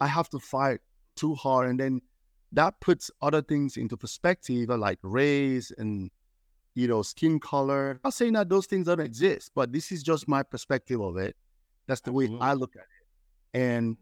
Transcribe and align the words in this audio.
I 0.00 0.06
have 0.06 0.28
to 0.30 0.38
fight 0.38 0.80
too 1.16 1.34
hard. 1.34 1.68
And 1.70 1.80
then 1.80 2.00
that 2.52 2.80
puts 2.80 3.10
other 3.20 3.42
things 3.42 3.76
into 3.76 3.96
perspective, 3.96 4.70
uh, 4.70 4.76
like 4.76 4.98
race 5.02 5.72
and 5.76 6.10
you 6.74 6.88
know, 6.88 7.02
skin 7.02 7.38
color. 7.38 7.92
I'm 7.92 8.00
not 8.04 8.14
saying 8.14 8.32
that 8.34 8.48
those 8.48 8.66
things 8.66 8.86
don't 8.86 9.00
exist, 9.00 9.52
but 9.54 9.72
this 9.72 9.92
is 9.92 10.02
just 10.02 10.26
my 10.28 10.42
perspective 10.42 11.00
of 11.00 11.16
it. 11.16 11.36
That's 11.86 12.00
the 12.00 12.12
way 12.12 12.30
I 12.40 12.54
look 12.54 12.74
at 12.76 12.82
it. 12.82 13.58
And 13.60 13.96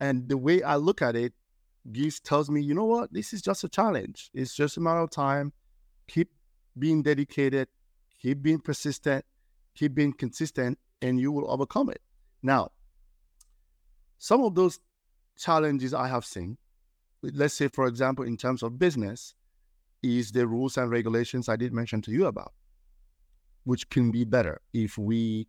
and 0.00 0.28
the 0.28 0.36
way 0.36 0.62
I 0.62 0.76
look 0.76 1.02
at 1.02 1.16
it 1.16 1.32
gives 1.90 2.20
tells 2.20 2.50
me, 2.50 2.60
you 2.60 2.74
know 2.74 2.84
what, 2.84 3.12
this 3.12 3.32
is 3.32 3.42
just 3.42 3.64
a 3.64 3.68
challenge. 3.68 4.30
It's 4.34 4.54
just 4.54 4.76
a 4.76 4.80
matter 4.80 5.00
of 5.00 5.10
time. 5.10 5.52
Keep 6.06 6.30
being 6.78 7.02
dedicated, 7.02 7.68
keep 8.20 8.42
being 8.42 8.60
persistent, 8.60 9.24
keep 9.74 9.94
being 9.94 10.12
consistent, 10.12 10.78
and 11.02 11.18
you 11.18 11.32
will 11.32 11.50
overcome 11.50 11.88
it. 11.88 12.02
Now, 12.42 12.70
some 14.18 14.42
of 14.42 14.54
those 14.54 14.78
challenges 15.36 15.94
I 15.94 16.08
have 16.08 16.24
seen, 16.24 16.58
let's 17.22 17.54
say, 17.54 17.68
for 17.68 17.86
example, 17.86 18.24
in 18.24 18.36
terms 18.36 18.62
of 18.62 18.78
business, 18.78 19.34
is 20.02 20.32
the 20.32 20.46
rules 20.46 20.76
and 20.76 20.90
regulations 20.90 21.48
I 21.48 21.56
did 21.56 21.72
mention 21.72 22.02
to 22.02 22.10
you 22.10 22.26
about, 22.26 22.52
which 23.64 23.88
can 23.90 24.10
be 24.10 24.24
better 24.24 24.60
if 24.72 24.98
we 24.98 25.48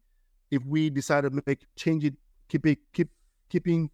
if 0.49 0.63
we 0.65 0.89
decide 0.89 1.21
to 1.21 1.41
make 1.45 1.65
change 1.75 2.05
it, 2.05 2.15
keep 2.47 2.65
it 2.65 2.79
keep 2.93 3.09
keeping 3.49 3.89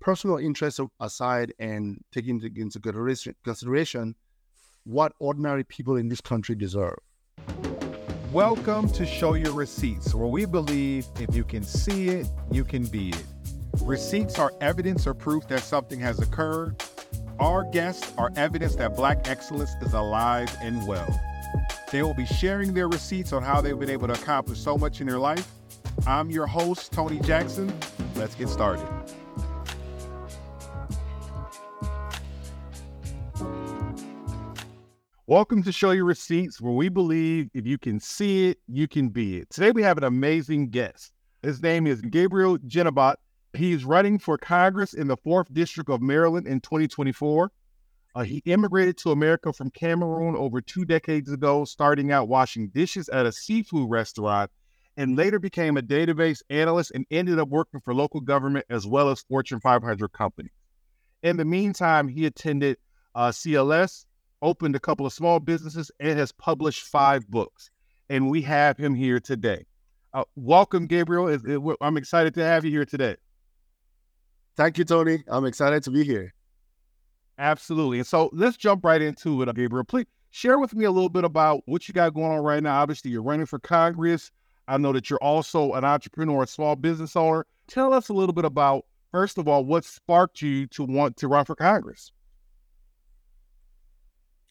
personal 0.00 0.36
interests 0.36 0.80
aside 1.00 1.52
and 1.58 2.02
taking 2.12 2.40
into 2.40 3.34
consideration 3.44 4.14
what 4.84 5.12
ordinary 5.18 5.64
people 5.64 5.96
in 5.96 6.08
this 6.08 6.20
country 6.20 6.54
deserve. 6.54 6.98
Welcome 8.32 8.90
to 8.90 9.06
Show 9.06 9.34
Your 9.34 9.52
Receipts, 9.52 10.14
where 10.14 10.28
we 10.28 10.44
believe 10.44 11.06
if 11.18 11.34
you 11.34 11.44
can 11.44 11.62
see 11.62 12.08
it, 12.08 12.26
you 12.52 12.62
can 12.62 12.84
be 12.84 13.08
it. 13.08 13.37
Receipts 13.82 14.38
are 14.38 14.52
evidence 14.60 15.06
or 15.06 15.14
proof 15.14 15.48
that 15.48 15.60
something 15.60 16.00
has 16.00 16.20
occurred 16.20 16.82
our 17.40 17.62
guests 17.62 18.12
are 18.18 18.32
evidence 18.34 18.74
that 18.76 18.96
Black 18.96 19.28
excellence 19.28 19.70
is 19.80 19.92
alive 19.92 20.52
and 20.60 20.84
well. 20.88 21.08
They 21.92 22.02
will 22.02 22.14
be 22.14 22.26
sharing 22.26 22.74
their 22.74 22.88
receipts 22.88 23.32
on 23.32 23.44
how 23.44 23.60
they've 23.60 23.78
been 23.78 23.90
able 23.90 24.08
to 24.08 24.14
accomplish 24.14 24.58
so 24.58 24.76
much 24.76 25.00
in 25.00 25.06
their 25.06 25.20
life. 25.20 25.48
I'm 26.04 26.30
your 26.30 26.48
host, 26.48 26.90
Tony 26.90 27.20
Jackson. 27.20 27.72
Let's 28.16 28.34
get 28.34 28.48
started. 28.48 28.88
Welcome 35.28 35.62
to 35.62 35.70
Show 35.70 35.92
Your 35.92 36.06
Receipts, 36.06 36.60
where 36.60 36.72
we 36.72 36.88
believe 36.88 37.50
if 37.54 37.68
you 37.68 37.78
can 37.78 38.00
see 38.00 38.48
it, 38.48 38.58
you 38.66 38.88
can 38.88 39.10
be 39.10 39.36
it. 39.36 39.50
Today 39.50 39.70
we 39.70 39.82
have 39.82 39.96
an 39.96 40.04
amazing 40.04 40.70
guest. 40.70 41.12
His 41.42 41.62
name 41.62 41.86
is 41.86 42.00
Gabriel 42.00 42.58
Njinimbot. 43.54 43.58
He's 43.58 43.84
running 43.84 44.18
for 44.18 44.38
Congress 44.38 44.94
in 44.94 45.08
the 45.08 45.16
4th 45.16 45.52
District 45.52 45.90
of 45.90 46.00
Maryland 46.00 46.46
in 46.46 46.60
2024. 46.60 47.50
Uh, 48.14 48.22
he 48.22 48.42
immigrated 48.46 48.96
to 48.98 49.10
America 49.12 49.52
from 49.52 49.70
Cameroon 49.70 50.34
over 50.34 50.60
two 50.60 50.84
decades 50.84 51.30
ago, 51.30 51.64
starting 51.64 52.10
out 52.10 52.28
washing 52.28 52.68
dishes 52.68 53.08
at 53.10 53.26
a 53.26 53.32
seafood 53.32 53.88
restaurant, 53.90 54.50
and 54.96 55.16
later 55.16 55.38
became 55.38 55.76
a 55.76 55.82
database 55.82 56.42
analyst 56.50 56.90
and 56.94 57.06
ended 57.10 57.38
up 57.38 57.48
working 57.48 57.80
for 57.80 57.94
local 57.94 58.20
government 58.20 58.66
as 58.70 58.86
well 58.86 59.10
as 59.10 59.20
Fortune 59.20 59.60
500 59.60 60.12
companies. 60.12 60.50
In 61.22 61.36
the 61.36 61.44
meantime, 61.44 62.08
he 62.08 62.26
attended 62.26 62.78
uh, 63.14 63.28
CLS, 63.28 64.06
opened 64.42 64.74
a 64.74 64.80
couple 64.80 65.06
of 65.06 65.12
small 65.12 65.38
businesses, 65.38 65.90
and 66.00 66.18
has 66.18 66.32
published 66.32 66.84
five 66.84 67.28
books. 67.28 67.70
And 68.08 68.30
we 68.30 68.42
have 68.42 68.76
him 68.76 68.94
here 68.94 69.20
today. 69.20 69.66
Uh, 70.14 70.24
welcome, 70.34 70.86
Gabriel. 70.86 71.76
I'm 71.80 71.96
excited 71.96 72.34
to 72.34 72.42
have 72.42 72.64
you 72.64 72.70
here 72.70 72.86
today. 72.86 73.16
Thank 74.58 74.76
you, 74.76 74.84
Tony. 74.84 75.22
I'm 75.28 75.44
excited 75.44 75.84
to 75.84 75.92
be 75.92 76.02
here. 76.02 76.34
Absolutely. 77.38 77.98
And 77.98 78.06
so 78.06 78.28
let's 78.32 78.56
jump 78.56 78.84
right 78.84 79.00
into 79.00 79.40
it, 79.40 79.54
Gabriel. 79.54 79.84
Please 79.84 80.06
share 80.32 80.58
with 80.58 80.74
me 80.74 80.84
a 80.84 80.90
little 80.90 81.08
bit 81.08 81.22
about 81.22 81.62
what 81.66 81.86
you 81.86 81.94
got 81.94 82.12
going 82.12 82.32
on 82.32 82.40
right 82.40 82.60
now. 82.60 82.80
Obviously, 82.80 83.12
you're 83.12 83.22
running 83.22 83.46
for 83.46 83.60
Congress. 83.60 84.32
I 84.66 84.76
know 84.76 84.92
that 84.92 85.08
you're 85.08 85.22
also 85.22 85.74
an 85.74 85.84
entrepreneur, 85.84 86.42
a 86.42 86.46
small 86.48 86.74
business 86.74 87.14
owner. 87.14 87.46
Tell 87.68 87.94
us 87.94 88.08
a 88.08 88.12
little 88.12 88.32
bit 88.32 88.44
about, 88.44 88.84
first 89.12 89.38
of 89.38 89.46
all, 89.46 89.64
what 89.64 89.84
sparked 89.84 90.42
you 90.42 90.66
to 90.66 90.82
want 90.82 91.16
to 91.18 91.28
run 91.28 91.44
for 91.44 91.54
Congress? 91.54 92.10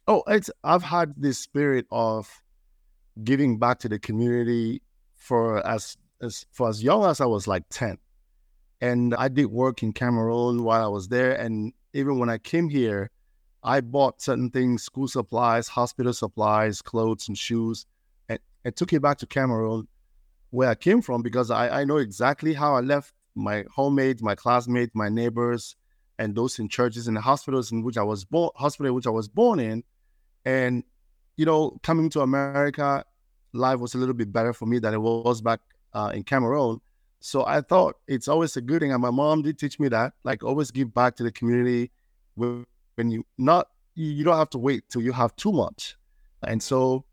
Oh, 0.07 0.23
it's 0.27 0.49
I've 0.63 0.83
had 0.83 1.15
this 1.17 1.37
spirit 1.37 1.85
of 1.91 2.31
giving 3.25 3.59
back 3.59 3.79
to 3.79 3.89
the 3.89 3.99
community 3.99 4.81
for 5.17 5.67
as, 5.67 5.97
as 6.21 6.45
for 6.53 6.69
as 6.69 6.81
young 6.81 7.03
as 7.03 7.19
I 7.19 7.25
was 7.25 7.45
like 7.45 7.63
10. 7.71 7.97
And 8.81 9.15
I 9.15 9.27
did 9.27 9.47
work 9.47 9.81
in 9.81 9.93
Cameroon 9.93 10.63
while 10.63 10.83
I 10.83 10.87
was 10.87 11.07
there. 11.07 11.33
And 11.33 11.73
even 11.93 12.19
when 12.19 12.29
I 12.29 12.37
came 12.37 12.69
here, 12.69 13.09
I 13.63 13.81
bought 13.81 14.21
certain 14.21 14.49
things, 14.49 14.83
school 14.83 15.07
supplies, 15.07 15.67
hospital 15.67 16.13
supplies, 16.13 16.81
clothes 16.81 17.27
and 17.27 17.37
shoes, 17.37 17.85
and, 18.29 18.39
and 18.63 18.75
took 18.75 18.93
it 18.93 19.01
back 19.01 19.17
to 19.19 19.27
Cameroon 19.27 19.87
where 20.51 20.69
I 20.69 20.75
came 20.75 21.01
from 21.01 21.21
because 21.21 21.51
I, 21.51 21.81
I 21.81 21.83
know 21.83 21.97
exactly 21.97 22.53
how 22.53 22.75
I 22.75 22.79
left 22.79 23.13
my 23.35 23.63
homemates, 23.75 24.21
my 24.21 24.35
classmates, 24.35 24.95
my 24.95 25.09
neighbors, 25.09 25.75
and 26.19 26.35
those 26.35 26.57
in 26.59 26.69
churches 26.69 27.07
and 27.07 27.17
hospitals 27.17 27.71
in 27.71 27.83
which 27.83 27.97
I 27.97 28.03
was 28.03 28.25
born, 28.25 28.49
hospital 28.55 28.93
which 28.93 29.07
I 29.07 29.11
was 29.11 29.27
born 29.27 29.59
in. 29.59 29.83
And, 30.45 30.83
you 31.35 31.45
know, 31.45 31.77
coming 31.83 32.09
to 32.11 32.21
America, 32.21 33.03
life 33.53 33.79
was 33.79 33.93
a 33.93 33.97
little 33.97 34.15
bit 34.15 34.31
better 34.31 34.53
for 34.53 34.65
me 34.65 34.79
than 34.79 34.93
it 34.93 35.01
was 35.01 35.41
back 35.41 35.59
uh, 35.93 36.11
in 36.13 36.23
Cameroon. 36.23 36.79
So 37.19 37.45
I 37.45 37.61
thought 37.61 37.95
it's 38.07 38.27
always 38.27 38.55
a 38.57 38.61
good 38.61 38.81
thing. 38.81 38.91
And 38.91 39.01
my 39.01 39.11
mom 39.11 39.41
did 39.41 39.57
teach 39.57 39.79
me 39.79 39.89
that, 39.89 40.13
like 40.23 40.43
always 40.43 40.71
give 40.71 40.93
back 40.93 41.15
to 41.17 41.23
the 41.23 41.31
community 41.31 41.91
when, 42.35 42.65
you 42.97 43.25
not 43.37 43.67
you 43.95 44.23
don't 44.23 44.37
have 44.37 44.49
to 44.51 44.57
wait 44.57 44.83
till 44.89 45.01
you 45.01 45.11
have 45.11 45.35
too 45.35 45.51
much. 45.51 45.95
And 46.43 46.61
so, 46.61 47.05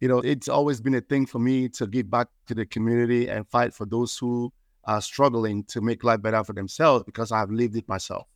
you 0.00 0.08
know, 0.08 0.18
it's 0.18 0.48
always 0.48 0.80
been 0.80 0.94
a 0.94 1.00
thing 1.00 1.26
for 1.26 1.38
me 1.38 1.68
to 1.70 1.86
give 1.86 2.10
back 2.10 2.28
to 2.46 2.54
the 2.54 2.64
community 2.64 3.28
and 3.28 3.46
fight 3.48 3.74
for 3.74 3.84
those 3.84 4.16
who 4.16 4.52
are 4.84 5.00
struggling 5.00 5.64
to 5.64 5.80
make 5.80 6.02
life 6.02 6.22
better 6.22 6.42
for 6.42 6.54
themselves 6.54 7.04
because 7.04 7.32
I've 7.32 7.50
lived 7.50 7.76
it 7.76 7.86
myself. 7.88 8.26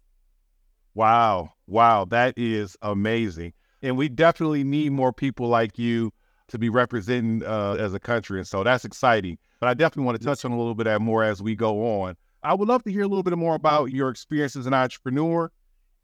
Wow. 0.95 1.51
Wow. 1.67 2.05
That 2.05 2.35
is 2.37 2.77
amazing. 2.83 3.53
And 3.83 3.97
we 3.97 4.09
definitely 4.09 4.65
need 4.65 4.93
more 4.93 5.13
people 5.13 5.49
like 5.49 5.79
you 5.79 6.13
to 6.49 6.59
be 6.59 6.69
representing 6.69 7.45
uh, 7.45 7.77
as 7.79 7.95
a 7.95 8.01
country. 8.01 8.39
And 8.39 8.47
so 8.47 8.63
that's 8.63 8.85
exciting. 8.85 9.39
But 9.61 9.69
I 9.69 9.75
definitely 9.75 10.05
want 10.05 10.21
to 10.21 10.27
touch 10.27 10.45
on 10.45 10.53
a 10.53 10.57
little 10.57 10.75
bit 10.75 10.85
that 10.85 11.01
more 11.01 11.25
as 11.25 11.43
we 11.43 11.55
go 11.55 12.03
on. 12.03 12.17
I 12.43 12.55
would 12.55 12.69
love 12.69 12.85
to 12.85 12.93
hear 12.93 13.03
a 13.03 13.09
little 13.09 13.23
bit 13.23 13.37
more 13.37 13.55
about 13.55 13.91
your 13.91 14.09
experience 14.11 14.55
as 14.57 14.67
an 14.67 14.75
entrepreneur 14.75 15.51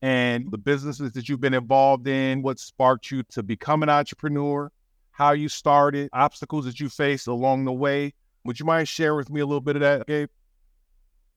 and 0.01 0.51
the 0.51 0.59
businesses 0.59 1.13
that 1.13 1.29
you've 1.29 1.41
been 1.41 1.55
involved 1.55 2.09
in, 2.09 2.43
what 2.43 2.59
sparked 2.59 3.11
you 3.11 3.23
to 3.25 3.43
become 3.43 3.83
an 3.83 3.89
entrepreneur, 3.89 4.71
how 5.13 5.33
you 5.33 5.49
started, 5.49 6.11
obstacles 6.13 6.65
that 6.65 6.81
you 6.81 6.89
faced 6.89 7.29
along 7.29 7.65
the 7.65 7.73
way. 7.73 8.13
Would 8.45 8.59
you 8.59 8.67
mind 8.67 8.89
sharing 8.89 9.17
with 9.19 9.31
me 9.31 9.41
a 9.41 9.47
little 9.47 9.61
bit 9.61 9.77
of 9.77 9.83
that, 9.83 10.07
Gabe? 10.07 10.29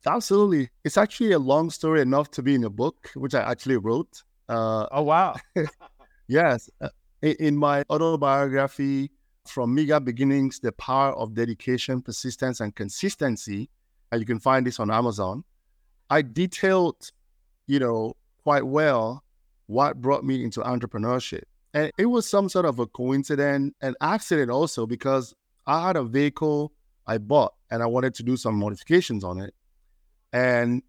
Absolutely. 0.08 0.70
It's 0.84 0.98
actually 0.98 1.34
a 1.34 1.40
long 1.40 1.70
story 1.70 2.02
enough 2.02 2.32
to 2.32 2.42
be 2.42 2.56
in 2.56 2.64
a 2.64 2.70
book, 2.70 3.12
which 3.16 3.36
I 3.36 3.42
actually 3.42 3.78
wrote. 3.78 4.24
Uh, 4.50 4.88
oh, 4.92 5.04
wow. 5.04 5.36
yes. 6.28 6.70
Uh, 6.82 6.90
in 7.22 7.58
my 7.58 7.84
autobiography, 7.90 9.12
From 9.48 9.76
Meager 9.76 10.00
Beginnings 10.00 10.60
The 10.60 10.72
Power 10.74 11.14
of 11.14 11.34
Dedication, 11.34 12.02
Persistence, 12.02 12.60
and 12.60 12.76
Consistency, 12.76 13.70
and 14.12 14.20
you 14.20 14.26
can 14.26 14.40
find 14.40 14.66
this 14.66 14.80
on 14.80 14.92
Amazon, 14.92 15.44
I 16.10 16.22
detailed, 16.22 17.12
you 17.68 17.80
know, 17.80 18.16
quite 18.44 18.66
well 18.66 19.24
what 19.68 20.02
brought 20.02 20.24
me 20.24 20.44
into 20.44 20.62
entrepreneurship. 20.62 21.44
And 21.74 21.92
it 21.98 22.06
was 22.06 22.28
some 22.28 22.50
sort 22.50 22.66
of 22.66 22.80
a 22.80 22.88
coincidence, 22.88 23.74
an 23.82 23.96
accident 24.02 24.50
also, 24.50 24.86
because 24.86 25.34
I 25.68 25.86
had 25.88 25.96
a 25.96 26.04
vehicle 26.04 26.72
I 27.08 27.18
bought 27.18 27.54
and 27.70 27.84
I 27.84 27.86
wanted 27.86 28.14
to 28.16 28.24
do 28.24 28.38
some 28.38 28.56
modifications 28.56 29.24
on 29.24 29.40
it. 29.40 29.54
And 30.32 30.84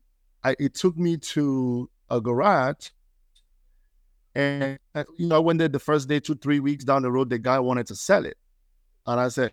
I, 0.45 0.57
it 0.59 0.75
took 0.75 0.97
me 0.97 1.17
to 1.19 1.91
a 2.11 2.21
garage 2.21 2.91
and 4.37 4.79
uh, 4.95 5.05
you 5.17 5.29
know, 5.29 5.37
I 5.37 5.39
went 5.39 5.59
there 5.61 5.69
the 5.69 5.79
first 5.79 6.09
day, 6.11 6.21
two, 6.21 6.35
three 6.35 6.61
weeks 6.61 6.85
down 6.85 7.03
the 7.03 7.11
road, 7.11 7.31
the 7.31 7.39
guy 7.39 7.59
wanted 7.59 7.87
to 7.87 7.97
sell 7.97 8.27
it. 8.27 8.37
And 9.07 9.21
I 9.21 9.29
said, 9.29 9.53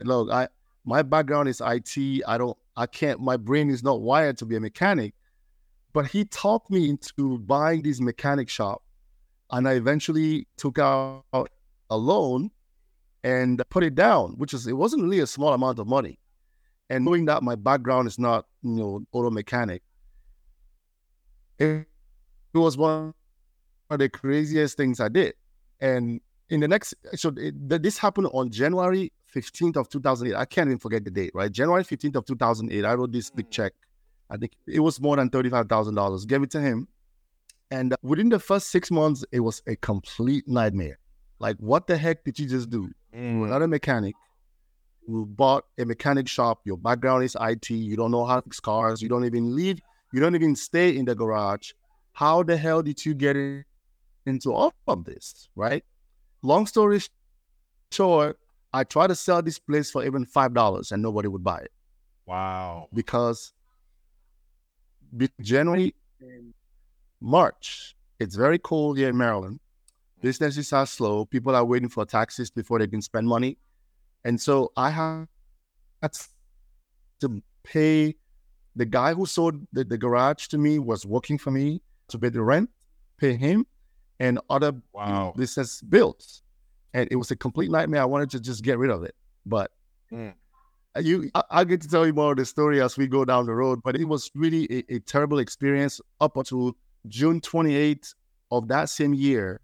Look, 0.00 0.30
I 0.30 0.48
my 0.84 1.02
background 1.02 1.48
is 1.48 1.62
IT. 1.64 2.22
I 2.26 2.38
don't 2.38 2.56
I 2.76 2.86
can't 2.86 3.20
my 3.20 3.36
brain 3.36 3.70
is 3.70 3.82
not 3.82 4.00
wired 4.00 4.38
to 4.38 4.46
be 4.46 4.56
a 4.56 4.60
mechanic. 4.60 5.14
But 5.92 6.06
he 6.06 6.24
talked 6.24 6.70
me 6.70 6.90
into 6.90 7.38
buying 7.38 7.82
this 7.82 8.00
mechanic 8.00 8.48
shop. 8.48 8.82
And 9.50 9.68
I 9.68 9.74
eventually 9.74 10.48
took 10.56 10.78
out 10.78 11.24
a 11.32 11.96
loan 11.96 12.50
and 13.22 13.62
put 13.70 13.84
it 13.84 13.94
down, 13.94 14.32
which 14.36 14.52
is 14.52 14.66
it 14.66 14.72
wasn't 14.72 15.02
really 15.02 15.20
a 15.20 15.26
small 15.26 15.52
amount 15.52 15.78
of 15.78 15.86
money. 15.86 16.18
And 16.90 17.04
knowing 17.04 17.24
that 17.26 17.42
my 17.42 17.54
background 17.54 18.08
is 18.08 18.18
not, 18.18 18.46
you 18.62 18.70
know, 18.70 19.06
auto 19.12 19.30
mechanic, 19.30 19.82
it, 21.58 21.86
it 22.52 22.58
was 22.58 22.76
one 22.76 23.14
of 23.88 23.98
the 23.98 24.08
craziest 24.08 24.76
things 24.76 25.00
I 25.00 25.08
did. 25.08 25.34
And 25.80 26.20
in 26.50 26.60
the 26.60 26.68
next, 26.68 26.94
so 27.14 27.32
it, 27.36 27.82
this 27.82 27.98
happened 27.98 28.28
on 28.32 28.50
January 28.50 29.12
15th 29.34 29.76
of 29.76 29.88
2008. 29.88 30.36
I 30.36 30.44
can't 30.44 30.68
even 30.68 30.78
forget 30.78 31.04
the 31.04 31.10
date, 31.10 31.32
right? 31.34 31.50
January 31.50 31.84
15th 31.84 32.16
of 32.16 32.26
2008, 32.26 32.84
I 32.84 32.94
wrote 32.94 33.12
this 33.12 33.30
big 33.30 33.46
mm. 33.46 33.50
check 33.50 33.72
I 34.30 34.36
think 34.36 34.52
it 34.66 34.80
was 34.80 35.00
more 35.00 35.16
than 35.16 35.30
$35,000. 35.30 36.26
Gave 36.26 36.42
it 36.42 36.50
to 36.52 36.60
him. 36.60 36.88
And 37.70 37.94
within 38.02 38.28
the 38.28 38.38
first 38.38 38.70
six 38.70 38.90
months, 38.90 39.24
it 39.32 39.40
was 39.40 39.62
a 39.66 39.76
complete 39.76 40.46
nightmare. 40.48 40.98
Like, 41.38 41.56
what 41.58 41.86
the 41.86 41.96
heck 41.96 42.24
did 42.24 42.38
you 42.38 42.48
just 42.48 42.70
do? 42.70 42.90
Mm. 43.14 43.40
You're 43.40 43.48
not 43.48 43.62
a 43.62 43.68
mechanic. 43.68 44.14
You 45.06 45.26
bought 45.26 45.64
a 45.78 45.84
mechanic 45.84 46.28
shop. 46.28 46.60
Your 46.64 46.78
background 46.78 47.24
is 47.24 47.36
IT. 47.40 47.70
You 47.70 47.96
don't 47.96 48.10
know 48.10 48.24
how 48.24 48.36
to 48.36 48.42
fix 48.42 48.60
cars. 48.60 49.02
You 49.02 49.08
don't 49.08 49.24
even 49.24 49.54
leave. 49.54 49.80
You 50.12 50.20
don't 50.20 50.34
even 50.34 50.56
stay 50.56 50.96
in 50.96 51.04
the 51.04 51.14
garage. 51.14 51.72
How 52.12 52.42
the 52.42 52.56
hell 52.56 52.82
did 52.82 53.04
you 53.04 53.14
get 53.14 53.36
into 54.26 54.52
all 54.52 54.72
of 54.86 55.04
this? 55.04 55.48
Right? 55.56 55.84
Long 56.44 56.66
story 56.66 57.00
short, 57.90 58.38
I 58.70 58.84
tried 58.84 59.06
to 59.06 59.14
sell 59.14 59.40
this 59.40 59.58
place 59.58 59.90
for 59.90 60.04
even 60.04 60.26
five 60.26 60.52
dollars, 60.52 60.92
and 60.92 61.02
nobody 61.02 61.26
would 61.26 61.42
buy 61.42 61.60
it. 61.60 61.72
Wow! 62.26 62.88
Because 62.92 63.54
January, 65.40 65.94
March, 67.18 67.96
it's 68.20 68.36
very 68.36 68.58
cold 68.58 68.98
here 68.98 69.08
in 69.08 69.16
Maryland. 69.16 69.58
Businesses 70.20 70.70
are 70.74 70.84
slow. 70.84 71.24
People 71.24 71.56
are 71.56 71.64
waiting 71.64 71.88
for 71.88 72.04
taxes 72.04 72.50
before 72.50 72.78
they 72.78 72.88
can 72.88 73.00
spend 73.00 73.26
money. 73.26 73.56
And 74.24 74.38
so 74.38 74.70
I 74.76 74.90
had 74.90 75.28
to 77.20 77.42
pay 77.62 78.16
the 78.76 78.84
guy 78.84 79.14
who 79.14 79.24
sold 79.24 79.66
the, 79.72 79.84
the 79.84 79.96
garage 79.96 80.48
to 80.48 80.58
me 80.58 80.78
was 80.78 81.06
working 81.06 81.38
for 81.38 81.50
me 81.50 81.80
to 82.08 82.18
pay 82.18 82.28
the 82.28 82.42
rent, 82.42 82.68
pay 83.16 83.34
him, 83.34 83.66
and 84.20 84.38
other 84.50 84.72
wow. 84.92 85.32
business 85.36 85.80
bills. 85.82 86.42
And 86.92 87.08
it 87.10 87.16
was 87.16 87.30
a 87.30 87.36
complete 87.36 87.70
nightmare. 87.70 88.02
I 88.02 88.04
wanted 88.04 88.30
to 88.30 88.40
just 88.40 88.62
get 88.62 88.78
rid 88.78 88.90
of 88.90 89.02
it. 89.02 89.14
But 89.44 89.72
mm. 90.12 90.32
you 91.00 91.30
I, 91.34 91.58
will 91.58 91.64
get 91.64 91.80
to 91.82 91.88
tell 91.88 92.06
you 92.06 92.12
more 92.12 92.32
of 92.32 92.38
the 92.38 92.44
story 92.44 92.80
as 92.80 92.96
we 92.96 93.06
go 93.06 93.24
down 93.24 93.46
the 93.46 93.54
road. 93.54 93.80
But 93.82 93.96
it 93.96 94.04
was 94.04 94.30
really 94.34 94.66
a, 94.70 94.94
a 94.94 94.98
terrible 95.00 95.38
experience 95.38 96.00
up 96.20 96.36
until 96.36 96.76
June 97.08 97.40
28th 97.40 98.14
of 98.50 98.68
that 98.68 98.88
same 98.88 99.14
year. 99.14 99.60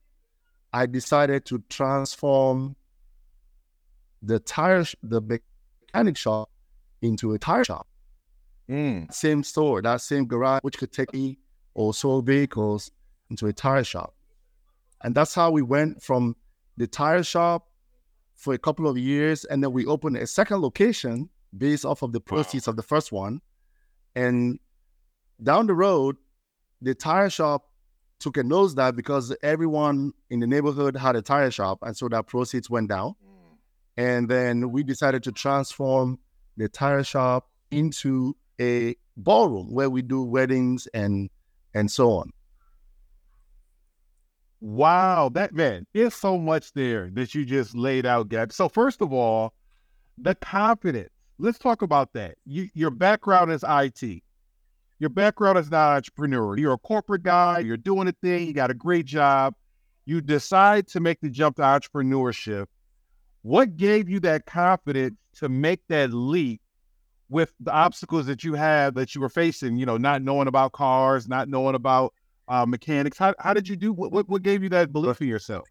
I 0.72 0.86
decided 0.86 1.44
to 1.46 1.62
transform 1.68 2.76
the 4.22 4.38
tire, 4.38 4.84
the 5.02 5.20
mechanic 5.20 6.16
shop 6.16 6.50
into 7.02 7.32
a 7.32 7.38
tire 7.38 7.64
shop. 7.64 7.86
Mm. 8.68 9.12
Same 9.12 9.42
store, 9.42 9.82
that 9.82 10.00
same 10.00 10.26
garage, 10.26 10.60
which 10.62 10.78
could 10.78 10.92
take 10.92 11.12
me 11.12 11.38
or 11.74 11.92
sold 11.92 12.26
vehicles 12.26 12.90
into 13.30 13.46
a 13.46 13.52
tire 13.52 13.84
shop. 13.84 14.14
And 15.02 15.14
that's 15.14 15.34
how 15.34 15.50
we 15.50 15.62
went 15.62 16.02
from 16.02 16.36
the 16.76 16.86
tire 16.86 17.22
shop 17.22 17.68
for 18.36 18.54
a 18.54 18.58
couple 18.58 18.88
of 18.88 18.96
years. 18.98 19.44
And 19.44 19.62
then 19.62 19.72
we 19.72 19.86
opened 19.86 20.16
a 20.16 20.26
second 20.26 20.60
location 20.60 21.28
based 21.56 21.84
off 21.84 22.02
of 22.02 22.12
the 22.12 22.20
proceeds 22.20 22.66
wow. 22.66 22.72
of 22.72 22.76
the 22.76 22.82
first 22.82 23.12
one. 23.12 23.40
And 24.14 24.58
down 25.42 25.66
the 25.66 25.74
road, 25.74 26.16
the 26.82 26.94
tire 26.94 27.30
shop 27.30 27.66
took 28.18 28.36
a 28.36 28.42
nosedive 28.42 28.96
because 28.96 29.34
everyone 29.42 30.12
in 30.28 30.40
the 30.40 30.46
neighborhood 30.46 30.96
had 30.96 31.16
a 31.16 31.22
tire 31.22 31.50
shop. 31.50 31.78
And 31.82 31.96
so 31.96 32.08
that 32.08 32.26
proceeds 32.26 32.68
went 32.68 32.88
down. 32.88 33.10
Mm. 33.10 33.56
And 33.96 34.28
then 34.28 34.70
we 34.70 34.82
decided 34.82 35.22
to 35.24 35.32
transform 35.32 36.18
the 36.56 36.68
tire 36.68 37.02
shop 37.02 37.48
into 37.70 38.36
a 38.60 38.96
ballroom 39.16 39.72
where 39.72 39.88
we 39.88 40.02
do 40.02 40.22
weddings 40.22 40.86
and 40.88 41.30
and 41.74 41.90
so 41.90 42.12
on. 42.12 42.30
Wow, 44.60 45.30
that 45.30 45.54
man, 45.54 45.86
there's 45.94 46.14
so 46.14 46.36
much 46.36 46.72
there 46.74 47.10
that 47.14 47.34
you 47.34 47.46
just 47.46 47.74
laid 47.74 48.04
out, 48.04 48.28
Gab. 48.28 48.52
So 48.52 48.68
first 48.68 49.00
of 49.00 49.12
all, 49.12 49.54
the 50.18 50.34
confidence. 50.34 51.10
Let's 51.38 51.58
talk 51.58 51.80
about 51.80 52.12
that. 52.12 52.34
You, 52.44 52.68
your 52.74 52.90
background 52.90 53.50
is 53.50 53.64
IT. 53.66 54.22
Your 54.98 55.08
background 55.08 55.56
is 55.56 55.70
not 55.70 55.96
entrepreneur. 55.96 56.58
You're 56.58 56.74
a 56.74 56.78
corporate 56.78 57.22
guy. 57.22 57.60
You're 57.60 57.78
doing 57.78 58.06
a 58.08 58.12
thing. 58.12 58.46
You 58.46 58.52
got 58.52 58.70
a 58.70 58.74
great 58.74 59.06
job. 59.06 59.54
You 60.04 60.20
decide 60.20 60.86
to 60.88 61.00
make 61.00 61.20
the 61.22 61.30
jump 61.30 61.56
to 61.56 61.62
entrepreneurship. 61.62 62.66
What 63.40 63.78
gave 63.78 64.10
you 64.10 64.20
that 64.20 64.44
confidence 64.44 65.16
to 65.36 65.48
make 65.48 65.80
that 65.88 66.12
leap 66.12 66.60
with 67.30 67.54
the 67.60 67.72
obstacles 67.72 68.26
that 68.26 68.44
you 68.44 68.52
had 68.52 68.94
that 68.96 69.14
you 69.14 69.22
were 69.22 69.30
facing? 69.30 69.78
You 69.78 69.86
know, 69.86 69.96
not 69.96 70.20
knowing 70.20 70.48
about 70.48 70.72
cars, 70.72 71.26
not 71.26 71.48
knowing 71.48 71.74
about 71.74 72.12
uh, 72.50 72.66
mechanics. 72.66 73.16
How, 73.16 73.32
how 73.38 73.54
did 73.54 73.68
you 73.68 73.76
do? 73.76 73.92
What, 73.92 74.28
what 74.28 74.42
gave 74.42 74.62
you 74.62 74.68
that 74.70 74.92
belief 74.92 75.22
in 75.22 75.28
yourself? 75.28 75.66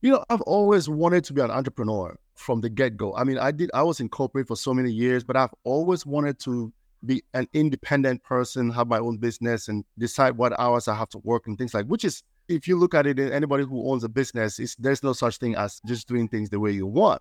You 0.00 0.12
know, 0.12 0.24
I've 0.30 0.42
always 0.42 0.88
wanted 0.88 1.24
to 1.24 1.32
be 1.32 1.40
an 1.40 1.50
entrepreneur 1.50 2.16
from 2.34 2.60
the 2.60 2.68
get 2.68 2.96
go. 2.96 3.14
I 3.14 3.24
mean, 3.24 3.38
I 3.38 3.50
did. 3.50 3.70
I 3.74 3.82
was 3.82 4.00
in 4.00 4.08
corporate 4.08 4.46
for 4.46 4.56
so 4.56 4.72
many 4.72 4.90
years, 4.90 5.24
but 5.24 5.36
I've 5.36 5.54
always 5.64 6.06
wanted 6.06 6.38
to 6.40 6.72
be 7.04 7.22
an 7.34 7.48
independent 7.52 8.22
person, 8.22 8.70
have 8.70 8.86
my 8.86 8.98
own 8.98 9.16
business, 9.18 9.68
and 9.68 9.84
decide 9.98 10.36
what 10.36 10.58
hours 10.58 10.88
I 10.88 10.94
have 10.94 11.08
to 11.10 11.18
work 11.18 11.46
and 11.46 11.58
things 11.58 11.74
like. 11.74 11.86
Which 11.86 12.04
is, 12.04 12.22
if 12.48 12.68
you 12.68 12.78
look 12.78 12.94
at 12.94 13.06
it, 13.06 13.18
anybody 13.18 13.64
who 13.64 13.90
owns 13.90 14.04
a 14.04 14.08
business, 14.08 14.76
there's 14.78 15.02
no 15.02 15.12
such 15.12 15.38
thing 15.38 15.56
as 15.56 15.80
just 15.86 16.06
doing 16.06 16.28
things 16.28 16.48
the 16.50 16.60
way 16.60 16.70
you 16.70 16.86
want. 16.86 17.20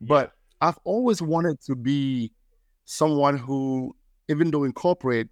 But 0.00 0.32
I've 0.60 0.78
always 0.84 1.20
wanted 1.20 1.60
to 1.66 1.76
be 1.76 2.32
someone 2.84 3.36
who, 3.36 3.94
even 4.28 4.50
though 4.50 4.64
in 4.64 4.72
corporate, 4.72 5.28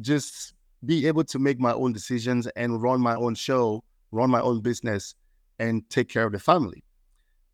just 0.00 0.54
be 0.86 1.06
able 1.06 1.24
to 1.24 1.38
make 1.38 1.58
my 1.58 1.72
own 1.72 1.92
decisions 1.92 2.46
and 2.56 2.82
run 2.82 3.00
my 3.00 3.14
own 3.14 3.34
show, 3.34 3.82
run 4.12 4.30
my 4.30 4.40
own 4.40 4.60
business, 4.60 5.14
and 5.58 5.88
take 5.90 6.08
care 6.08 6.26
of 6.26 6.32
the 6.32 6.38
family. 6.38 6.82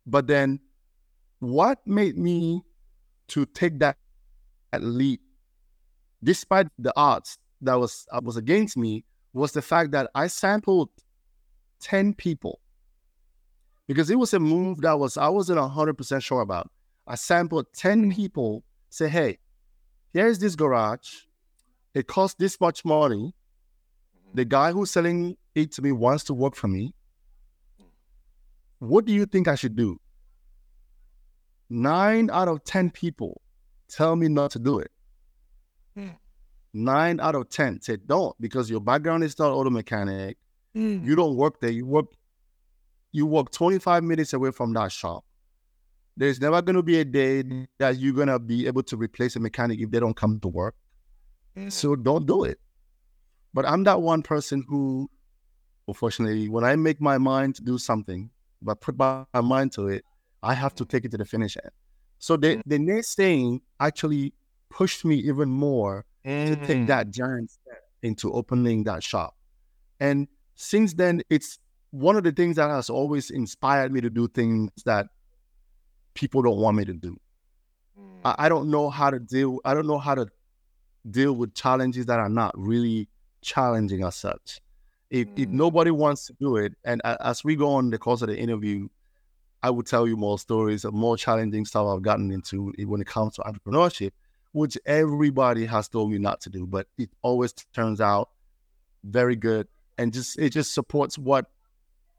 But 0.05 0.27
then, 0.27 0.59
what 1.39 1.79
made 1.85 2.17
me 2.17 2.63
to 3.29 3.45
take 3.45 3.79
that, 3.79 3.97
leap, 4.79 5.21
despite 6.23 6.67
the 6.79 6.93
odds 6.95 7.37
that 7.61 7.75
was 7.75 8.05
was 8.23 8.37
against 8.37 8.77
me, 8.77 9.05
was 9.33 9.51
the 9.51 9.61
fact 9.61 9.91
that 9.91 10.09
I 10.15 10.27
sampled 10.27 10.89
ten 11.79 12.13
people 12.13 12.59
because 13.87 14.09
it 14.09 14.17
was 14.17 14.33
a 14.33 14.39
move 14.39 14.81
that 14.81 14.97
was 14.97 15.17
I 15.17 15.27
wasn't 15.27 15.59
hundred 15.59 15.97
percent 15.97 16.23
sure 16.23 16.41
about. 16.41 16.71
I 17.07 17.15
sampled 17.15 17.67
ten 17.73 18.11
people. 18.13 18.63
Say, 18.89 19.07
hey, 19.07 19.37
here's 20.13 20.39
this 20.39 20.55
garage 20.55 21.23
it 21.93 22.07
costs 22.07 22.35
this 22.39 22.59
much 22.59 22.85
money. 22.85 23.33
Mm-hmm. 23.33 24.35
The 24.35 24.45
guy 24.45 24.71
who's 24.71 24.91
selling 24.91 25.37
it 25.55 25.71
to 25.73 25.81
me 25.81 25.91
wants 25.91 26.23
to 26.25 26.33
work 26.33 26.55
for 26.55 26.67
me. 26.67 26.93
What 28.79 29.05
do 29.05 29.13
you 29.13 29.25
think 29.25 29.47
I 29.47 29.55
should 29.55 29.75
do? 29.75 29.99
Nine 31.69 32.29
out 32.31 32.47
of 32.47 32.63
10 32.63 32.89
people 32.89 33.41
tell 33.87 34.15
me 34.15 34.27
not 34.27 34.51
to 34.51 34.59
do 34.59 34.79
it. 34.79 34.91
Mm. 35.97 36.15
Nine 36.73 37.19
out 37.19 37.35
of 37.35 37.49
10 37.49 37.81
say 37.81 37.97
don't 37.97 38.35
because 38.41 38.69
your 38.69 38.79
background 38.79 39.23
is 39.23 39.37
not 39.37 39.51
auto 39.51 39.69
mechanic. 39.69 40.37
Mm. 40.75 41.05
You 41.05 41.15
don't 41.15 41.35
work 41.35 41.59
there. 41.61 41.69
You 41.69 41.85
work 41.85 42.07
you 43.11 43.25
work 43.25 43.51
25 43.51 44.03
minutes 44.03 44.33
away 44.33 44.51
from 44.51 44.73
that 44.73 44.91
shop. 44.91 45.25
There's 46.17 46.39
never 46.41 46.61
going 46.61 46.75
to 46.75 46.83
be 46.83 46.99
a 46.99 47.05
day 47.05 47.43
that 47.77 47.97
you're 47.97 48.13
going 48.13 48.27
to 48.27 48.39
be 48.39 48.67
able 48.67 48.83
to 48.83 48.97
replace 48.97 49.35
a 49.35 49.39
mechanic 49.39 49.79
if 49.79 49.91
they 49.91 49.99
don't 49.99 50.15
come 50.15 50.39
to 50.39 50.47
work. 50.47 50.75
Mm. 51.57 51.71
So 51.71 51.95
don't 51.95 52.25
do 52.25 52.43
it. 52.43 52.59
But 53.53 53.65
I'm 53.65 53.83
that 53.83 54.01
one 54.01 54.21
person 54.21 54.63
who, 54.67 55.09
unfortunately, 55.87 56.47
when 56.49 56.63
I 56.63 56.75
make 56.75 57.01
my 57.01 57.17
mind 57.17 57.55
to 57.55 57.63
do 57.63 57.77
something, 57.77 58.29
if 58.61 58.67
I 58.67 58.73
put 58.73 58.97
my 58.97 59.25
mind 59.41 59.73
to 59.73 59.87
it, 59.87 60.05
I 60.43 60.53
have 60.53 60.73
to 60.75 60.85
take 60.85 61.05
it 61.05 61.11
to 61.11 61.17
the 61.17 61.25
finish 61.25 61.57
end. 61.61 61.71
So 62.19 62.37
the, 62.37 62.57
mm. 62.57 62.61
the 62.65 62.79
next 62.79 63.15
thing 63.15 63.61
actually 63.79 64.33
pushed 64.69 65.03
me 65.03 65.15
even 65.15 65.49
more 65.49 66.05
mm-hmm. 66.25 66.53
to 66.53 66.55
take 66.67 66.77
mm-hmm. 66.77 66.85
that 66.87 67.09
giant 67.11 67.51
step 67.51 67.83
into 68.01 68.31
opening 68.31 68.83
that 68.85 69.03
shop. 69.03 69.35
And 69.99 70.27
since 70.55 70.93
then, 70.93 71.21
it's 71.29 71.59
one 71.91 72.15
of 72.15 72.23
the 72.23 72.31
things 72.31 72.55
that 72.55 72.69
has 72.69 72.89
always 72.89 73.29
inspired 73.29 73.91
me 73.91 74.01
to 74.01 74.09
do 74.09 74.27
things 74.27 74.71
that 74.85 75.07
people 76.13 76.41
don't 76.41 76.57
want 76.57 76.77
me 76.77 76.85
to 76.85 76.93
do. 76.93 77.19
Mm. 77.99 78.19
I, 78.23 78.45
I 78.45 78.49
don't 78.49 78.69
know 78.69 78.89
how 78.89 79.09
to 79.09 79.19
deal, 79.19 79.59
I 79.65 79.73
don't 79.73 79.87
know 79.87 79.97
how 79.97 80.15
to 80.15 80.27
deal 81.09 81.33
with 81.33 81.53
challenges 81.53 82.05
that 82.07 82.19
are 82.19 82.29
not 82.29 82.53
really 82.57 83.07
challenging 83.41 84.03
as 84.03 84.15
such. 84.15 84.61
If, 85.09 85.27
mm. 85.27 85.39
if 85.39 85.49
nobody 85.49 85.91
wants 85.91 86.27
to 86.27 86.33
do 86.39 86.57
it, 86.57 86.73
and 86.83 87.01
as 87.05 87.43
we 87.43 87.55
go 87.55 87.73
on 87.73 87.89
the 87.89 87.97
course 87.97 88.21
of 88.21 88.29
the 88.29 88.37
interview, 88.37 88.87
I 89.63 89.69
will 89.69 89.83
tell 89.83 90.07
you 90.07 90.17
more 90.17 90.39
stories 90.39 90.85
of 90.85 90.93
more 90.93 91.17
challenging 91.17 91.65
stuff 91.65 91.87
I've 91.87 92.01
gotten 92.01 92.31
into 92.31 92.73
when 92.85 93.01
it 93.01 93.07
comes 93.07 93.35
to 93.35 93.41
entrepreneurship, 93.41 94.11
which 94.53 94.77
everybody 94.85 95.65
has 95.65 95.87
told 95.87 96.11
me 96.11 96.17
not 96.17 96.41
to 96.41 96.49
do, 96.49 96.65
but 96.65 96.87
it 96.97 97.09
always 97.21 97.53
turns 97.73 98.01
out 98.01 98.29
very 99.03 99.35
good. 99.35 99.67
And 99.97 100.11
just 100.13 100.39
it 100.39 100.49
just 100.49 100.73
supports 100.73 101.17
what 101.17 101.45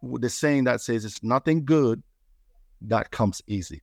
the 0.03 0.29
saying 0.29 0.65
that 0.65 0.81
says 0.81 1.05
it's 1.05 1.23
nothing 1.23 1.65
good 1.65 2.03
that 2.83 3.11
comes 3.11 3.43
easy. 3.47 3.83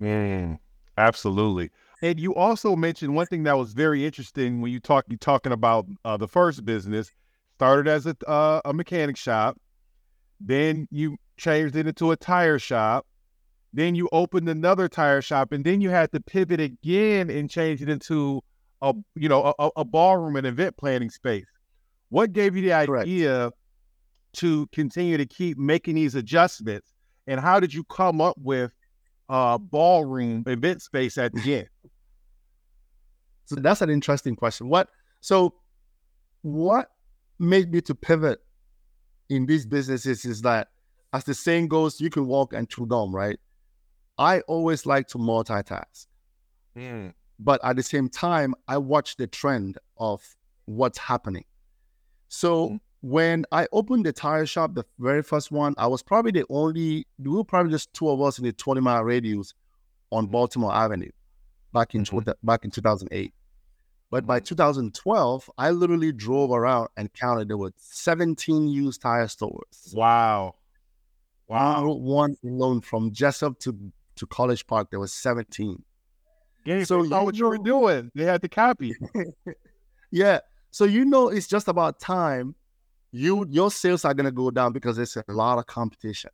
Mm, 0.00 0.58
absolutely. 0.96 1.70
And 2.00 2.20
you 2.20 2.34
also 2.34 2.76
mentioned 2.76 3.14
one 3.14 3.26
thing 3.26 3.42
that 3.44 3.58
was 3.58 3.72
very 3.72 4.04
interesting 4.04 4.60
when 4.60 4.70
you 4.70 4.78
talk 4.80 5.04
you 5.08 5.16
talking 5.16 5.52
about 5.52 5.86
uh, 6.04 6.16
the 6.16 6.28
first 6.28 6.64
business 6.64 7.10
started 7.56 7.88
as 7.88 8.06
a 8.06 8.16
uh, 8.28 8.60
a 8.64 8.72
mechanic 8.72 9.16
shop, 9.16 9.58
then 10.40 10.86
you 10.90 11.16
changed 11.36 11.74
it 11.74 11.88
into 11.88 12.12
a 12.12 12.16
tire 12.16 12.58
shop, 12.58 13.04
then 13.72 13.96
you 13.96 14.08
opened 14.12 14.48
another 14.48 14.88
tire 14.88 15.20
shop, 15.20 15.50
and 15.50 15.64
then 15.64 15.80
you 15.80 15.90
had 15.90 16.12
to 16.12 16.20
pivot 16.20 16.60
again 16.60 17.30
and 17.30 17.50
change 17.50 17.82
it 17.82 17.88
into 17.88 18.42
a 18.80 18.94
you 19.16 19.28
know 19.28 19.52
a, 19.58 19.70
a 19.76 19.84
ballroom 19.84 20.36
and 20.36 20.46
event 20.46 20.76
planning 20.76 21.10
space. 21.10 21.46
What 22.10 22.32
gave 22.32 22.54
you 22.54 22.62
the 22.62 22.72
idea 22.72 23.28
Correct. 23.28 23.56
to 24.34 24.66
continue 24.68 25.16
to 25.16 25.26
keep 25.26 25.58
making 25.58 25.96
these 25.96 26.14
adjustments, 26.14 26.94
and 27.26 27.40
how 27.40 27.58
did 27.58 27.74
you 27.74 27.82
come 27.82 28.20
up 28.20 28.36
with 28.38 28.70
uh, 29.28 29.58
ballroom 29.58 30.44
event 30.46 30.80
space 30.80 31.18
at 31.18 31.32
the 31.32 31.56
end? 31.56 31.68
So 33.48 33.56
that's 33.56 33.80
an 33.80 33.88
interesting 33.88 34.36
question. 34.36 34.68
What 34.68 34.90
so 35.22 35.54
what 36.42 36.90
made 37.38 37.72
me 37.72 37.80
to 37.80 37.94
pivot 37.94 38.40
in 39.30 39.46
these 39.46 39.64
businesses 39.64 40.26
is 40.26 40.42
that 40.42 40.68
as 41.14 41.24
the 41.24 41.32
saying 41.32 41.68
goes, 41.68 41.98
you 41.98 42.10
can 42.10 42.26
walk 42.26 42.52
and 42.52 42.68
chew 42.68 42.84
gum, 42.84 43.14
right? 43.14 43.38
I 44.18 44.40
always 44.40 44.84
like 44.84 45.08
to 45.08 45.18
multitask. 45.18 46.06
Mm. 46.76 47.14
But 47.38 47.64
at 47.64 47.76
the 47.76 47.82
same 47.82 48.10
time, 48.10 48.54
I 48.66 48.76
watch 48.76 49.16
the 49.16 49.26
trend 49.26 49.78
of 49.96 50.22
what's 50.66 50.98
happening. 50.98 51.44
So 52.28 52.68
mm. 52.68 52.80
when 53.00 53.46
I 53.50 53.66
opened 53.72 54.04
the 54.04 54.12
tire 54.12 54.44
shop, 54.44 54.74
the 54.74 54.84
very 54.98 55.22
first 55.22 55.50
one, 55.50 55.74
I 55.78 55.86
was 55.86 56.02
probably 56.02 56.32
the 56.32 56.44
only, 56.50 57.06
we 57.18 57.30
were 57.30 57.44
probably 57.44 57.72
just 57.72 57.94
two 57.94 58.10
of 58.10 58.20
us 58.20 58.38
in 58.38 58.44
the 58.44 58.52
20 58.52 58.82
mile 58.82 59.04
radius 59.04 59.54
on 60.12 60.26
mm. 60.26 60.32
Baltimore 60.32 60.74
Avenue 60.74 61.10
back 61.72 61.94
in, 61.94 62.04
mm-hmm. 62.04 62.30
back 62.42 62.64
in 62.64 62.70
2008. 62.70 63.32
But 64.10 64.26
by 64.26 64.40
2012, 64.40 65.50
I 65.58 65.70
literally 65.70 66.12
drove 66.12 66.50
around 66.50 66.88
and 66.96 67.12
counted 67.12 67.48
there 67.48 67.58
were 67.58 67.72
17 67.76 68.68
used 68.68 69.02
tire 69.02 69.28
stores. 69.28 69.92
Wow. 69.92 70.54
Wow. 71.46 71.92
One 71.92 72.36
alone 72.44 72.80
from 72.80 73.12
Jessup 73.12 73.58
to, 73.60 73.76
to 74.16 74.26
College 74.26 74.66
Park, 74.66 74.90
there 74.90 75.00
was 75.00 75.12
17. 75.12 75.82
Yeah, 76.64 76.84
so 76.84 77.02
you 77.02 77.08
know 77.08 77.24
what 77.24 77.36
you 77.36 77.46
were 77.46 77.58
doing. 77.58 78.10
They 78.14 78.24
had 78.24 78.42
to 78.42 78.48
copy. 78.48 78.94
yeah. 80.10 80.40
So 80.70 80.84
you 80.84 81.04
know 81.04 81.28
it's 81.28 81.46
just 81.46 81.68
about 81.68 81.98
time 82.00 82.54
you 83.10 83.46
your 83.48 83.70
sales 83.70 84.04
are 84.04 84.12
gonna 84.14 84.30
go 84.30 84.50
down 84.50 84.72
because 84.72 84.96
there's 84.96 85.16
a 85.16 85.24
lot 85.28 85.58
of 85.58 85.66
competition. 85.66 86.30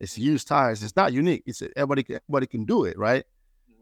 It's 0.00 0.16
used 0.18 0.48
tires. 0.48 0.82
It's 0.82 0.96
not 0.96 1.12
unique. 1.12 1.42
It's 1.46 1.62
everybody 1.76 2.06
everybody 2.08 2.46
can 2.46 2.64
do 2.64 2.84
it, 2.84 2.98
right? 2.98 3.24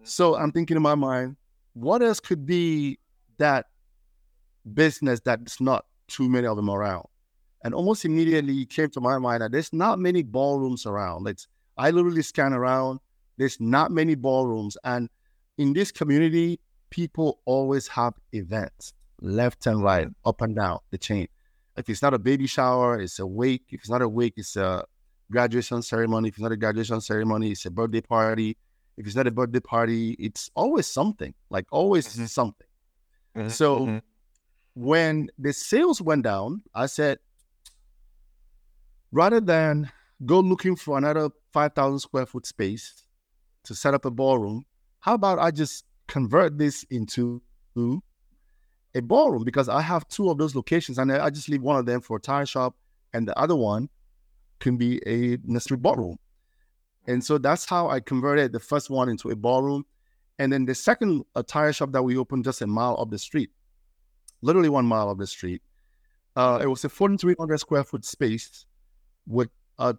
So 0.04 0.36
I'm 0.36 0.52
thinking 0.52 0.76
in 0.76 0.82
my 0.82 0.94
mind, 0.94 1.36
what 1.72 2.02
else 2.02 2.20
could 2.20 2.46
be 2.46 2.98
that 3.38 3.66
business 4.72 5.20
that's 5.24 5.60
not 5.60 5.84
too 6.08 6.28
many 6.28 6.46
of 6.46 6.56
them 6.56 6.70
around. 6.70 7.06
And 7.62 7.74
almost 7.74 8.04
immediately 8.04 8.66
came 8.66 8.90
to 8.90 9.00
my 9.00 9.18
mind 9.18 9.42
that 9.42 9.52
there's 9.52 9.72
not 9.72 9.98
many 9.98 10.22
ballrooms 10.22 10.86
around. 10.86 11.26
It's 11.28 11.48
I 11.76 11.90
literally 11.90 12.22
scan 12.22 12.52
around. 12.52 13.00
There's 13.36 13.60
not 13.60 13.90
many 13.90 14.14
ballrooms. 14.14 14.76
And 14.84 15.08
in 15.58 15.72
this 15.72 15.90
community, 15.90 16.60
people 16.90 17.40
always 17.46 17.88
have 17.88 18.14
events 18.32 18.92
left 19.20 19.66
and 19.66 19.82
right, 19.82 20.08
up 20.24 20.42
and 20.42 20.54
down 20.54 20.80
the 20.90 20.98
chain. 20.98 21.28
If 21.76 21.88
it's 21.88 22.02
not 22.02 22.14
a 22.14 22.18
baby 22.18 22.46
shower, 22.46 23.00
it's 23.00 23.18
a 23.18 23.26
wake. 23.26 23.64
If 23.70 23.80
it's 23.80 23.90
not 23.90 24.02
a 24.02 24.08
wake, 24.08 24.34
it's 24.36 24.56
a 24.56 24.84
graduation 25.30 25.82
ceremony. 25.82 26.28
If 26.28 26.34
it's 26.34 26.42
not 26.42 26.52
a 26.52 26.56
graduation 26.56 27.00
ceremony, 27.00 27.52
it's 27.52 27.66
a 27.66 27.70
birthday 27.70 28.02
party. 28.02 28.56
If 28.96 29.06
it's 29.06 29.16
not 29.16 29.26
a 29.26 29.30
birthday 29.30 29.60
party, 29.60 30.12
it's 30.18 30.50
always 30.54 30.86
something, 30.86 31.34
like 31.50 31.66
always 31.70 32.08
mm-hmm. 32.08 32.26
something. 32.26 32.66
Mm-hmm. 33.36 33.48
So 33.48 33.80
mm-hmm. 33.80 33.98
when 34.74 35.30
the 35.38 35.52
sales 35.52 36.00
went 36.00 36.22
down, 36.22 36.62
I 36.74 36.86
said, 36.86 37.18
rather 39.10 39.40
than 39.40 39.90
go 40.24 40.40
looking 40.40 40.76
for 40.76 40.96
another 40.96 41.30
5,000 41.52 41.98
square 41.98 42.26
foot 42.26 42.46
space 42.46 43.04
to 43.64 43.74
set 43.74 43.94
up 43.94 44.04
a 44.04 44.10
ballroom, 44.10 44.64
how 45.00 45.14
about 45.14 45.38
I 45.38 45.50
just 45.50 45.84
convert 46.06 46.58
this 46.58 46.84
into 46.90 47.42
a 48.94 49.00
ballroom 49.00 49.44
because 49.44 49.68
I 49.68 49.80
have 49.80 50.06
two 50.08 50.30
of 50.30 50.38
those 50.38 50.54
locations 50.54 50.98
and 50.98 51.10
I 51.10 51.30
just 51.30 51.48
leave 51.48 51.62
one 51.62 51.76
of 51.76 51.86
them 51.86 52.00
for 52.00 52.18
a 52.18 52.20
tire 52.20 52.46
shop 52.46 52.76
and 53.12 53.26
the 53.26 53.36
other 53.38 53.56
one 53.56 53.88
can 54.60 54.76
be 54.76 55.00
a 55.06 55.38
nursery 55.44 55.76
ballroom. 55.76 56.16
And 57.06 57.22
so 57.22 57.38
that's 57.38 57.66
how 57.66 57.88
I 57.88 58.00
converted 58.00 58.52
the 58.52 58.60
first 58.60 58.90
one 58.90 59.08
into 59.08 59.30
a 59.30 59.36
ballroom. 59.36 59.84
And 60.38 60.52
then 60.52 60.64
the 60.64 60.74
second 60.74 61.24
a 61.34 61.42
tire 61.42 61.72
shop 61.72 61.92
that 61.92 62.02
we 62.02 62.16
opened 62.16 62.44
just 62.44 62.62
a 62.62 62.66
mile 62.66 62.96
up 62.98 63.10
the 63.10 63.18
street, 63.18 63.50
literally 64.42 64.68
one 64.68 64.86
mile 64.86 65.10
up 65.10 65.18
the 65.18 65.26
street. 65.26 65.62
Uh, 66.34 66.58
it 66.62 66.66
was 66.66 66.84
a 66.84 66.88
4,300 66.88 67.58
square 67.58 67.84
foot 67.84 68.04
space 68.04 68.66
with 69.26 69.48
uh, 69.78 69.94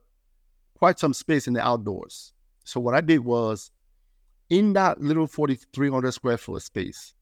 quite 0.78 1.00
some 1.00 1.14
space 1.14 1.48
in 1.48 1.54
the 1.54 1.66
outdoors. 1.66 2.34
So 2.66 2.80
what 2.80 2.96
I 2.96 3.02
did 3.02 3.20
was, 3.20 3.72
in 4.50 4.74
that 4.74 5.00
little 5.00 5.28
4,300 5.28 6.12
square 6.12 6.38
foot 6.38 6.62
space, 6.62 7.14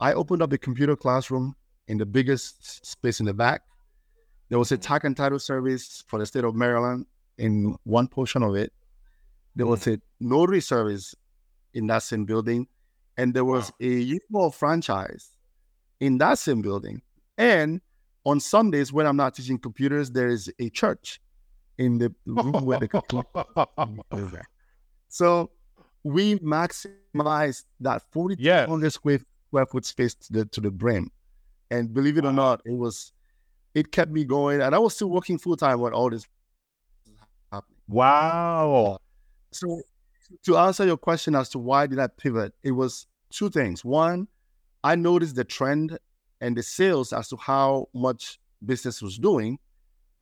I 0.00 0.14
opened 0.14 0.42
up 0.42 0.52
a 0.52 0.58
computer 0.58 0.96
classroom 0.96 1.54
in 1.86 1.98
the 1.98 2.06
biggest 2.06 2.84
space 2.84 3.20
in 3.20 3.26
the 3.26 3.34
back. 3.34 3.62
There 4.48 4.58
was 4.58 4.72
a 4.72 4.78
tax 4.78 5.04
and 5.04 5.16
title 5.16 5.38
service 5.38 6.02
for 6.08 6.18
the 6.18 6.26
state 6.26 6.44
of 6.44 6.56
Maryland 6.56 7.06
in 7.40 7.76
one 7.84 8.06
portion 8.06 8.42
of 8.42 8.54
it. 8.54 8.72
There 9.56 9.66
was 9.66 9.84
mm. 9.84 9.94
a 9.94 10.00
notary 10.20 10.60
service 10.60 11.14
in 11.74 11.86
that 11.88 12.02
same 12.02 12.24
building. 12.24 12.68
And 13.16 13.34
there 13.34 13.44
was 13.44 13.70
wow. 13.80 13.88
a 13.88 13.90
youth 13.90 14.22
ball 14.30 14.50
franchise 14.50 15.30
in 15.98 16.18
that 16.18 16.38
same 16.38 16.62
building. 16.62 17.02
And 17.36 17.80
on 18.24 18.40
Sundays, 18.40 18.92
when 18.92 19.06
I'm 19.06 19.16
not 19.16 19.34
teaching 19.34 19.58
computers, 19.58 20.10
there 20.10 20.28
is 20.28 20.52
a 20.58 20.68
church 20.70 21.20
in 21.78 21.98
the 21.98 22.14
room 22.26 22.64
where 22.64 22.78
the 22.78 22.88
clock. 22.88 23.26
So 25.12 25.50
we 26.04 26.38
maximized 26.38 27.64
that 27.80 28.02
4,200 28.12 28.38
yeah. 28.38 28.88
square, 28.90 29.18
square 29.48 29.66
foot 29.66 29.84
space 29.84 30.14
to 30.14 30.32
the, 30.32 30.44
to 30.46 30.60
the 30.60 30.70
brim. 30.70 31.10
And 31.72 31.92
believe 31.92 32.16
it 32.16 32.24
wow. 32.24 32.30
or 32.30 32.32
not, 32.32 32.62
it 32.64 32.76
was, 32.76 33.12
it 33.74 33.90
kept 33.90 34.12
me 34.12 34.24
going. 34.24 34.60
And 34.60 34.72
I 34.74 34.78
was 34.78 34.94
still 34.94 35.10
working 35.10 35.36
full 35.36 35.56
time 35.56 35.80
when 35.80 35.92
all 35.92 36.10
this. 36.10 36.26
Wow. 37.90 38.98
So 39.50 39.82
to 40.44 40.56
answer 40.56 40.86
your 40.86 40.96
question 40.96 41.34
as 41.34 41.48
to 41.50 41.58
why 41.58 41.86
did 41.86 41.98
I 41.98 42.06
pivot, 42.06 42.54
it 42.62 42.70
was 42.70 43.06
two 43.30 43.50
things. 43.50 43.84
One, 43.84 44.28
I 44.84 44.94
noticed 44.94 45.34
the 45.34 45.44
trend 45.44 45.98
and 46.40 46.56
the 46.56 46.62
sales 46.62 47.12
as 47.12 47.28
to 47.28 47.36
how 47.36 47.88
much 47.92 48.38
business 48.64 49.02
was 49.02 49.18
doing 49.18 49.58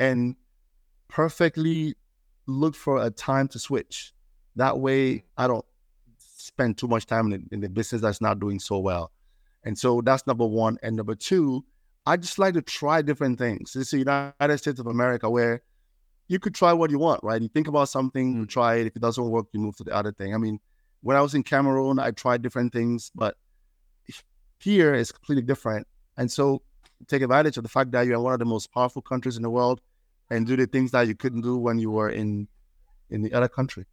and 0.01 0.35
perfectly 1.09 1.95
looked 2.47 2.77
for 2.77 3.05
a 3.05 3.11
time 3.11 3.49
to 3.49 3.59
switch. 3.59 4.15
That 4.57 4.79
way 4.79 5.25
I 5.37 5.47
don't 5.47 5.65
spend 6.19 6.79
too 6.79 6.89
much 6.89 7.07
time 7.07 7.33
in, 7.33 7.49
in 7.53 7.61
the 7.61 7.69
business 7.69 8.01
that's 8.01 8.21
not 8.21 8.41
doing 8.41 8.59
so 8.59 8.79
well. 8.79 9.13
And 9.65 9.79
so 9.79 10.01
that's 10.01 10.27
number 10.27 10.47
one. 10.47 10.79
And 10.83 10.97
number 10.97 11.15
two, 11.15 11.65
I 12.07 12.17
just 12.17 12.39
like 12.39 12.55
to 12.55 12.63
try 12.63 13.03
different 13.03 13.39
things. 13.39 13.75
This 13.75 13.89
is 13.89 13.91
the 13.91 13.99
United 13.99 14.59
States 14.59 14.81
of 14.81 14.87
America 14.87 15.29
where 15.29 15.61
you 16.29 16.39
could 16.39 16.55
try 16.55 16.73
what 16.73 16.91
you 16.91 16.99
want, 16.99 17.25
right? 17.25 17.41
You 17.41 17.49
think 17.49 17.69
about 17.69 17.89
something, 17.89 18.37
you 18.37 18.45
mm. 18.45 18.49
try 18.49 18.77
it. 18.77 18.87
If 18.87 18.97
it 18.97 19.03
doesn't 19.03 19.25
work, 19.25 19.47
you 19.53 19.61
move 19.61 19.77
to 19.77 19.85
the 19.85 19.95
other 19.95 20.13
thing. 20.13 20.35
I 20.35 20.39
mean, 20.39 20.61
when 21.01 21.17
I 21.17 21.21
was 21.21 21.35
in 21.35 21.43
Cameroon, 21.43 21.99
I 21.99 22.11
tried 22.11 22.43
different 22.43 22.73
things, 22.73 23.11
but 23.15 23.37
here 24.61 24.95
is 24.95 25.11
completely 25.11 25.43
different. 25.43 25.87
And 26.17 26.31
so 26.31 26.63
take 27.07 27.23
advantage 27.23 27.57
of 27.57 27.63
the 27.63 27.69
fact 27.69 27.93
that 27.93 28.07
you're 28.07 28.21
one 28.21 28.33
of 28.33 28.39
the 28.39 28.45
most 28.45 28.73
powerful 28.73 29.03
countries 29.03 29.37
in 29.37 29.43
the 29.43 29.51
world 29.51 29.81
and 30.31 30.47
do 30.47 30.57
the 30.57 30.67
things 30.67 30.91
that 30.91 31.09
you 31.09 31.15
couldn't 31.15 31.41
do 31.41 31.57
when 31.57 31.79
you 31.79 31.91
were 31.91 32.11
in 32.11 32.49
in 33.11 33.23
the 33.23 33.33
other 33.33 33.49
country. 33.49 33.87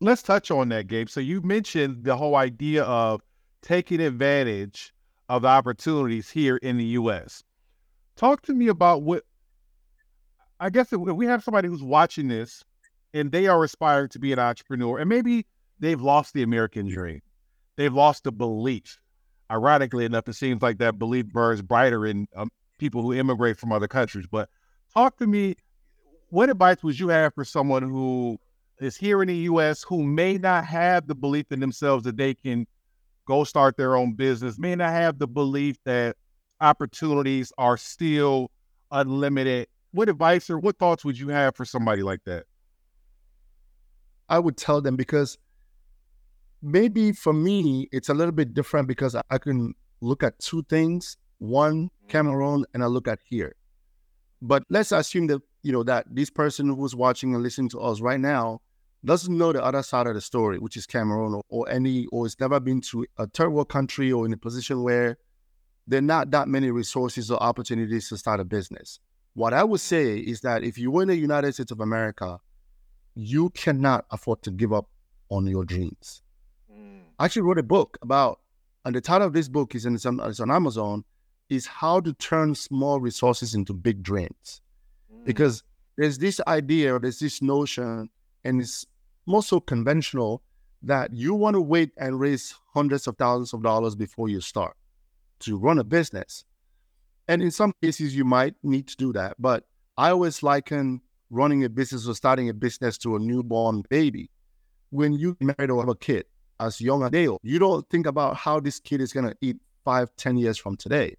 Let's 0.00 0.22
touch 0.22 0.50
on 0.50 0.70
that, 0.70 0.86
Gabe. 0.86 1.08
So 1.08 1.20
you 1.20 1.42
mentioned 1.42 2.04
the 2.04 2.16
whole 2.16 2.36
idea 2.36 2.84
of 2.84 3.20
taking 3.60 4.00
advantage 4.00 4.94
of 5.28 5.42
the 5.42 5.48
opportunities 5.48 6.30
here 6.30 6.56
in 6.58 6.78
the 6.78 6.84
US. 6.84 7.42
Talk 8.16 8.42
to 8.42 8.54
me 8.54 8.68
about 8.68 9.02
what 9.02 9.24
I 10.60 10.70
guess 10.70 10.92
if 10.92 11.00
we 11.00 11.26
have 11.26 11.42
somebody 11.42 11.68
who's 11.68 11.82
watching 11.82 12.28
this 12.28 12.64
and 13.12 13.30
they 13.32 13.46
are 13.46 13.62
aspiring 13.62 14.08
to 14.10 14.18
be 14.18 14.32
an 14.32 14.38
entrepreneur, 14.38 14.98
and 14.98 15.08
maybe 15.08 15.46
they've 15.78 16.00
lost 16.00 16.34
the 16.34 16.42
American 16.42 16.88
dream, 16.88 17.20
they've 17.76 17.92
lost 17.92 18.24
the 18.24 18.32
belief. 18.32 18.98
Ironically 19.50 20.04
enough, 20.04 20.28
it 20.28 20.34
seems 20.34 20.62
like 20.62 20.78
that 20.78 20.98
belief 20.98 21.26
burns 21.26 21.60
brighter 21.60 22.06
in 22.06 22.26
um, 22.34 22.48
people 22.78 23.02
who 23.02 23.12
immigrate 23.12 23.58
from 23.58 23.72
other 23.72 23.88
countries. 23.88 24.26
But 24.30 24.48
talk 24.92 25.18
to 25.18 25.26
me. 25.26 25.56
What 26.30 26.50
advice 26.50 26.82
would 26.82 26.98
you 26.98 27.08
have 27.08 27.34
for 27.34 27.44
someone 27.44 27.82
who 27.82 28.38
is 28.80 28.96
here 28.96 29.22
in 29.22 29.28
the 29.28 29.36
U.S. 29.36 29.82
who 29.82 30.02
may 30.02 30.38
not 30.38 30.64
have 30.64 31.06
the 31.06 31.14
belief 31.14 31.52
in 31.52 31.60
themselves 31.60 32.04
that 32.04 32.16
they 32.16 32.34
can 32.34 32.66
go 33.26 33.44
start 33.44 33.76
their 33.76 33.96
own 33.96 34.14
business, 34.14 34.58
may 34.58 34.74
not 34.74 34.90
have 34.90 35.18
the 35.18 35.28
belief 35.28 35.76
that 35.84 36.16
opportunities 36.60 37.52
are 37.58 37.76
still 37.76 38.50
unlimited 38.90 39.68
what 39.94 40.08
advice 40.08 40.50
or 40.50 40.58
what 40.58 40.76
thoughts 40.76 41.04
would 41.04 41.16
you 41.16 41.28
have 41.28 41.54
for 41.54 41.64
somebody 41.64 42.02
like 42.02 42.24
that? 42.24 42.44
I 44.28 44.40
would 44.40 44.56
tell 44.56 44.80
them 44.80 44.96
because 44.96 45.38
maybe 46.60 47.12
for 47.12 47.32
me 47.32 47.88
it's 47.92 48.08
a 48.08 48.14
little 48.14 48.32
bit 48.32 48.54
different 48.54 48.88
because 48.88 49.14
I 49.14 49.38
can 49.38 49.74
look 50.00 50.24
at 50.24 50.38
two 50.40 50.64
things, 50.64 51.16
one 51.38 51.84
mm-hmm. 51.84 52.08
Cameroon 52.08 52.64
and 52.74 52.82
I 52.82 52.86
look 52.86 53.06
at 53.06 53.20
here. 53.24 53.54
But 54.42 54.64
let's 54.68 54.90
assume 54.90 55.28
that 55.28 55.42
you 55.62 55.70
know 55.72 55.84
that 55.84 56.06
this 56.10 56.28
person 56.28 56.68
who's 56.74 56.96
watching 56.96 57.32
and 57.32 57.42
listening 57.42 57.68
to 57.70 57.80
us 57.80 58.00
right 58.00 58.20
now 58.20 58.60
doesn't 59.04 59.36
know 59.36 59.52
the 59.52 59.62
other 59.62 59.82
side 59.82 60.08
of 60.08 60.14
the 60.14 60.20
story, 60.20 60.58
which 60.58 60.76
is 60.76 60.86
Cameroon 60.86 61.34
or, 61.34 61.42
or 61.48 61.68
any, 61.68 62.06
or 62.06 62.24
has 62.24 62.38
never 62.40 62.58
been 62.58 62.80
to 62.80 63.06
a 63.16 63.28
third 63.28 63.50
world 63.50 63.68
country 63.68 64.10
or 64.10 64.26
in 64.26 64.32
a 64.32 64.36
position 64.36 64.82
where 64.82 65.18
there 65.86 65.98
are 65.98 66.02
not 66.02 66.30
that 66.32 66.48
many 66.48 66.70
resources 66.70 67.30
or 67.30 67.40
opportunities 67.42 68.08
to 68.08 68.16
start 68.16 68.40
a 68.40 68.44
business. 68.44 68.98
What 69.34 69.52
I 69.52 69.64
would 69.64 69.80
say 69.80 70.16
is 70.18 70.40
that 70.42 70.62
if 70.62 70.78
you 70.78 70.90
were 70.90 71.02
in 71.02 71.08
the 71.08 71.16
United 71.16 71.54
States 71.54 71.72
of 71.72 71.80
America, 71.80 72.38
you 73.14 73.50
cannot 73.50 74.06
afford 74.10 74.42
to 74.42 74.50
give 74.50 74.72
up 74.72 74.88
on 75.28 75.46
your 75.46 75.64
dreams. 75.64 76.22
Mm. 76.72 77.00
I 77.18 77.24
actually 77.24 77.42
wrote 77.42 77.58
a 77.58 77.64
book 77.64 77.98
about, 78.02 78.40
and 78.84 78.94
the 78.94 79.00
title 79.00 79.26
of 79.26 79.32
this 79.32 79.48
book 79.48 79.74
is 79.74 79.86
in, 79.86 79.96
it's 79.96 80.06
on, 80.06 80.20
it's 80.20 80.40
on 80.40 80.50
Amazon, 80.50 81.04
is 81.48 81.66
how 81.66 82.00
to 82.00 82.12
turn 82.14 82.54
small 82.54 83.00
resources 83.00 83.54
into 83.54 83.72
big 83.72 84.02
dreams. 84.02 84.62
Mm. 85.12 85.24
Because 85.24 85.64
there's 85.96 86.18
this 86.18 86.40
idea, 86.46 86.98
there's 86.98 87.18
this 87.18 87.42
notion, 87.42 88.10
and 88.44 88.60
it's 88.60 88.86
more 89.26 89.42
so 89.42 89.58
conventional 89.58 90.42
that 90.82 91.12
you 91.12 91.34
want 91.34 91.54
to 91.54 91.60
wait 91.60 91.90
and 91.96 92.20
raise 92.20 92.54
hundreds 92.72 93.06
of 93.06 93.16
thousands 93.16 93.52
of 93.52 93.62
dollars 93.62 93.94
before 93.94 94.28
you 94.28 94.40
start 94.40 94.76
to 95.40 95.56
run 95.56 95.78
a 95.78 95.84
business. 95.84 96.44
And 97.28 97.42
in 97.42 97.50
some 97.50 97.72
cases, 97.82 98.14
you 98.14 98.24
might 98.24 98.54
need 98.62 98.86
to 98.88 98.96
do 98.96 99.12
that. 99.14 99.36
But 99.38 99.64
I 99.96 100.10
always 100.10 100.42
liken 100.42 101.00
running 101.30 101.64
a 101.64 101.68
business 101.68 102.06
or 102.06 102.14
starting 102.14 102.48
a 102.48 102.54
business 102.54 102.98
to 102.98 103.16
a 103.16 103.18
newborn 103.18 103.82
baby. 103.88 104.30
When 104.90 105.12
you 105.12 105.36
married 105.40 105.70
or 105.70 105.80
have 105.80 105.88
a 105.88 105.94
kid, 105.94 106.26
as 106.60 106.80
young 106.80 107.02
as 107.02 107.10
they 107.10 107.26
are, 107.26 107.38
you 107.42 107.58
don't 107.58 107.88
think 107.90 108.06
about 108.06 108.36
how 108.36 108.60
this 108.60 108.78
kid 108.78 109.00
is 109.00 109.12
going 109.12 109.26
to 109.26 109.36
eat 109.40 109.56
five, 109.84 110.08
ten 110.16 110.36
years 110.36 110.56
from 110.56 110.76
today. 110.76 111.16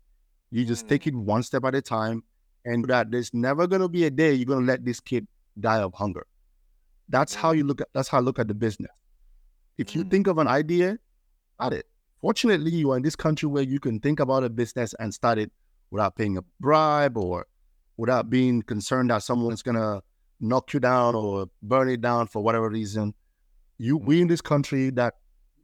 You 0.51 0.63
just 0.63 0.85
mm. 0.85 0.89
take 0.89 1.07
it 1.07 1.15
one 1.15 1.43
step 1.43 1.65
at 1.65 1.75
a 1.75 1.81
time, 1.81 2.23
and 2.63 2.85
that 2.85 3.11
there's 3.11 3.33
never 3.33 3.67
going 3.67 3.81
to 3.81 3.89
be 3.89 4.05
a 4.05 4.09
day 4.09 4.33
you're 4.33 4.45
going 4.45 4.65
to 4.65 4.65
let 4.65 4.85
this 4.85 4.99
kid 4.99 5.27
die 5.59 5.79
of 5.79 5.93
hunger. 5.93 6.25
That's 7.09 7.35
how 7.35 7.51
you 7.51 7.65
look 7.65 7.81
at. 7.81 7.89
That's 7.93 8.07
how 8.07 8.19
I 8.19 8.21
look 8.21 8.39
at 8.39 8.47
the 8.47 8.53
business. 8.53 8.91
If 9.77 9.93
you 9.93 10.05
mm. 10.05 10.11
think 10.11 10.27
of 10.27 10.37
an 10.37 10.47
idea, 10.47 10.97
at 11.59 11.73
it. 11.73 11.85
Fortunately, 12.21 12.71
you 12.71 12.91
are 12.91 12.97
in 12.97 13.03
this 13.03 13.15
country 13.15 13.47
where 13.47 13.63
you 13.63 13.79
can 13.79 13.99
think 13.99 14.19
about 14.19 14.43
a 14.43 14.49
business 14.49 14.93
and 14.99 15.13
start 15.13 15.37
it 15.37 15.51
without 15.95 16.15
paying 16.17 16.37
a 16.37 16.41
bribe 16.59 17.17
or 17.17 17.47
without 17.95 18.29
being 18.29 18.61
concerned 18.61 19.09
that 19.09 19.23
someone's 19.23 19.63
gonna 19.63 20.01
knock 20.41 20.73
you 20.73 20.79
down 20.81 21.15
or 21.15 21.47
burn 21.63 21.87
it 21.89 22.01
down 22.01 22.27
for 22.27 22.43
whatever 22.43 22.69
reason. 22.69 23.13
You, 23.77 23.95
we 23.95 24.21
in 24.21 24.27
this 24.27 24.41
country 24.41 24.89
that 24.91 25.13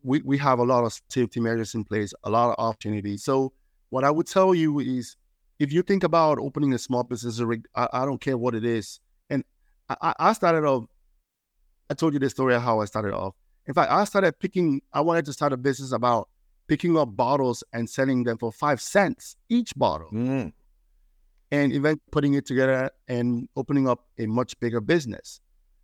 we, 0.03 0.21
we 0.21 0.37
have 0.37 0.59
a 0.59 0.63
lot 0.63 0.85
of 0.85 0.97
safety 1.09 1.41
measures 1.41 1.75
in 1.75 1.83
place, 1.83 2.13
a 2.23 2.29
lot 2.29 2.49
of 2.49 2.55
opportunities. 2.57 3.25
So 3.25 3.51
what 3.89 4.05
I 4.05 4.11
would 4.11 4.25
tell 4.25 4.55
you 4.55 4.79
is, 4.79 5.17
if 5.59 5.73
you 5.73 5.81
think 5.81 6.03
about 6.03 6.39
opening 6.39 6.73
a 6.73 6.79
small 6.79 7.03
business, 7.03 7.41
I, 7.75 7.87
I 7.91 8.05
don't 8.05 8.21
care 8.21 8.37
what 8.37 8.55
it 8.55 8.63
is. 8.63 8.99
And 9.29 9.43
I, 9.89 10.13
I 10.17 10.33
started 10.33 10.65
off. 10.65 10.85
I 11.89 11.93
told 11.93 12.13
you 12.13 12.19
the 12.19 12.29
story 12.29 12.55
of 12.55 12.61
how 12.61 12.79
I 12.79 12.85
started 12.85 13.13
off. 13.13 13.35
In 13.67 13.73
fact, 13.73 13.91
I 13.91 14.05
started 14.05 14.39
picking. 14.39 14.81
I 14.93 15.01
wanted 15.01 15.25
to 15.25 15.33
start 15.33 15.51
a 15.51 15.57
business 15.57 15.91
about 15.91 16.29
picking 16.71 16.97
up 16.97 17.17
bottles 17.17 17.65
and 17.73 17.89
selling 17.89 18.23
them 18.23 18.37
for 18.37 18.49
five 18.49 18.79
cents 18.79 19.35
each 19.49 19.75
bottle. 19.75 20.07
Mm. 20.09 20.53
And 21.51 21.73
even 21.73 21.99
putting 22.11 22.35
it 22.35 22.45
together 22.45 22.89
and 23.09 23.49
opening 23.57 23.89
up 23.89 24.05
a 24.17 24.25
much 24.25 24.57
bigger 24.61 24.79
business. 24.79 25.41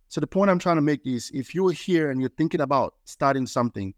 So 0.08 0.18
the 0.18 0.26
point 0.26 0.50
I'm 0.50 0.58
trying 0.58 0.76
to 0.76 0.82
make 0.82 1.06
is 1.06 1.30
if 1.34 1.54
you're 1.54 1.72
here 1.72 2.10
and 2.10 2.22
you're 2.22 2.30
thinking 2.38 2.62
about 2.62 2.94
starting 3.04 3.46
something, 3.46 3.92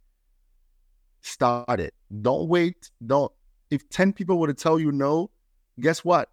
start 1.21 1.79
it. 1.79 1.95
Don't 2.23 2.49
wait. 2.49 2.91
Don't 3.07 3.31
if 3.71 3.89
10 3.91 4.13
people 4.13 4.41
were 4.41 4.49
to 4.49 4.55
tell 4.55 4.81
you 4.81 4.91
no, 4.91 5.31
guess 5.79 6.05
what? 6.05 6.29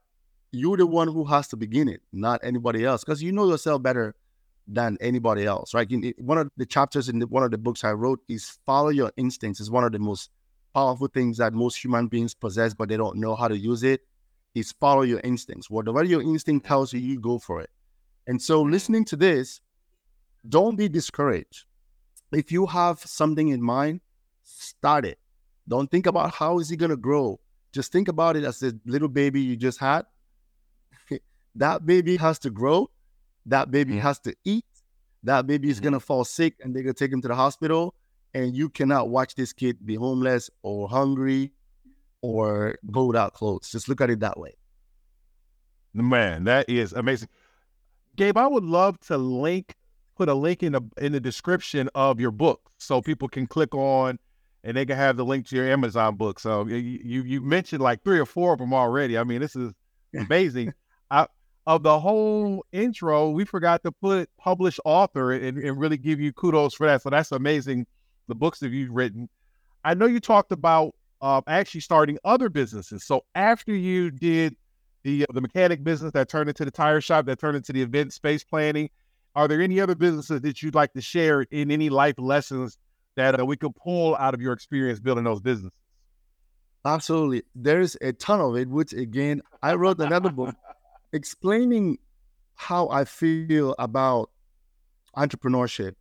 You're 0.52 0.78
the 0.78 0.88
one 0.88 1.08
who 1.08 1.24
has 1.26 1.48
to 1.50 1.56
begin 1.56 1.88
it, 1.88 2.02
not 2.12 2.40
anybody 2.42 2.84
else. 2.84 3.04
Because 3.04 3.22
you 3.22 3.32
know 3.32 3.48
yourself 3.48 3.84
better 3.84 4.16
than 4.68 4.98
anybody 5.02 5.46
else, 5.46 5.76
right? 5.76 5.90
In, 5.92 6.16
one 6.18 6.40
of 6.40 6.50
the 6.58 6.66
chapters 6.66 7.10
in 7.10 7.20
the, 7.20 7.28
one 7.28 7.44
of 7.44 7.52
the 7.52 7.60
books 7.60 7.84
I 7.84 7.92
wrote 7.92 8.22
is 8.28 8.58
follow 8.66 8.90
your 8.90 9.12
instincts. 9.18 9.62
is 9.62 9.70
one 9.70 9.84
of 9.84 9.92
the 9.92 10.00
most 10.00 10.32
powerful 10.78 11.08
things 11.08 11.38
that 11.38 11.54
most 11.54 11.84
human 11.84 12.06
beings 12.08 12.36
possess, 12.36 12.76
but 12.76 12.88
they 12.88 12.98
don't 12.98 13.18
know 13.18 13.36
how 13.36 13.48
to 13.48 13.58
use 13.58 13.82
it, 13.82 14.02
is 14.54 14.72
follow 14.74 15.02
your 15.02 15.20
instincts. 15.22 15.72
Whatever 15.72 16.04
your 16.04 16.22
instinct 16.22 16.68
tells 16.68 16.94
you, 16.94 17.00
you 17.00 17.20
go 17.20 17.40
for 17.40 17.62
it. 17.62 17.72
And 18.28 18.40
so, 18.40 18.62
listening 18.62 19.04
to 19.06 19.16
this, 19.16 19.60
don't 20.48 20.76
be 20.76 20.88
discouraged. 20.88 21.66
If 22.32 22.52
you 22.52 22.68
have 22.68 23.00
something 23.00 23.48
in 23.48 23.60
mind, 23.60 24.02
start 24.44 25.04
it. 25.04 25.18
Don't 25.68 25.90
think 25.90 26.06
about 26.06 26.36
how 26.36 26.60
is 26.60 26.70
it 26.70 26.78
going 26.78 26.92
to 26.92 26.98
grow. 26.98 27.40
Just 27.74 27.92
think 27.92 28.08
about 28.08 28.36
it 28.36 28.44
as 28.44 28.62
a 28.62 28.74
little 28.86 29.08
baby 29.08 29.42
you 29.42 29.56
just 29.56 29.80
had. 29.80 30.06
that 31.56 31.88
baby 31.88 32.18
has 32.18 32.38
to 32.40 32.52
grow. 32.52 32.92
That 33.48 33.72
baby 33.72 33.98
has 33.98 34.20
to 34.20 34.36
eat. 34.46 34.66
That 35.24 35.48
baby 35.48 35.70
is 35.70 35.78
mm-hmm. 35.78 35.86
going 35.86 35.94
to 35.94 36.00
fall 36.00 36.24
sick 36.24 36.54
and 36.62 36.76
they're 36.76 36.84
going 36.84 36.94
to 36.94 37.04
take 37.04 37.12
him 37.12 37.22
to 37.24 37.28
the 37.28 37.36
hospital 37.36 37.96
and 38.34 38.56
you 38.56 38.70
cannot 38.70 39.10
watch 39.10 39.36
this 39.36 39.54
kid 39.54 39.78
be 39.86 39.96
homeless 39.96 40.50
or 40.64 40.88
hungry 40.88 41.52
or 42.22 42.78
go 42.92 43.06
without 43.06 43.34
clothes. 43.34 43.70
Just 43.70 43.88
look 43.90 44.02
at 44.02 44.10
it 44.10 44.20
that 44.20 44.40
way. 44.40 44.56
Man, 45.94 46.44
that 46.44 46.70
is 46.70 46.94
amazing. 46.94 47.30
Gabe, 48.16 48.38
I 48.38 48.48
would 48.48 48.64
love 48.64 49.00
to 49.02 49.18
link, 49.18 49.76
put 50.16 50.30
a 50.30 50.34
link 50.34 50.64
in 50.64 50.74
the 50.74 50.82
in 50.98 51.12
the 51.12 51.20
description 51.20 51.90
of 51.96 52.20
your 52.20 52.32
book 52.32 52.62
so 52.78 53.02
people 53.02 53.28
can 53.28 53.48
click 53.48 53.74
on 53.74 54.20
and 54.64 54.76
they 54.76 54.86
can 54.86 54.98
have 54.98 55.18
the 55.18 55.26
link 55.26 55.48
to 55.48 55.56
your 55.56 55.68
Amazon 55.68 56.16
book. 56.16 56.40
So 56.40 56.68
you 56.68 57.24
you 57.24 57.42
mentioned 57.42 57.82
like 57.82 58.04
three 58.04 58.20
or 58.20 58.26
four 58.26 58.54
of 58.54 58.60
them 58.60 58.74
already. 58.74 59.18
I 59.18 59.24
mean, 59.24 59.42
this 59.42 59.56
is 59.56 59.74
amazing. 60.16 60.74
I, 61.12 61.28
of 61.66 61.84
the 61.84 62.00
whole 62.00 62.66
intro, 62.72 63.30
we 63.30 63.44
forgot 63.44 63.84
to 63.84 63.92
put 63.92 64.30
published 64.38 64.80
author 64.86 65.34
and, 65.34 65.58
and 65.58 65.78
really 65.78 65.98
give 65.98 66.20
you 66.20 66.32
kudos 66.32 66.74
for 66.74 66.88
that. 66.88 67.02
So 67.02 67.10
that's 67.10 67.32
amazing 67.32 67.86
the 68.28 68.36
books 68.36 68.60
that 68.60 68.72
you've 68.72 68.92
written. 68.92 69.30
I 69.84 69.94
know 69.94 70.06
you 70.06 70.20
talked 70.20 70.52
about 70.52 70.96
uh, 71.22 71.42
actually 71.48 71.82
starting 71.82 72.18
other 72.24 72.50
businesses. 72.50 73.04
So 73.04 73.26
after 73.36 73.74
you 73.74 74.12
did 74.12 74.56
the 75.04 75.24
uh, 75.24 75.34
the 75.34 75.42
mechanic 75.42 75.84
business 75.84 76.12
that 76.14 76.30
turned 76.30 76.50
into 76.50 76.66
the 76.66 76.72
tire 76.72 77.02
shop, 77.02 77.26
that 77.26 77.40
turned 77.40 77.58
into 77.58 77.74
the 77.74 77.82
event 77.82 78.14
space 78.14 78.44
planning, 78.44 78.90
are 79.36 79.48
there 79.48 79.62
any 79.62 79.80
other 79.80 79.96
businesses 79.96 80.42
that 80.42 80.62
you'd 80.62 80.76
like 80.76 80.94
to 80.94 81.02
share 81.02 81.42
in 81.52 81.72
any 81.72 81.90
life 81.90 82.16
lessons 82.18 82.78
that 83.16 83.40
uh, 83.40 83.46
we 83.46 83.58
could 83.58 83.76
pull 83.76 84.16
out 84.16 84.34
of 84.34 84.42
your 84.42 84.54
experience 84.54 85.00
building 85.00 85.24
those 85.24 85.42
businesses? 85.42 85.78
Absolutely. 86.86 87.44
There's 87.56 87.98
a 88.02 88.14
ton 88.14 88.40
of 88.40 88.56
it, 88.56 88.70
which 88.70 88.94
again, 88.94 89.42
I 89.62 89.74
wrote 89.76 90.00
another 90.00 90.30
book 90.30 90.56
explaining 91.14 91.98
how 92.56 92.90
I 92.90 93.06
feel 93.06 93.76
about 93.78 94.30
entrepreneurship 95.16 95.94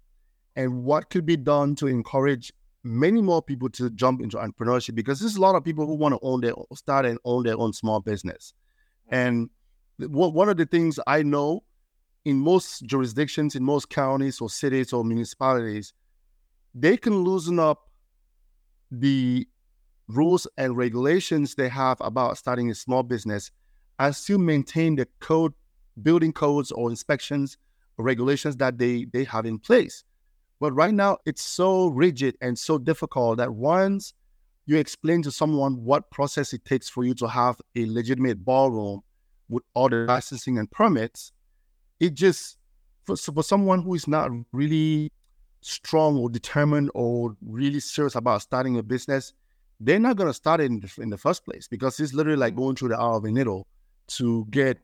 and 0.57 0.85
what 0.85 1.11
could 1.11 1.27
be 1.27 1.37
done 1.37 1.77
to 1.77 1.87
encourage 1.87 2.53
many 2.83 3.21
more 3.21 3.42
people 3.42 3.69
to 3.69 3.90
jump 3.90 4.21
into 4.21 4.37
entrepreneurship 4.37 4.95
because 4.95 5.21
there's 5.21 5.37
a 5.37 5.40
lot 5.40 5.55
of 5.55 5.64
people 5.64 5.87
who 5.87 5.95
want 5.95 6.14
to 6.14 6.19
own 6.23 6.40
their 6.40 6.55
start 6.75 7.05
and 7.05 7.19
own 7.25 7.42
their 7.45 7.59
own 7.59 7.73
small 7.73 8.01
business. 8.01 8.55
And 9.09 9.51
one 9.99 10.49
of 10.49 10.57
the 10.57 10.66
things 10.66 10.99
i 11.07 11.23
know 11.23 11.62
in 12.25 12.38
most 12.38 12.85
jurisdictions 12.85 13.55
in 13.55 13.62
most 13.62 13.88
counties 13.88 14.40
or 14.40 14.51
cities 14.51 14.92
or 14.92 15.05
municipalities 15.05 15.92
they 16.75 16.97
can 16.97 17.19
loosen 17.25 17.59
up 17.59 17.90
the 18.90 19.47
rules 20.09 20.47
and 20.59 20.77
regulations 20.77 21.55
they 21.55 21.69
have 21.69 21.97
about 22.01 22.37
starting 22.37 22.71
a 22.71 22.75
small 22.75 23.03
business 23.03 23.51
and 23.99 24.14
still 24.14 24.38
maintain 24.38 24.97
the 24.97 25.09
code 25.21 25.53
building 26.03 26.33
codes 26.33 26.71
or 26.71 26.90
inspections 26.90 27.57
or 27.97 28.05
regulations 28.05 28.57
that 28.57 28.77
they 28.79 29.07
they 29.12 29.25
have 29.25 29.47
in 29.47 29.59
place 29.59 30.05
but 30.61 30.73
right 30.73 30.95
now, 30.95 31.19
it's 31.27 31.42
so 31.42 31.88
rigid 31.88 32.37
and 32.40 32.59
so 32.59 32.79
difficult 32.79 33.38
that 33.38 33.55
once 33.55 34.14
you 34.66 34.77
explain 34.77 35.23
to 35.23 35.31
someone 35.31 35.85
what 35.85 36.11
process 36.11 36.53
it 36.53 36.64
takes 36.64 36.88
for 36.88 37.05
you 37.05 37.14
to 37.14 37.29
have 37.29 37.61
a 37.77 37.87
legitimate 37.87 38.45
ballroom 38.45 39.01
with 39.49 39.62
all 39.75 39.88
the 39.88 39.97
licensing 39.97 40.59
and 40.59 40.71
permits, 40.71 41.33
it 42.01 42.14
just 42.14 42.59
for, 43.05 43.16
for 43.16 43.42
someone 43.42 43.83
who 43.83 43.95
is 43.95 44.09
not 44.09 44.31
really 44.53 45.12
strong 45.61 46.16
or 46.16 46.29
determined 46.29 46.90
or 46.95 47.37
really 47.42 47.81
serious 47.81 48.14
about 48.14 48.42
starting 48.42 48.79
a 48.79 48.83
business, 48.83 49.33
they're 49.81 49.99
not 49.99 50.16
going 50.16 50.29
to 50.29 50.35
start 50.35 50.61
it 50.61 50.64
in 50.64 50.81
the, 50.81 51.03
in 51.03 51.11
the, 51.11 51.19
first 51.19 51.45
place 51.45 51.69
because 51.69 52.01
it's 52.01 52.14
literally 52.14 52.38
like 52.38 52.57
going 52.57 52.75
through 52.75 52.88
the 52.88 52.97
eye 52.97 53.16
of 53.16 53.25
a 53.25 53.31
needle 53.31 53.66
to 54.07 54.47
get 54.51 54.79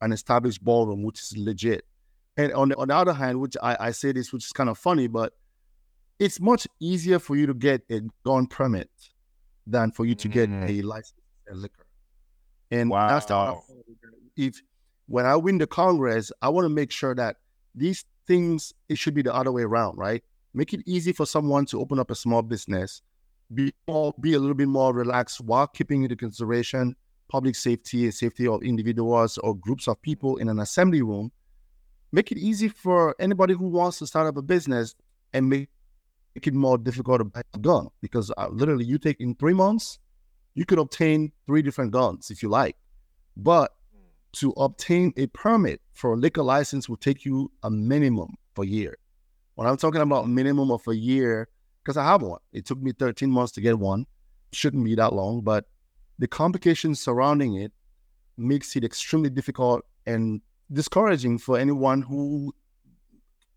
an 0.00 0.12
established 0.12 0.62
ballroom, 0.62 1.02
which 1.02 1.20
is 1.20 1.36
legit. 1.36 1.84
And 2.38 2.52
on 2.52 2.68
the, 2.68 2.76
on 2.76 2.88
the 2.88 2.94
other 2.94 3.12
hand, 3.12 3.40
which 3.40 3.56
I, 3.60 3.76
I 3.80 3.90
say 3.90 4.12
this, 4.12 4.32
which 4.32 4.44
is 4.44 4.52
kind 4.52 4.70
of 4.70 4.78
funny, 4.78 5.08
but 5.08 5.34
it's 6.20 6.40
much 6.40 6.68
easier 6.80 7.18
for 7.18 7.36
you 7.36 7.46
to 7.46 7.54
get 7.54 7.82
a 7.90 8.00
gun 8.24 8.46
permit 8.46 8.88
than 9.66 9.90
for 9.90 10.06
you 10.06 10.14
to 10.14 10.28
get 10.28 10.48
mm. 10.48 10.68
a 10.68 10.82
license 10.82 11.20
and 11.48 11.60
liquor. 11.60 11.86
And 12.70 12.90
wow. 12.90 13.08
that's 13.08 13.26
the 13.26 13.56
if 14.36 14.62
when 15.06 15.26
I 15.26 15.34
win 15.34 15.58
the 15.58 15.66
Congress, 15.66 16.30
I 16.40 16.48
want 16.48 16.64
to 16.64 16.68
make 16.68 16.92
sure 16.92 17.14
that 17.16 17.36
these 17.74 18.04
things 18.26 18.72
it 18.88 18.98
should 18.98 19.14
be 19.14 19.22
the 19.22 19.34
other 19.34 19.50
way 19.50 19.62
around, 19.62 19.98
right? 19.98 20.22
Make 20.54 20.72
it 20.72 20.82
easy 20.86 21.12
for 21.12 21.26
someone 21.26 21.66
to 21.66 21.80
open 21.80 21.98
up 21.98 22.10
a 22.10 22.14
small 22.14 22.42
business, 22.42 23.02
be 23.52 23.72
more, 23.88 24.14
be 24.20 24.34
a 24.34 24.38
little 24.38 24.54
bit 24.54 24.68
more 24.68 24.94
relaxed 24.94 25.40
while 25.40 25.66
keeping 25.66 26.04
into 26.04 26.14
consideration 26.14 26.94
public 27.28 27.56
safety 27.56 28.04
and 28.04 28.14
safety 28.14 28.46
of 28.46 28.62
individuals 28.62 29.38
or 29.38 29.56
groups 29.56 29.88
of 29.88 30.00
people 30.02 30.36
in 30.36 30.48
an 30.48 30.60
assembly 30.60 31.02
room 31.02 31.30
make 32.12 32.32
it 32.32 32.38
easy 32.38 32.68
for 32.68 33.14
anybody 33.18 33.54
who 33.54 33.68
wants 33.68 33.98
to 33.98 34.06
start 34.06 34.26
up 34.26 34.36
a 34.36 34.42
business 34.42 34.94
and 35.32 35.48
make, 35.48 35.68
make 36.34 36.46
it 36.46 36.54
more 36.54 36.78
difficult 36.78 37.20
to 37.20 37.24
buy 37.24 37.42
a 37.54 37.58
gun 37.58 37.88
because 38.00 38.32
uh, 38.36 38.48
literally 38.50 38.84
you 38.84 38.98
take 38.98 39.20
in 39.20 39.34
three 39.34 39.54
months 39.54 39.98
you 40.58 40.64
could 40.64 40.78
obtain 40.80 41.30
three 41.46 41.62
different 41.62 41.92
guns 41.92 42.32
if 42.32 42.42
you 42.42 42.48
like. 42.48 42.74
But 43.36 43.72
to 44.32 44.50
obtain 44.56 45.12
a 45.16 45.28
permit 45.28 45.80
for 45.94 46.14
a 46.14 46.16
liquor 46.16 46.42
license 46.42 46.88
will 46.88 46.96
take 46.96 47.24
you 47.24 47.50
a 47.62 47.70
minimum 47.70 48.34
of 48.56 48.64
a 48.64 48.66
year. 48.66 48.98
When 49.54 49.68
i'm 49.68 49.76
talking 49.76 50.00
about 50.00 50.28
minimum 50.28 50.70
of 50.70 50.86
a 50.88 50.96
year 50.96 51.48
because 51.82 51.96
i 51.96 52.04
have 52.04 52.22
one. 52.22 52.40
It 52.52 52.66
took 52.66 52.78
me 52.78 52.92
13 52.92 53.30
months 53.30 53.52
to 53.52 53.60
get 53.60 53.78
one. 53.78 54.06
Shouldn't 54.52 54.84
be 54.84 54.94
that 54.96 55.12
long 55.12 55.42
but 55.42 55.66
the 56.18 56.26
complications 56.26 57.00
surrounding 57.00 57.54
it 57.54 57.72
makes 58.36 58.74
it 58.74 58.82
extremely 58.82 59.30
difficult 59.30 59.84
and 60.06 60.40
discouraging 60.72 61.38
for 61.38 61.58
anyone 61.58 62.02
who, 62.02 62.54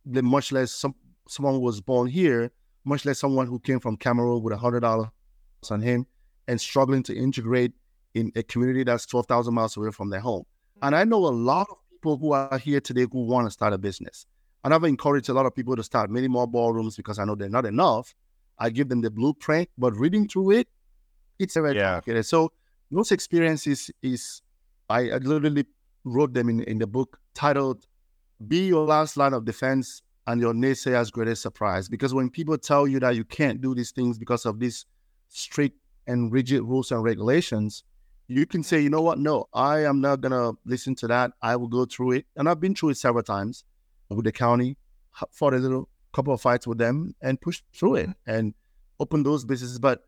much 0.05 0.51
less 0.51 0.71
some, 0.71 0.95
someone 1.27 1.53
who 1.53 1.59
was 1.59 1.81
born 1.81 2.07
here, 2.07 2.51
much 2.85 3.05
less 3.05 3.19
someone 3.19 3.47
who 3.47 3.59
came 3.59 3.79
from 3.79 3.97
Cameroon 3.97 4.41
with 4.41 4.53
a 4.53 4.57
hundred 4.57 4.81
dollars 4.81 5.09
on 5.69 5.81
him 5.81 6.05
and 6.47 6.59
struggling 6.59 7.03
to 7.03 7.15
integrate 7.15 7.73
in 8.13 8.31
a 8.35 8.43
community 8.43 8.83
that's 8.83 9.05
twelve 9.05 9.27
thousand 9.27 9.53
miles 9.53 9.77
away 9.77 9.91
from 9.91 10.09
their 10.09 10.19
home. 10.19 10.43
And 10.81 10.95
I 10.95 11.03
know 11.03 11.17
a 11.17 11.29
lot 11.29 11.67
of 11.69 11.77
people 11.91 12.17
who 12.17 12.31
are 12.33 12.57
here 12.57 12.81
today 12.81 13.05
who 13.11 13.25
want 13.25 13.47
to 13.47 13.51
start 13.51 13.73
a 13.73 13.77
business. 13.77 14.25
And 14.63 14.73
I've 14.73 14.83
encouraged 14.83 15.29
a 15.29 15.33
lot 15.33 15.45
of 15.45 15.55
people 15.55 15.75
to 15.75 15.83
start 15.83 16.09
many 16.09 16.27
more 16.27 16.47
ballrooms 16.47 16.95
because 16.95 17.19
I 17.19 17.25
know 17.25 17.35
they're 17.35 17.49
not 17.49 17.65
enough. 17.65 18.13
I 18.59 18.69
give 18.69 18.89
them 18.89 19.01
the 19.01 19.09
blueprint, 19.09 19.69
but 19.77 19.95
reading 19.95 20.27
through 20.27 20.51
it, 20.51 20.67
it's 21.39 21.55
very 21.55 21.75
yeah. 21.75 21.93
complicated. 21.93 22.25
So 22.25 22.51
those 22.91 23.11
experiences 23.11 23.89
is 24.01 24.41
I, 24.89 25.11
I 25.11 25.17
literally 25.17 25.65
wrote 26.03 26.33
them 26.33 26.49
in, 26.49 26.63
in 26.63 26.77
the 26.79 26.87
book 26.87 27.19
titled 27.33 27.85
Be 28.47 28.67
Your 28.67 28.85
Last 28.85 29.17
Line 29.17 29.33
of 29.33 29.45
Defense 29.45 30.01
and 30.27 30.41
Your 30.41 30.53
Naysayer's 30.53 31.11
Greatest 31.11 31.41
Surprise. 31.41 31.89
Because 31.89 32.13
when 32.13 32.29
people 32.29 32.57
tell 32.57 32.87
you 32.87 32.99
that 32.99 33.15
you 33.15 33.23
can't 33.23 33.61
do 33.61 33.75
these 33.75 33.91
things 33.91 34.17
because 34.17 34.45
of 34.45 34.59
these 34.59 34.85
strict 35.29 35.77
and 36.07 36.31
rigid 36.31 36.63
rules 36.63 36.91
and 36.91 37.03
regulations, 37.03 37.83
you 38.27 38.45
can 38.45 38.63
say, 38.63 38.79
you 38.79 38.89
know 38.89 39.01
what? 39.01 39.19
No, 39.19 39.47
I 39.53 39.83
am 39.83 39.99
not 39.99 40.21
going 40.21 40.31
to 40.31 40.57
listen 40.65 40.95
to 40.95 41.07
that. 41.07 41.31
I 41.41 41.55
will 41.55 41.67
go 41.67 41.85
through 41.85 42.11
it. 42.11 42.25
And 42.35 42.47
I've 42.47 42.59
been 42.59 42.75
through 42.75 42.89
it 42.89 42.97
several 42.97 43.23
times 43.23 43.65
with 44.09 44.25
the 44.25 44.31
county, 44.31 44.77
fought 45.31 45.53
a 45.53 45.57
little 45.57 45.89
couple 46.13 46.33
of 46.33 46.41
fights 46.41 46.67
with 46.67 46.77
them 46.77 47.15
and 47.21 47.39
pushed 47.39 47.63
through 47.73 47.95
it 47.95 48.09
mm-hmm. 48.09 48.31
and 48.31 48.53
opened 48.99 49.25
those 49.25 49.45
businesses. 49.45 49.79
But 49.79 50.03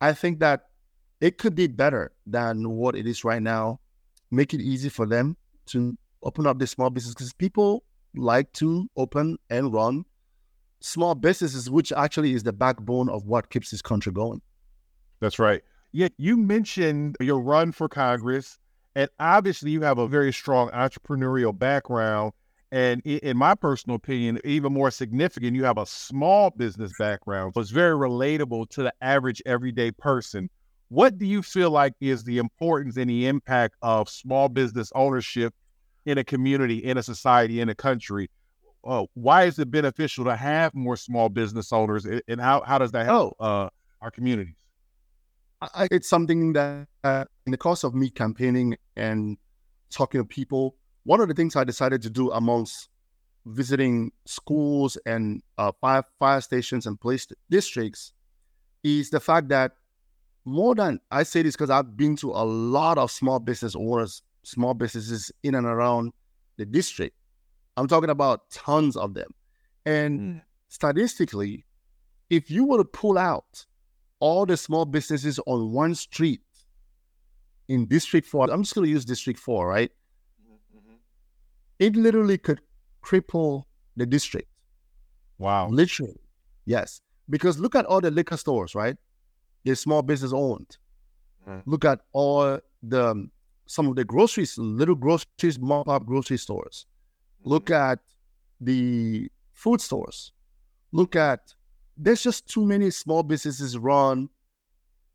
I 0.00 0.12
think 0.12 0.40
that 0.40 0.66
it 1.20 1.38
could 1.38 1.54
be 1.54 1.68
better 1.68 2.12
than 2.26 2.68
what 2.70 2.96
it 2.96 3.06
is 3.06 3.24
right 3.24 3.42
now 3.42 3.80
make 4.32 4.54
it 4.54 4.60
easy 4.60 4.88
for 4.88 5.06
them 5.06 5.36
to 5.66 5.96
open 6.22 6.46
up 6.46 6.58
their 6.58 6.66
small 6.66 6.90
business 6.90 7.14
because 7.14 7.32
people 7.32 7.84
like 8.14 8.52
to 8.54 8.88
open 8.96 9.36
and 9.50 9.72
run 9.72 10.04
small 10.80 11.14
businesses, 11.14 11.70
which 11.70 11.92
actually 11.92 12.32
is 12.32 12.42
the 12.42 12.52
backbone 12.52 13.08
of 13.08 13.26
what 13.26 13.50
keeps 13.50 13.70
this 13.70 13.82
country 13.82 14.12
going. 14.12 14.40
That's 15.20 15.38
right. 15.38 15.62
Yet 15.92 16.12
you 16.16 16.36
mentioned 16.36 17.16
your 17.20 17.40
run 17.40 17.72
for 17.72 17.88
Congress, 17.88 18.58
and 18.96 19.08
obviously 19.20 19.70
you 19.70 19.82
have 19.82 19.98
a 19.98 20.08
very 20.08 20.32
strong 20.32 20.70
entrepreneurial 20.70 21.56
background. 21.56 22.32
And 22.72 23.02
in 23.02 23.36
my 23.36 23.54
personal 23.54 23.96
opinion, 23.96 24.40
even 24.44 24.72
more 24.72 24.90
significant, 24.90 25.54
you 25.54 25.64
have 25.64 25.76
a 25.76 25.84
small 25.84 26.50
business 26.50 26.92
background. 26.98 27.52
So 27.54 27.60
it's 27.60 27.70
very 27.70 27.94
relatable 27.94 28.70
to 28.70 28.84
the 28.84 28.94
average 29.02 29.42
everyday 29.44 29.90
person. 29.90 30.48
What 30.92 31.16
do 31.16 31.24
you 31.24 31.40
feel 31.40 31.70
like 31.70 31.94
is 32.02 32.22
the 32.22 32.36
importance 32.36 32.98
and 32.98 33.08
the 33.08 33.26
impact 33.26 33.76
of 33.80 34.10
small 34.10 34.50
business 34.50 34.92
ownership 34.94 35.54
in 36.04 36.18
a 36.18 36.24
community, 36.24 36.84
in 36.84 36.98
a 36.98 37.02
society, 37.02 37.62
in 37.62 37.70
a 37.70 37.74
country? 37.74 38.28
Uh, 38.84 39.06
why 39.14 39.44
is 39.44 39.58
it 39.58 39.70
beneficial 39.70 40.26
to 40.26 40.36
have 40.36 40.74
more 40.74 40.98
small 40.98 41.30
business 41.30 41.72
owners, 41.72 42.04
and 42.04 42.38
how, 42.42 42.60
how 42.66 42.76
does 42.76 42.92
that 42.92 43.06
help 43.06 43.34
oh. 43.40 43.44
uh, 43.46 43.68
our 44.02 44.10
communities? 44.10 44.54
I, 45.62 45.88
it's 45.90 46.10
something 46.10 46.52
that 46.52 46.86
uh, 47.02 47.24
in 47.46 47.52
the 47.52 47.56
course 47.56 47.84
of 47.84 47.94
me 47.94 48.10
campaigning 48.10 48.76
and 48.94 49.38
talking 49.88 50.20
to 50.20 50.26
people, 50.26 50.76
one 51.04 51.22
of 51.22 51.28
the 51.28 51.34
things 51.34 51.56
I 51.56 51.64
decided 51.64 52.02
to 52.02 52.10
do 52.10 52.30
amongst 52.32 52.90
visiting 53.46 54.12
schools 54.26 54.98
and 55.06 55.42
uh, 55.56 55.72
fire, 55.80 56.04
fire 56.18 56.42
stations 56.42 56.84
and 56.84 57.00
police 57.00 57.26
districts 57.48 58.12
is 58.84 59.08
the 59.08 59.20
fact 59.20 59.48
that 59.48 59.72
more 60.44 60.74
than 60.74 61.00
I 61.10 61.22
say 61.22 61.42
this 61.42 61.54
because 61.54 61.70
I've 61.70 61.96
been 61.96 62.16
to 62.16 62.30
a 62.30 62.44
lot 62.44 62.98
of 62.98 63.10
small 63.10 63.38
business 63.38 63.76
owners, 63.76 64.22
small 64.42 64.74
businesses 64.74 65.30
in 65.42 65.54
and 65.54 65.66
around 65.66 66.12
the 66.56 66.66
district. 66.66 67.16
I'm 67.76 67.86
talking 67.86 68.10
about 68.10 68.50
tons 68.50 68.96
of 68.96 69.14
them. 69.14 69.30
And 69.86 70.20
mm. 70.20 70.42
statistically, 70.68 71.64
if 72.30 72.50
you 72.50 72.64
were 72.64 72.78
to 72.78 72.84
pull 72.84 73.18
out 73.18 73.66
all 74.20 74.46
the 74.46 74.56
small 74.56 74.84
businesses 74.84 75.38
on 75.46 75.72
one 75.72 75.94
street 75.94 76.40
in 77.68 77.86
District 77.86 78.26
4, 78.26 78.50
I'm 78.50 78.62
just 78.62 78.74
going 78.74 78.86
to 78.86 78.90
use 78.90 79.04
District 79.04 79.38
4, 79.38 79.66
right? 79.66 79.90
Mm-hmm. 80.76 80.94
It 81.78 81.96
literally 81.96 82.38
could 82.38 82.60
cripple 83.02 83.64
the 83.96 84.06
district. 84.06 84.48
Wow. 85.38 85.68
Literally. 85.68 86.20
Yes. 86.64 87.00
Because 87.28 87.58
look 87.58 87.74
at 87.74 87.84
all 87.86 88.00
the 88.00 88.10
liquor 88.10 88.36
stores, 88.36 88.74
right? 88.74 88.96
They're 89.64 89.74
small 89.74 90.02
business 90.02 90.32
owned. 90.32 90.76
Mm. 91.48 91.62
Look 91.66 91.84
at 91.84 92.00
all 92.12 92.58
the 92.82 93.08
um, 93.08 93.30
some 93.66 93.88
of 93.88 93.96
the 93.96 94.04
groceries, 94.04 94.58
little 94.58 94.94
groceries, 94.94 95.58
mom 95.58 95.88
up 95.88 96.04
grocery 96.04 96.38
stores. 96.38 96.86
Mm. 97.44 97.50
Look 97.50 97.70
at 97.70 97.98
the 98.60 99.30
food 99.52 99.80
stores. 99.80 100.32
Look 100.92 101.16
at 101.16 101.54
there's 101.96 102.22
just 102.22 102.48
too 102.48 102.64
many 102.64 102.90
small 102.90 103.22
businesses 103.22 103.78
run, 103.78 104.28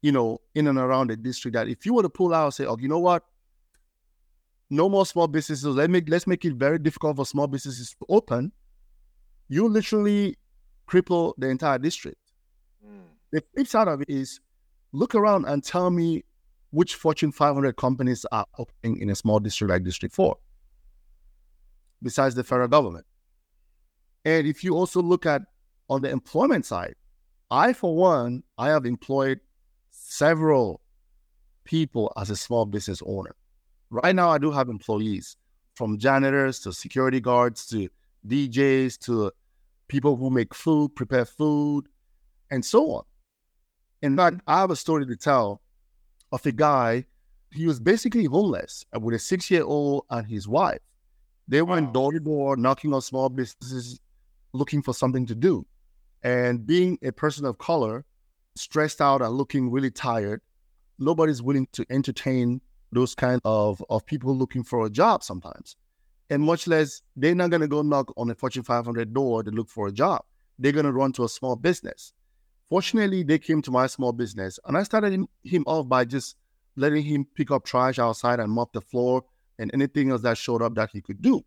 you 0.01 0.11
know, 0.11 0.39
in 0.55 0.67
and 0.67 0.77
around 0.77 1.09
the 1.09 1.17
district 1.17 1.55
that 1.55 1.67
if 1.67 1.85
you 1.85 1.93
were 1.93 2.03
to 2.03 2.09
pull 2.09 2.33
out, 2.33 2.45
and 2.45 2.53
say, 2.53 2.65
oh, 2.65 2.77
you 2.79 2.87
know 2.87 2.99
what? 2.99 3.23
No 4.69 4.89
more 4.89 5.05
small 5.05 5.27
businesses. 5.27 5.65
Let 5.65 5.89
make 5.89 6.09
let's 6.09 6.27
make 6.27 6.43
it 6.45 6.53
very 6.53 6.77
difficult 6.79 7.17
for 7.17 7.25
small 7.25 7.47
businesses 7.47 7.91
to 7.91 8.05
open. 8.09 8.51
You 9.49 9.67
literally 9.67 10.37
cripple 10.89 11.33
the 11.37 11.47
entire 11.47 11.77
district. 11.77 12.19
The 13.31 13.43
flip 13.53 13.67
side 13.67 13.87
of 13.87 14.01
it 14.01 14.09
is 14.09 14.39
look 14.93 15.15
around 15.15 15.45
and 15.45 15.63
tell 15.63 15.89
me 15.89 16.23
which 16.71 16.95
Fortune 16.95 17.31
500 17.31 17.75
companies 17.75 18.25
are 18.31 18.45
operating 18.57 19.01
in 19.01 19.09
a 19.09 19.15
small 19.15 19.39
district 19.39 19.69
like 19.69 19.83
District 19.83 20.13
4, 20.13 20.35
besides 22.01 22.35
the 22.35 22.43
federal 22.43 22.67
government. 22.67 23.05
And 24.25 24.47
if 24.47 24.63
you 24.63 24.75
also 24.75 25.01
look 25.01 25.25
at 25.25 25.41
on 25.89 26.01
the 26.01 26.09
employment 26.09 26.65
side, 26.65 26.95
I, 27.49 27.73
for 27.73 27.95
one, 27.95 28.43
I 28.57 28.67
have 28.69 28.85
employed 28.85 29.39
several 29.89 30.81
people 31.63 32.11
as 32.17 32.29
a 32.29 32.35
small 32.35 32.65
business 32.65 33.01
owner. 33.05 33.35
Right 33.89 34.15
now, 34.15 34.29
I 34.29 34.37
do 34.37 34.51
have 34.51 34.67
employees 34.67 35.37
from 35.75 35.97
janitors 35.97 36.59
to 36.61 36.73
security 36.73 37.21
guards 37.21 37.65
to 37.67 37.87
DJs 38.27 38.99
to 38.99 39.31
people 39.87 40.17
who 40.17 40.29
make 40.29 40.53
food, 40.53 40.95
prepare 40.95 41.25
food, 41.25 41.87
and 42.51 42.63
so 42.63 42.91
on. 42.91 43.03
In 44.01 44.15
fact, 44.15 44.41
I 44.47 44.59
have 44.59 44.71
a 44.71 44.75
story 44.75 45.05
to 45.05 45.15
tell 45.15 45.61
of 46.31 46.45
a 46.45 46.51
guy. 46.51 47.05
He 47.51 47.65
was 47.65 47.79
basically 47.79 48.25
homeless 48.25 48.85
with 48.99 49.15
a 49.15 49.19
six 49.19 49.49
year 49.49 49.63
old 49.63 50.05
and 50.09 50.27
his 50.27 50.47
wife. 50.47 50.79
They 51.47 51.61
went 51.61 51.93
door 51.93 52.11
to 52.11 52.19
door, 52.19 52.57
knocking 52.57 52.93
on 52.93 53.01
small 53.01 53.29
businesses, 53.29 53.99
looking 54.53 54.81
for 54.81 54.93
something 54.93 55.25
to 55.27 55.35
do. 55.35 55.65
And 56.23 56.65
being 56.65 56.99
a 57.03 57.11
person 57.11 57.45
of 57.45 57.57
color, 57.57 58.05
stressed 58.55 59.01
out 59.01 59.21
and 59.21 59.33
looking 59.33 59.71
really 59.71 59.91
tired, 59.91 60.41
nobody's 60.99 61.41
willing 61.41 61.67
to 61.71 61.85
entertain 61.89 62.59
those 62.91 63.15
kind 63.15 63.39
of, 63.45 63.83
of 63.89 64.05
people 64.05 64.35
looking 64.35 64.63
for 64.63 64.85
a 64.85 64.89
job 64.89 65.23
sometimes. 65.23 65.75
And 66.29 66.43
much 66.43 66.67
less, 66.67 67.01
they're 67.15 67.35
not 67.35 67.49
going 67.49 67.61
to 67.61 67.67
go 67.67 67.81
knock 67.81 68.11
on 68.17 68.29
a 68.29 68.35
Fortune 68.35 68.63
500 68.63 69.13
door 69.13 69.43
to 69.43 69.51
look 69.51 69.69
for 69.69 69.87
a 69.87 69.91
job. 69.91 70.23
They're 70.59 70.73
going 70.73 70.85
to 70.85 70.91
run 70.91 71.13
to 71.13 71.23
a 71.23 71.29
small 71.29 71.55
business. 71.55 72.11
Fortunately, 72.69 73.23
they 73.23 73.39
came 73.39 73.61
to 73.61 73.71
my 73.71 73.87
small 73.87 74.11
business 74.11 74.59
and 74.65 74.77
I 74.77 74.83
started 74.83 75.13
him, 75.43 75.63
off 75.65 75.87
by 75.87 76.05
just 76.05 76.35
letting 76.75 77.03
him 77.03 77.25
pick 77.35 77.49
up 77.51 77.65
trash 77.65 77.97
outside 77.97 78.39
and 78.39 78.51
mop 78.51 78.73
the 78.73 78.81
floor 78.81 79.23
and 79.57 79.71
anything 79.73 80.11
else 80.11 80.21
that 80.21 80.37
showed 80.37 80.61
up 80.61 80.75
that 80.75 80.89
he 80.91 81.01
could 81.01 81.21
do. 81.21 81.43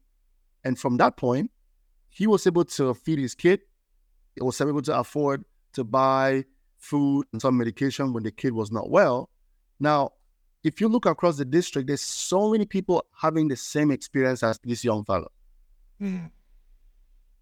And 0.64 0.78
from 0.78 0.96
that 0.96 1.16
point, 1.16 1.50
he 2.08 2.26
was 2.26 2.46
able 2.46 2.64
to 2.64 2.94
feed 2.94 3.18
his 3.18 3.34
kid. 3.34 3.60
He 4.34 4.42
was 4.42 4.60
able 4.60 4.82
to 4.82 4.98
afford 4.98 5.44
to 5.74 5.84
buy 5.84 6.44
food 6.78 7.26
and 7.32 7.40
some 7.40 7.56
medication 7.56 8.12
when 8.12 8.22
the 8.22 8.30
kid 8.30 8.52
was 8.52 8.72
not 8.72 8.90
well. 8.90 9.30
Now, 9.78 10.12
if 10.64 10.80
you 10.80 10.88
look 10.88 11.06
across 11.06 11.36
the 11.36 11.44
district, 11.44 11.86
there's 11.88 12.02
so 12.02 12.50
many 12.50 12.66
people 12.66 13.04
having 13.14 13.48
the 13.48 13.56
same 13.56 13.90
experience 13.90 14.42
as 14.42 14.58
this 14.64 14.84
young 14.84 15.04
fellow. 15.04 15.30
Mm. 16.00 16.30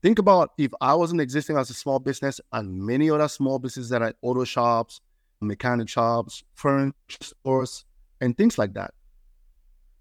Think 0.02 0.18
about 0.18 0.50
if 0.58 0.72
I 0.80 0.94
wasn't 0.94 1.20
existing 1.20 1.56
as 1.56 1.70
a 1.70 1.74
small 1.74 1.98
business 1.98 2.40
and 2.52 2.78
many 2.86 3.10
other 3.10 3.28
small 3.28 3.58
businesses 3.58 3.90
that 3.90 4.02
are 4.02 4.14
auto 4.22 4.44
shops, 4.44 5.00
mechanic 5.40 5.88
shops, 5.88 6.42
furniture 6.54 6.94
stores, 7.22 7.84
and 8.20 8.36
things 8.36 8.58
like 8.58 8.74
that. 8.74 8.92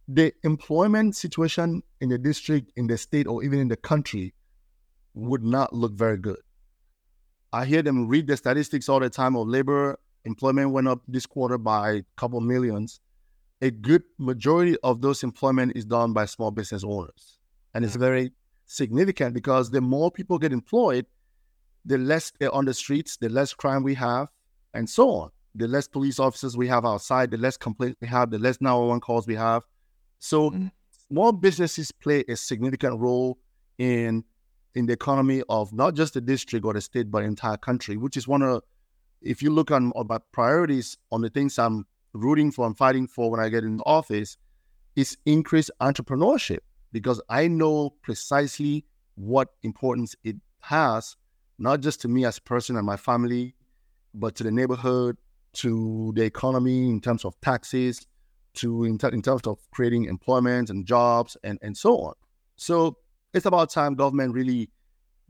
the 0.07 0.33
employment 0.43 1.15
situation 1.15 1.83
in 2.01 2.09
the 2.09 2.17
district, 2.17 2.71
in 2.75 2.87
the 2.87 2.97
state, 2.97 3.27
or 3.27 3.43
even 3.43 3.59
in 3.59 3.67
the 3.67 3.75
country 3.77 4.33
would 5.13 5.43
not 5.43 5.73
look 5.73 5.93
very 5.93 6.17
good. 6.17 6.39
I 7.53 7.65
hear 7.65 7.81
them 7.81 8.07
read 8.07 8.27
the 8.27 8.37
statistics 8.37 8.89
all 8.89 8.99
the 8.99 9.09
time 9.09 9.35
of 9.35 9.47
labor 9.47 9.99
employment 10.25 10.71
went 10.71 10.87
up 10.87 11.01
this 11.07 11.25
quarter 11.25 11.57
by 11.57 11.91
a 11.91 12.03
couple 12.17 12.41
millions. 12.41 12.99
A 13.61 13.71
good 13.71 14.03
majority 14.19 14.77
of 14.83 15.01
those 15.01 15.23
employment 15.23 15.73
is 15.75 15.85
done 15.85 16.13
by 16.13 16.25
small 16.25 16.51
business 16.51 16.83
owners. 16.83 17.39
And 17.73 17.85
it's 17.85 17.95
very 17.95 18.33
significant 18.67 19.33
because 19.33 19.71
the 19.71 19.81
more 19.81 20.11
people 20.11 20.37
get 20.37 20.53
employed, 20.53 21.05
the 21.85 21.97
less 21.97 22.31
they're 22.39 22.53
on 22.53 22.65
the 22.65 22.73
streets, 22.73 23.17
the 23.17 23.29
less 23.29 23.53
crime 23.53 23.81
we 23.81 23.95
have, 23.95 24.27
and 24.73 24.87
so 24.87 25.09
on. 25.09 25.31
The 25.55 25.67
less 25.67 25.87
police 25.87 26.19
officers 26.19 26.55
we 26.55 26.67
have 26.67 26.85
outside, 26.85 27.31
the 27.31 27.37
less 27.37 27.57
complaints 27.57 27.97
we 27.99 28.07
have, 28.07 28.29
the 28.29 28.37
less 28.37 28.61
911 28.61 29.01
calls 29.01 29.25
we 29.25 29.35
have. 29.35 29.63
So 30.19 30.51
mm-hmm. 30.51 30.67
small 31.09 31.31
businesses 31.31 31.91
play 31.91 32.23
a 32.27 32.35
significant 32.35 32.99
role 32.99 33.39
in 33.79 34.23
in 34.75 34.85
the 34.85 34.93
economy 34.93 35.41
of 35.49 35.73
not 35.73 35.95
just 35.95 36.13
the 36.13 36.21
district 36.21 36.63
or 36.63 36.73
the 36.73 36.81
state, 36.81 37.09
but 37.09 37.21
the 37.21 37.25
entire 37.25 37.57
country, 37.57 37.97
which 37.97 38.15
is 38.15 38.27
one 38.27 38.43
of, 38.43 38.61
if 39.23 39.41
you 39.41 39.49
look 39.49 39.71
on, 39.71 39.91
my 40.07 40.19
priorities 40.31 40.97
on 41.11 41.21
the 41.21 41.29
things 41.29 41.57
I'm 41.57 41.87
rooting 42.13 42.51
for 42.51 42.67
and 42.67 42.77
fighting 42.77 43.07
for 43.07 43.31
when 43.31 43.39
I 43.39 43.49
get 43.49 43.63
in 43.63 43.81
office, 43.87 44.37
is 44.95 45.17
increased 45.25 45.71
entrepreneurship 45.81 46.59
because 46.91 47.21
I 47.29 47.47
know 47.47 47.91
precisely 48.01 48.85
what 49.15 49.49
importance 49.63 50.15
it 50.23 50.37
has, 50.61 51.15
not 51.59 51.81
just 51.81 52.01
to 52.01 52.07
me 52.07 52.25
as 52.25 52.37
a 52.37 52.41
person 52.41 52.75
and 52.75 52.85
my 52.85 52.97
family, 52.97 53.55
but 54.13 54.35
to 54.35 54.43
the 54.43 54.51
neighborhood, 54.51 55.17
to 55.53 56.13
the 56.15 56.23
economy 56.23 56.89
in 56.89 57.01
terms 57.01 57.25
of 57.25 57.39
taxes, 57.41 58.05
to 58.55 58.83
in, 58.83 58.97
in 59.11 59.21
terms 59.21 59.41
of 59.45 59.59
creating 59.71 60.05
employment 60.05 60.69
and 60.69 60.85
jobs 60.85 61.37
and, 61.43 61.59
and 61.61 61.77
so 61.77 61.97
on. 61.99 62.13
So 62.55 62.97
it's 63.33 63.45
about 63.45 63.69
time 63.69 63.95
government 63.95 64.33
really 64.33 64.69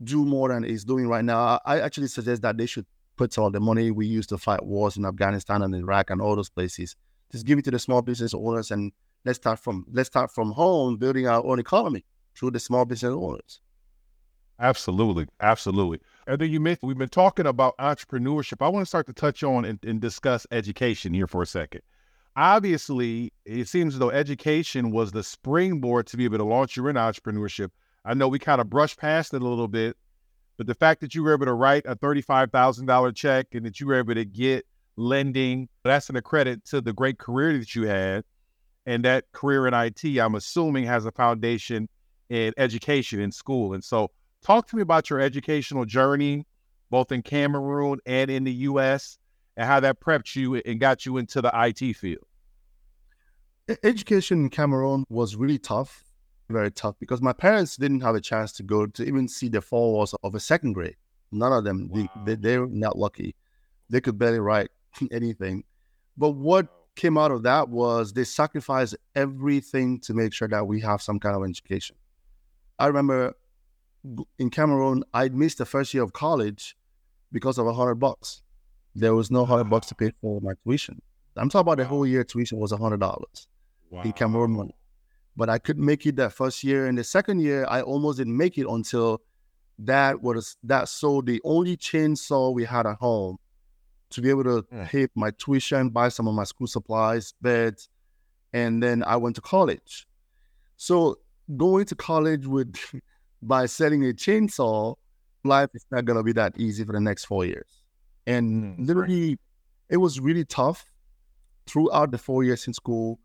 do 0.02 0.24
more 0.24 0.48
than 0.48 0.64
it's 0.64 0.84
doing 0.84 1.08
right 1.08 1.24
now. 1.24 1.60
I 1.64 1.80
actually 1.80 2.06
suggest 2.08 2.42
that 2.42 2.56
they 2.56 2.66
should 2.66 2.86
put 3.16 3.36
of 3.36 3.52
the 3.52 3.60
money 3.60 3.90
we 3.90 4.06
use 4.06 4.26
to 4.28 4.38
fight 4.38 4.64
wars 4.64 4.96
in 4.96 5.04
Afghanistan 5.04 5.62
and 5.62 5.74
Iraq 5.74 6.10
and 6.10 6.22
all 6.22 6.36
those 6.36 6.48
places, 6.48 6.96
just 7.32 7.44
give 7.44 7.58
it 7.58 7.64
to 7.66 7.70
the 7.70 7.78
small 7.78 8.00
business 8.00 8.32
owners 8.32 8.70
and 8.70 8.92
let's 9.24 9.38
start 9.38 9.58
from 9.58 9.86
let's 9.90 10.08
start 10.08 10.30
from 10.30 10.52
home 10.52 10.96
building 10.96 11.26
our 11.26 11.44
own 11.44 11.58
economy 11.58 12.04
through 12.36 12.50
the 12.50 12.60
small 12.60 12.84
business 12.84 13.12
owners. 13.12 13.60
Absolutely, 14.60 15.26
absolutely. 15.40 16.00
And 16.26 16.40
then 16.40 16.50
you 16.50 16.58
mentioned 16.58 16.88
we've 16.88 16.98
been 16.98 17.08
talking 17.08 17.46
about 17.46 17.76
entrepreneurship. 17.78 18.64
I 18.64 18.68
want 18.68 18.82
to 18.82 18.88
start 18.88 19.06
to 19.06 19.12
touch 19.12 19.44
on 19.44 19.64
and, 19.64 19.78
and 19.84 20.00
discuss 20.00 20.46
education 20.50 21.14
here 21.14 21.28
for 21.28 21.42
a 21.42 21.46
second 21.46 21.82
obviously, 22.38 23.32
it 23.44 23.66
seems 23.66 23.94
as 23.94 23.98
though 23.98 24.10
education 24.10 24.92
was 24.92 25.10
the 25.10 25.24
springboard 25.24 26.06
to 26.06 26.16
be 26.16 26.24
able 26.24 26.38
to 26.38 26.44
launch 26.44 26.76
your 26.76 26.88
in 26.88 26.96
entrepreneurship. 26.96 27.70
I 28.04 28.14
know 28.14 28.28
we 28.28 28.38
kind 28.38 28.60
of 28.60 28.70
brushed 28.70 28.98
past 28.98 29.34
it 29.34 29.42
a 29.42 29.44
little 29.44 29.66
bit, 29.66 29.96
but 30.56 30.68
the 30.68 30.74
fact 30.74 31.00
that 31.00 31.14
you 31.16 31.24
were 31.24 31.34
able 31.34 31.46
to 31.46 31.52
write 31.52 31.84
a 31.84 31.96
$35,000 31.96 33.14
check 33.16 33.48
and 33.52 33.66
that 33.66 33.80
you 33.80 33.88
were 33.88 33.96
able 33.96 34.14
to 34.14 34.24
get 34.24 34.64
lending, 34.96 35.68
that's 35.82 36.08
an 36.10 36.20
credit 36.22 36.64
to 36.66 36.80
the 36.80 36.92
great 36.92 37.18
career 37.18 37.58
that 37.58 37.74
you 37.74 37.88
had. 37.88 38.24
And 38.88 39.04
that 39.04 39.30
career 39.32 39.66
in 39.66 39.74
IT, 39.74 40.02
I'm 40.18 40.34
assuming, 40.34 40.84
has 40.84 41.04
a 41.04 41.12
foundation 41.12 41.88
in 42.30 42.54
education 42.56 43.20
in 43.20 43.30
school. 43.30 43.74
And 43.74 43.84
so, 43.84 44.10
talk 44.42 44.66
to 44.68 44.76
me 44.76 44.82
about 44.82 45.10
your 45.10 45.20
educational 45.20 45.84
journey, 45.84 46.46
both 46.88 47.12
in 47.12 47.20
Cameroon 47.20 47.98
and 48.06 48.30
in 48.30 48.44
the 48.44 48.52
US, 48.52 49.18
and 49.58 49.66
how 49.66 49.80
that 49.80 50.00
prepped 50.00 50.34
you 50.36 50.54
and 50.54 50.80
got 50.80 51.04
you 51.04 51.18
into 51.18 51.42
the 51.42 51.50
IT 51.54 51.96
field. 51.96 52.24
Education 53.82 54.44
in 54.44 54.48
Cameroon 54.48 55.04
was 55.10 55.36
really 55.36 55.58
tough 55.58 56.02
very 56.50 56.70
tough 56.70 56.94
because 56.98 57.20
my 57.20 57.32
parents 57.32 57.76
didn't 57.76 58.00
have 58.00 58.14
a 58.14 58.20
chance 58.20 58.52
to 58.52 58.62
go 58.62 58.86
to 58.86 59.04
even 59.04 59.28
see 59.28 59.48
the 59.48 59.60
four 59.60 59.92
walls 59.92 60.14
of 60.22 60.34
a 60.34 60.40
second 60.40 60.72
grade. 60.72 60.96
None 61.30 61.52
of 61.52 61.64
them, 61.64 61.88
wow. 61.90 62.08
they, 62.24 62.34
they, 62.34 62.40
they 62.40 62.58
were 62.58 62.66
not 62.68 62.96
lucky. 62.96 63.34
They 63.90 64.00
could 64.00 64.18
barely 64.18 64.40
write 64.40 64.70
anything. 65.10 65.64
But 66.16 66.30
what 66.30 66.68
came 66.98 67.16
out 67.16 67.30
of 67.30 67.42
that 67.44 67.68
was 67.70 68.12
they 68.12 68.24
sacrificed 68.24 68.96
everything 69.14 70.00
to 70.00 70.12
make 70.12 70.32
sure 70.34 70.48
that 70.48 70.66
we 70.66 70.80
have 70.80 71.00
some 71.00 71.18
kind 71.18 71.34
of 71.34 71.42
education. 71.48 71.96
I 72.78 72.86
remember 72.86 73.34
in 74.38 74.50
Cameroon, 74.50 75.04
I 75.14 75.28
missed 75.30 75.58
the 75.58 75.64
first 75.66 75.94
year 75.94 76.02
of 76.02 76.12
college 76.12 76.76
because 77.32 77.56
of 77.56 77.66
a 77.66 77.72
hundred 77.72 77.96
bucks. 77.96 78.42
There 78.94 79.14
was 79.14 79.30
no 79.30 79.46
hundred 79.46 79.70
bucks 79.70 79.86
to 79.88 79.94
pay 79.94 80.12
for 80.20 80.40
my 80.42 80.52
tuition. 80.64 81.00
I'm 81.36 81.48
talking 81.48 81.60
about 81.60 81.78
the 81.78 81.84
whole 81.86 82.06
year 82.06 82.24
tuition 82.24 82.58
was 82.58 82.72
a 82.72 82.76
hundred 82.76 83.00
dollars 83.00 83.48
wow. 83.90 84.02
in 84.02 84.12
Cameroon 84.12 84.50
money 84.50 84.74
but 85.38 85.48
I 85.48 85.58
couldn't 85.58 85.84
make 85.84 86.04
it 86.04 86.16
that 86.16 86.32
first 86.32 86.64
year. 86.64 86.86
And 86.86 86.98
the 86.98 87.04
second 87.04 87.38
year, 87.38 87.64
I 87.68 87.80
almost 87.80 88.18
didn't 88.18 88.36
make 88.36 88.58
it 88.58 88.66
until 88.68 89.22
that 89.78 90.20
was 90.20 90.56
that 90.64 90.88
sold 90.88 91.26
the 91.26 91.40
only 91.44 91.76
chainsaw 91.76 92.52
we 92.52 92.64
had 92.64 92.86
at 92.88 92.96
home 92.96 93.38
to 94.10 94.20
be 94.20 94.30
able 94.30 94.44
to 94.44 94.66
yeah. 94.72 94.86
pay 94.86 95.08
my 95.14 95.30
tuition, 95.38 95.90
buy 95.90 96.08
some 96.08 96.26
of 96.28 96.34
my 96.34 96.44
school 96.44 96.66
supplies, 96.66 97.34
beds, 97.42 97.88
and 98.52 98.82
then 98.82 99.02
I 99.04 99.16
went 99.16 99.36
to 99.36 99.42
college. 99.42 100.06
So 100.76 101.18
going 101.56 101.84
to 101.86 101.94
college 101.94 102.46
with 102.46 102.74
by 103.42 103.66
selling 103.66 104.04
a 104.04 104.12
chainsaw, 104.12 104.96
life 105.44 105.70
is 105.74 105.84
not 105.90 106.04
gonna 106.04 106.22
be 106.22 106.32
that 106.32 106.58
easy 106.58 106.84
for 106.84 106.92
the 106.92 107.00
next 107.00 107.26
four 107.26 107.44
years. 107.44 107.82
And 108.26 108.78
mm, 108.78 108.86
literally, 108.86 109.38
it 109.88 109.96
was 109.96 110.20
really 110.20 110.44
tough 110.44 110.84
throughout 111.66 112.10
the 112.10 112.18
four 112.18 112.44
years 112.44 112.66
in 112.66 112.74
school 112.74 113.18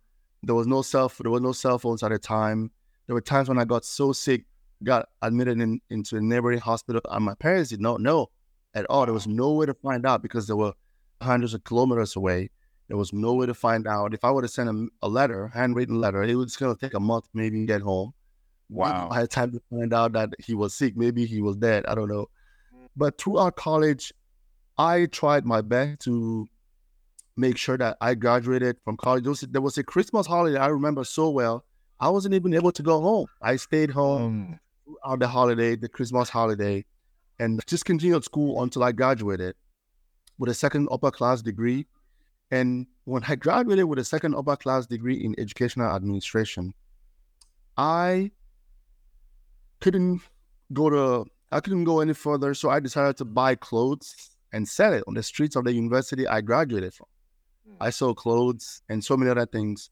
there 0.43 0.55
was 0.55 0.67
no 0.67 0.81
cell 0.81 1.11
there 1.19 1.31
was 1.31 1.41
no 1.41 1.53
cell 1.53 1.79
phones 1.79 2.03
at 2.03 2.11
the 2.11 2.19
time. 2.19 2.69
There 3.07 3.13
were 3.13 3.21
times 3.21 3.49
when 3.49 3.57
I 3.57 3.65
got 3.65 3.85
so 3.85 4.11
sick, 4.11 4.45
got 4.83 5.07
admitted 5.21 5.59
in, 5.59 5.81
into 5.89 6.17
a 6.17 6.21
neighboring 6.21 6.59
hospital, 6.59 7.01
and 7.09 7.25
my 7.25 7.33
parents 7.35 7.69
did 7.69 7.81
not 7.81 8.01
know 8.01 8.29
at 8.75 8.85
all. 8.89 9.05
There 9.05 9.13
was 9.13 9.27
no 9.27 9.53
way 9.53 9.65
to 9.65 9.73
find 9.73 10.05
out 10.05 10.21
because 10.21 10.47
they 10.47 10.53
were 10.53 10.73
hundreds 11.21 11.53
of 11.53 11.63
kilometers 11.63 12.15
away. 12.15 12.49
There 12.87 12.97
was 12.97 13.13
no 13.13 13.33
way 13.33 13.45
to 13.45 13.53
find 13.53 13.87
out. 13.87 14.13
If 14.13 14.23
I 14.23 14.31
were 14.31 14.41
to 14.41 14.47
send 14.47 14.69
a, 14.69 15.05
a 15.05 15.09
letter, 15.09 15.47
handwritten 15.47 15.99
letter, 15.99 16.23
it 16.23 16.35
was 16.35 16.55
going 16.55 16.75
to 16.75 16.79
take 16.79 16.93
a 16.93 16.99
month 16.99 17.25
maybe 17.33 17.59
to 17.61 17.65
get 17.65 17.81
home. 17.81 18.13
Wow. 18.69 19.09
I 19.11 19.21
had 19.21 19.29
time 19.29 19.51
to 19.51 19.61
find 19.69 19.93
out 19.93 20.13
that 20.13 20.29
he 20.39 20.53
was 20.53 20.73
sick. 20.73 20.97
Maybe 20.97 21.25
he 21.25 21.41
was 21.41 21.55
dead. 21.57 21.85
I 21.85 21.95
don't 21.95 22.09
know. 22.09 22.29
But 22.95 23.17
throughout 23.17 23.55
college, 23.55 24.13
I 24.77 25.05
tried 25.05 25.45
my 25.45 25.61
best 25.61 26.01
to 26.01 26.47
make 27.35 27.57
sure 27.57 27.77
that 27.77 27.97
I 28.01 28.15
graduated 28.15 28.77
from 28.83 28.97
college. 28.97 29.23
There 29.23 29.31
was, 29.31 29.41
there 29.41 29.61
was 29.61 29.77
a 29.77 29.83
Christmas 29.83 30.27
holiday 30.27 30.57
I 30.57 30.67
remember 30.67 31.03
so 31.03 31.29
well. 31.29 31.65
I 31.99 32.09
wasn't 32.09 32.35
even 32.35 32.53
able 32.53 32.71
to 32.71 32.83
go 32.83 33.01
home. 33.01 33.27
I 33.41 33.55
stayed 33.55 33.89
home 33.89 34.59
um, 35.05 35.19
the 35.19 35.27
holiday, 35.27 35.75
the 35.75 35.87
Christmas 35.87 36.29
holiday, 36.29 36.85
and 37.43 37.59
just 37.67 37.83
continued 37.83 38.23
school 38.23 38.63
until 38.63 38.83
I 38.83 38.93
graduated 38.93 39.55
with 40.37 40.49
a 40.49 40.53
second 40.53 40.87
upper 40.91 41.11
class 41.11 41.41
degree. 41.41 41.85
And 42.51 42.87
when 43.03 43.23
I 43.27 43.35
graduated 43.35 43.85
with 43.85 43.99
a 43.99 44.05
second 44.05 44.35
upper 44.35 44.55
class 44.55 44.85
degree 44.85 45.23
in 45.23 45.35
educational 45.37 45.93
administration, 45.93 46.73
I 47.77 48.31
couldn't 49.81 50.21
go 50.71 50.89
to 50.89 51.25
I 51.51 51.59
couldn't 51.59 51.83
go 51.83 51.99
any 51.99 52.13
further, 52.13 52.53
so 52.53 52.69
I 52.69 52.79
decided 52.79 53.17
to 53.17 53.25
buy 53.25 53.55
clothes 53.55 54.31
and 54.53 54.67
sell 54.67 54.93
it 54.93 55.03
on 55.07 55.13
the 55.13 55.21
streets 55.21 55.55
of 55.55 55.65
the 55.65 55.73
university 55.73 56.27
I 56.27 56.41
graduated 56.41 56.93
from. 56.93 57.07
I 57.79 57.89
sold 57.89 58.17
clothes 58.17 58.81
and 58.89 59.03
so 59.03 59.17
many 59.17 59.29
other 59.29 59.45
things. 59.45 59.89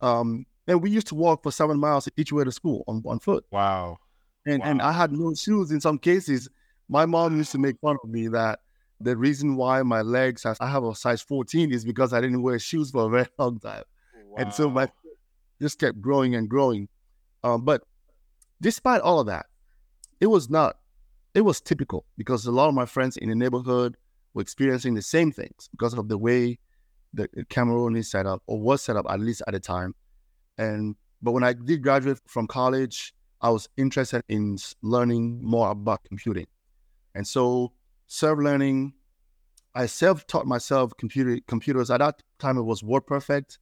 Um, 0.00 0.46
and 0.66 0.82
we 0.82 0.90
used 0.90 1.06
to 1.08 1.14
walk 1.14 1.42
for 1.42 1.52
seven 1.52 1.78
miles 1.78 2.08
each 2.16 2.32
way 2.32 2.44
to 2.44 2.52
school 2.52 2.82
on, 2.88 3.02
on 3.06 3.20
foot. 3.20 3.44
Wow. 3.50 3.98
And 4.46 4.60
wow. 4.60 4.70
and 4.70 4.82
I 4.82 4.92
had 4.92 5.12
no 5.12 5.34
shoes 5.34 5.70
in 5.70 5.80
some 5.80 5.98
cases. 5.98 6.48
My 6.88 7.06
mom 7.06 7.36
used 7.36 7.52
to 7.52 7.58
make 7.58 7.78
fun 7.80 7.96
of 8.02 8.08
me 8.08 8.28
that 8.28 8.60
the 9.00 9.16
reason 9.16 9.56
why 9.56 9.82
my 9.82 10.02
legs 10.02 10.46
I 10.46 10.68
have 10.68 10.84
a 10.84 10.94
size 10.94 11.20
14 11.20 11.72
is 11.72 11.84
because 11.84 12.12
I 12.12 12.20
didn't 12.20 12.42
wear 12.42 12.58
shoes 12.58 12.90
for 12.90 13.06
a 13.06 13.08
very 13.08 13.26
long 13.38 13.58
time. 13.58 13.84
Wow. 14.28 14.36
And 14.38 14.52
so 14.52 14.70
my 14.70 14.88
just 15.60 15.78
kept 15.78 16.00
growing 16.00 16.34
and 16.34 16.48
growing. 16.48 16.88
Um, 17.44 17.64
but 17.64 17.82
despite 18.60 19.02
all 19.02 19.20
of 19.20 19.26
that, 19.26 19.46
it 20.20 20.26
was 20.26 20.48
not, 20.48 20.78
it 21.34 21.42
was 21.42 21.60
typical 21.60 22.06
because 22.16 22.46
a 22.46 22.52
lot 22.52 22.68
of 22.68 22.74
my 22.74 22.86
friends 22.86 23.16
in 23.16 23.28
the 23.28 23.34
neighborhood 23.34 23.96
were 24.34 24.42
experiencing 24.42 24.94
the 24.94 25.02
same 25.02 25.30
things 25.30 25.68
because 25.72 25.92
of 25.94 26.08
the 26.08 26.16
way 26.16 26.58
the 27.12 27.28
Cameroon 27.48 27.96
is 27.96 28.10
set 28.10 28.26
up 28.26 28.42
or 28.46 28.58
was 28.58 28.82
set 28.82 28.96
up 28.96 29.06
at 29.08 29.20
least 29.20 29.42
at 29.46 29.52
the 29.52 29.60
time. 29.60 29.94
And 30.58 30.96
but 31.22 31.32
when 31.32 31.42
I 31.42 31.52
did 31.52 31.82
graduate 31.82 32.20
from 32.26 32.46
college, 32.46 33.14
I 33.40 33.50
was 33.50 33.68
interested 33.76 34.22
in 34.28 34.58
learning 34.82 35.40
more 35.42 35.70
about 35.70 36.04
computing. 36.04 36.46
And 37.16 37.26
so 37.26 37.72
self-learning, 38.06 38.92
I 39.74 39.86
self-taught 39.86 40.46
myself 40.46 40.92
computer 40.98 41.40
computers. 41.48 41.90
At 41.90 41.98
that 41.98 42.22
time 42.38 42.58
it 42.58 42.62
was 42.62 42.82
WordPerfect 42.82 43.56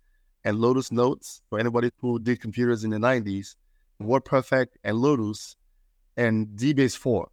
and 0.45 0.59
Lotus 0.59 0.90
Notes 0.90 1.40
for 1.49 1.61
anybody 1.61 1.90
who 2.01 2.19
did 2.19 2.40
computers 2.40 2.83
in 2.83 2.90
the 2.90 2.99
90s. 2.99 3.55
WordPerfect 4.03 4.69
and 4.83 4.99
Lotus 4.99 5.57
and 6.17 6.49
DBase 6.49 6.97
4. 6.97 7.29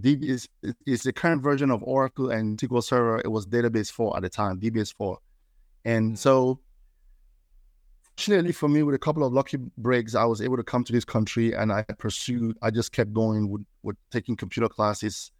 DB 0.00 0.24
is, 0.24 0.48
is 0.86 1.02
the 1.02 1.12
current 1.12 1.42
version 1.42 1.70
of 1.70 1.82
Oracle 1.82 2.30
and 2.30 2.58
SQL 2.58 2.82
Server. 2.82 3.20
It 3.22 3.28
was 3.28 3.46
Database 3.46 3.90
4 3.90 4.16
at 4.16 4.22
the 4.22 4.30
time, 4.30 4.58
DBase 4.60 4.94
4. 4.94 5.18
And 5.84 6.12
mm. 6.12 6.18
so 6.18 6.60
fortunately 8.16 8.52
for 8.52 8.68
me, 8.68 8.82
with 8.82 8.94
a 8.94 8.98
couple 8.98 9.24
of 9.24 9.32
lucky 9.32 9.58
breaks, 9.76 10.14
I 10.14 10.24
was 10.24 10.40
able 10.40 10.56
to 10.56 10.62
come 10.62 10.84
to 10.84 10.92
this 10.92 11.04
country 11.04 11.54
and 11.54 11.70
I 11.70 11.82
pursued, 11.98 12.56
I 12.62 12.70
just 12.70 12.92
kept 12.92 13.12
going 13.12 13.50
with, 13.50 13.64
with 13.82 13.96
taking 14.10 14.36
computer 14.36 14.68
classes. 14.68 15.32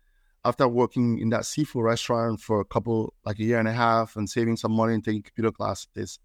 After 0.45 0.67
working 0.67 1.19
in 1.19 1.29
that 1.31 1.45
seafood 1.45 1.85
restaurant 1.85 2.41
for 2.41 2.61
a 2.61 2.65
couple, 2.65 3.13
like 3.25 3.39
a 3.39 3.45
year 3.45 3.59
and 3.59 3.69
a 3.69 3.73
half, 3.73 4.17
and 4.17 4.29
saving 4.29 4.57
some 4.57 4.73
money 4.73 4.95
and 4.95 5.05
taking 5.05 5.23
computer 5.23 5.51
classes. 5.51 6.19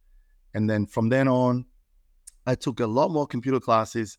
And 0.54 0.70
then 0.70 0.86
from 0.86 1.10
then 1.10 1.28
on, 1.28 1.66
I 2.48 2.56
took 2.56 2.80
a 2.80 2.88
lot 2.88 3.12
more 3.12 3.28
computer 3.28 3.60
classes. 3.60 4.18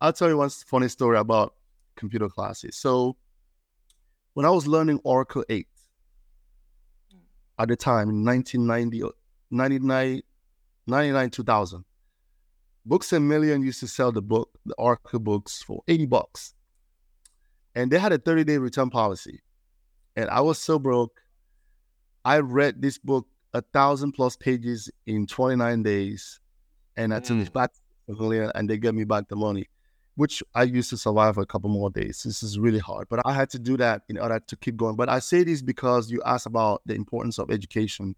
I'll 0.00 0.12
tell 0.12 0.28
you 0.28 0.36
one 0.36 0.50
funny 0.50 0.88
story 0.88 1.16
about 1.16 1.54
computer 1.96 2.28
classes. 2.28 2.76
So 2.76 3.16
when 4.34 4.44
I 4.44 4.50
was 4.50 4.66
learning 4.66 5.00
Oracle 5.02 5.44
8 5.48 5.66
hmm. 7.10 7.18
at 7.58 7.68
the 7.68 7.76
time 7.76 8.10
in 8.10 8.24
1990, 8.24 9.02
uh, 9.02 9.08
99, 9.50 10.22
99 10.86 11.30
2000. 11.30 11.84
Books 12.86 13.12
a 13.12 13.20
Million 13.20 13.62
used 13.62 13.80
to 13.80 13.88
sell 13.88 14.12
the 14.12 14.22
book, 14.22 14.58
the 14.64 14.74
Oracle 14.76 15.18
books, 15.18 15.62
for 15.62 15.82
80 15.88 16.06
bucks. 16.06 16.54
And 17.78 17.92
they 17.92 17.98
had 17.98 18.12
a 18.12 18.18
30 18.18 18.42
day 18.42 18.58
return 18.58 18.90
policy. 18.90 19.40
And 20.16 20.28
I 20.30 20.40
was 20.40 20.58
so 20.58 20.80
broke. 20.80 21.20
I 22.24 22.40
read 22.40 22.82
this 22.82 22.98
book 22.98 23.28
a 23.54 23.62
thousand 23.62 24.12
plus 24.12 24.36
pages 24.36 24.90
in 25.06 25.28
29 25.28 25.84
days. 25.84 26.40
And 26.96 27.14
I 27.14 27.20
took 27.20 27.38
it 27.38 27.50
mm. 27.50 27.52
back 27.52 27.70
to 28.08 28.50
and 28.54 28.68
they 28.68 28.78
gave 28.78 28.94
me 28.94 29.04
back 29.04 29.28
the 29.28 29.36
money, 29.36 29.68
which 30.16 30.42
I 30.56 30.64
used 30.64 30.90
to 30.90 30.96
survive 30.96 31.36
for 31.36 31.42
a 31.42 31.46
couple 31.46 31.70
more 31.70 31.88
days. 31.88 32.24
This 32.24 32.42
is 32.42 32.58
really 32.58 32.80
hard. 32.80 33.06
But 33.08 33.20
I 33.24 33.32
had 33.32 33.48
to 33.50 33.60
do 33.60 33.76
that 33.76 34.02
in 34.08 34.18
order 34.18 34.40
to 34.40 34.56
keep 34.56 34.76
going. 34.76 34.96
But 34.96 35.08
I 35.08 35.20
say 35.20 35.44
this 35.44 35.62
because 35.62 36.10
you 36.10 36.20
asked 36.26 36.46
about 36.46 36.82
the 36.84 36.94
importance 36.94 37.38
of 37.38 37.48
education 37.48 38.16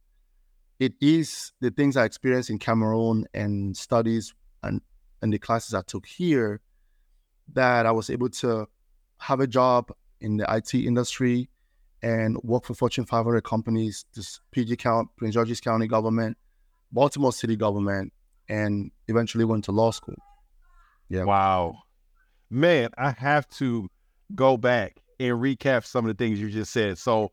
it 0.79 0.95
is 0.99 1.53
the 1.61 1.71
things 1.71 1.99
I 1.99 2.07
experienced 2.07 2.49
in 2.49 2.59
Cameroon 2.59 3.27
and 3.35 3.77
studies 3.77 4.33
and, 4.63 4.81
and 5.21 5.31
the 5.31 5.39
classes 5.39 5.75
I 5.75 5.83
took 5.83 6.07
here 6.07 6.63
that 7.53 7.85
I 7.85 7.93
was 7.93 8.09
able 8.09 8.31
to 8.31 8.67
have 9.21 9.41
a 9.41 9.47
job 9.47 9.93
in 10.21 10.37
the 10.39 10.47
IT 10.55 10.75
industry 10.75 11.49
and 12.03 12.37
work 12.43 12.65
for 12.65 12.75
Fortune 12.75 13.05
500 13.05 13.43
companies, 13.45 14.05
this 14.15 14.41
PG 14.51 14.77
County, 14.77 15.09
Prince 15.17 15.35
George's 15.35 15.61
County 15.61 15.87
government, 15.87 16.37
Baltimore 16.93 17.33
City 17.33 17.57
government, 17.57 18.13
and 18.49 18.91
eventually 19.09 19.45
went 19.45 19.65
to 19.65 19.73
law 19.73 19.91
school. 19.91 20.17
Yeah. 21.09 21.25
Wow. 21.25 21.83
Man, 22.49 22.91
I 22.97 23.11
have 23.13 23.49
to 23.51 23.89
go 24.35 24.57
back 24.57 24.97
and 25.19 25.35
recap 25.35 25.85
some 25.85 26.07
of 26.07 26.17
the 26.17 26.25
things 26.25 26.41
you 26.41 26.51
just 26.51 26.73
said. 26.73 26.99
So 26.99 27.31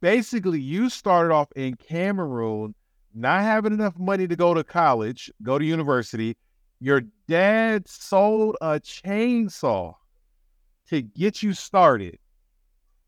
basically 0.00 0.60
you 0.60 0.88
started 0.88 1.32
off 1.32 1.48
in 1.54 1.76
Cameroon, 1.76 2.74
not 3.14 3.42
having 3.42 3.72
enough 3.72 3.98
money 3.98 4.26
to 4.26 4.36
go 4.36 4.54
to 4.54 4.64
college, 4.64 5.30
go 5.42 5.58
to 5.58 5.64
university. 5.64 6.36
Your 6.80 7.02
dad 7.28 7.88
sold 7.88 8.56
a 8.60 8.80
chainsaw 8.80 9.94
to 10.88 11.02
get 11.02 11.42
you 11.42 11.52
started. 11.52 12.18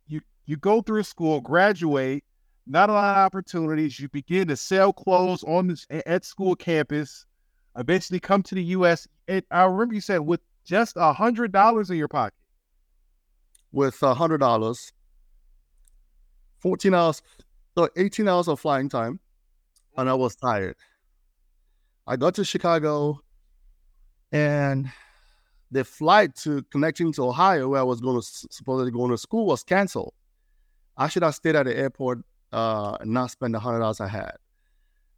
You 0.07 0.21
you 0.47 0.57
go 0.57 0.83
through 0.83 1.05
school, 1.05 1.41
graduate, 1.41 2.25
not 2.67 2.91
a 2.91 2.93
lot 2.93 3.17
of 3.17 3.25
opportunities. 3.25 3.99
You 3.99 4.09
begin 4.09 4.49
to 4.49 4.57
sell 4.57 4.93
clothes 4.93 5.45
on 5.45 5.69
this 5.69 5.87
at 5.91 6.25
school 6.25 6.55
campus. 6.55 7.27
Eventually, 7.77 8.21
come 8.21 8.43
to 8.45 8.55
the 8.55 8.65
U.S. 8.65 9.07
And 9.27 9.43
I 9.51 9.65
remember 9.65 9.95
you 9.95 10.01
said 10.01 10.19
with 10.19 10.41
just 10.65 10.95
a 10.97 11.13
hundred 11.13 11.53
dollars 11.53 11.91
in 11.91 11.97
your 11.97 12.09
pocket. 12.09 12.35
With 13.71 14.03
a 14.03 14.15
hundred 14.15 14.39
dollars, 14.39 14.93
14 16.61 16.95
hours, 16.95 17.23
so 17.77 17.89
18 17.97 18.27
hours 18.27 18.49
of 18.49 18.59
flying 18.59 18.89
time, 18.89 19.21
and 19.97 20.09
I 20.09 20.15
was 20.15 20.35
tired. 20.35 20.77
I 22.07 22.17
got 22.17 22.35
to 22.37 22.45
Chicago, 22.45 23.21
and 24.33 24.91
the 25.71 25.85
flight 25.85 26.35
to 26.37 26.63
connecting 26.65 27.13
to 27.13 27.25
Ohio, 27.25 27.69
where 27.69 27.81
I 27.81 27.85
was 27.85 28.01
going 28.01 28.21
to 28.21 28.27
supposedly 28.51 28.91
going 28.91 29.11
to 29.11 29.19
school, 29.19 29.47
was 29.47 29.63
canceled. 29.63 30.15
I 30.97 31.09
should 31.09 31.23
have 31.23 31.35
stayed 31.35 31.57
at 31.57 31.65
the 31.65 31.77
airport 31.77 32.21
uh, 32.53 32.97
and 33.01 33.13
not 33.13 33.31
spend 33.31 33.55
the 33.55 33.61
hundred 33.61 33.81
dollars 33.81 34.01
I 34.01 34.09
had. 34.09 34.37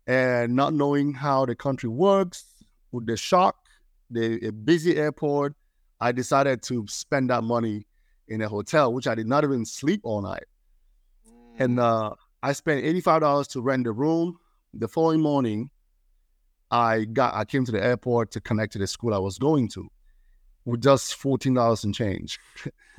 And 0.07 0.57
not 0.57 0.75
knowing 0.75 1.15
how 1.15 1.47
the 1.47 1.55
country 1.55 1.89
works, 1.89 2.45
with 2.93 3.07
the 3.07 3.17
shock, 3.17 3.57
the 4.11 4.51
busy 4.51 4.97
airport, 4.97 5.55
I 6.01 6.13
decided 6.13 6.63
to 6.63 6.85
spend 6.89 7.31
that 7.31 7.45
money 7.45 7.87
in 8.27 8.41
a 8.43 8.49
hotel, 8.49 8.93
which 8.93 9.07
I 9.07 9.15
did 9.15 9.27
not 9.27 9.45
even 9.45 9.65
sleep 9.65 10.01
all 10.03 10.23
night. 10.23 10.45
And 11.59 11.79
uh, 11.79 12.15
I 12.43 12.53
spent 12.53 12.85
$85 12.85 13.49
to 13.51 13.61
rent 13.61 13.85
the 13.85 13.93
room. 13.93 14.39
The 14.73 14.89
following 14.89 15.21
morning, 15.21 15.71
I 16.71 17.05
got 17.05 17.35
I 17.35 17.45
came 17.45 17.65
to 17.65 17.73
the 17.73 17.83
airport 17.83 18.31
to 18.33 18.41
connect 18.41 18.73
to 18.75 18.79
the 18.79 18.87
school 18.87 19.13
I 19.13 19.19
was 19.19 19.39
going 19.39 19.69
to 19.71 19.91
with 20.65 20.83
just 20.83 21.21
$14 21.21 21.85
and 21.85 21.95
change. 21.95 22.39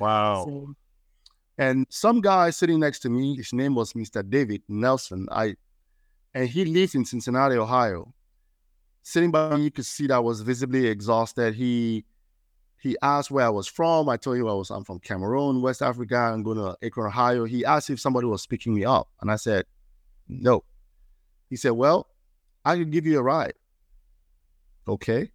Wow. 0.00 0.44
so, 0.46 0.74
and 1.58 1.86
some 1.90 2.20
guy 2.20 2.50
sitting 2.50 2.80
next 2.80 3.00
to 3.00 3.10
me, 3.10 3.36
his 3.36 3.52
name 3.52 3.74
was 3.74 3.92
Mr. 3.92 4.28
David 4.28 4.62
Nelson. 4.68 5.28
I 5.30 5.54
and 6.34 6.48
he 6.48 6.64
lived 6.64 6.94
in 6.94 7.04
Cincinnati, 7.04 7.56
Ohio. 7.56 8.12
Sitting 9.02 9.30
by 9.30 9.56
me, 9.56 9.64
you 9.64 9.70
could 9.70 9.84
see 9.84 10.06
that 10.06 10.14
I 10.14 10.18
was 10.18 10.40
visibly 10.40 10.86
exhausted. 10.86 11.54
He 11.54 12.04
he 12.80 12.96
asked 13.00 13.30
where 13.30 13.46
I 13.46 13.50
was 13.50 13.68
from. 13.68 14.08
I 14.08 14.16
told 14.16 14.38
him 14.38 14.48
I 14.48 14.54
was 14.54 14.70
I'm 14.70 14.82
from 14.82 14.98
Cameroon, 14.98 15.62
West 15.62 15.82
Africa. 15.82 16.16
I'm 16.16 16.42
going 16.42 16.58
to 16.58 16.76
Akron, 16.84 17.06
Ohio. 17.06 17.44
He 17.44 17.64
asked 17.64 17.90
if 17.90 18.00
somebody 18.00 18.26
was 18.26 18.46
picking 18.46 18.74
me 18.74 18.84
up, 18.84 19.08
and 19.20 19.30
I 19.30 19.36
said, 19.36 19.66
no. 20.28 20.64
He 21.48 21.56
said, 21.56 21.72
well, 21.72 22.08
I 22.64 22.76
can 22.76 22.90
give 22.90 23.06
you 23.06 23.18
a 23.18 23.22
ride. 23.22 23.54
Okay. 24.88 25.30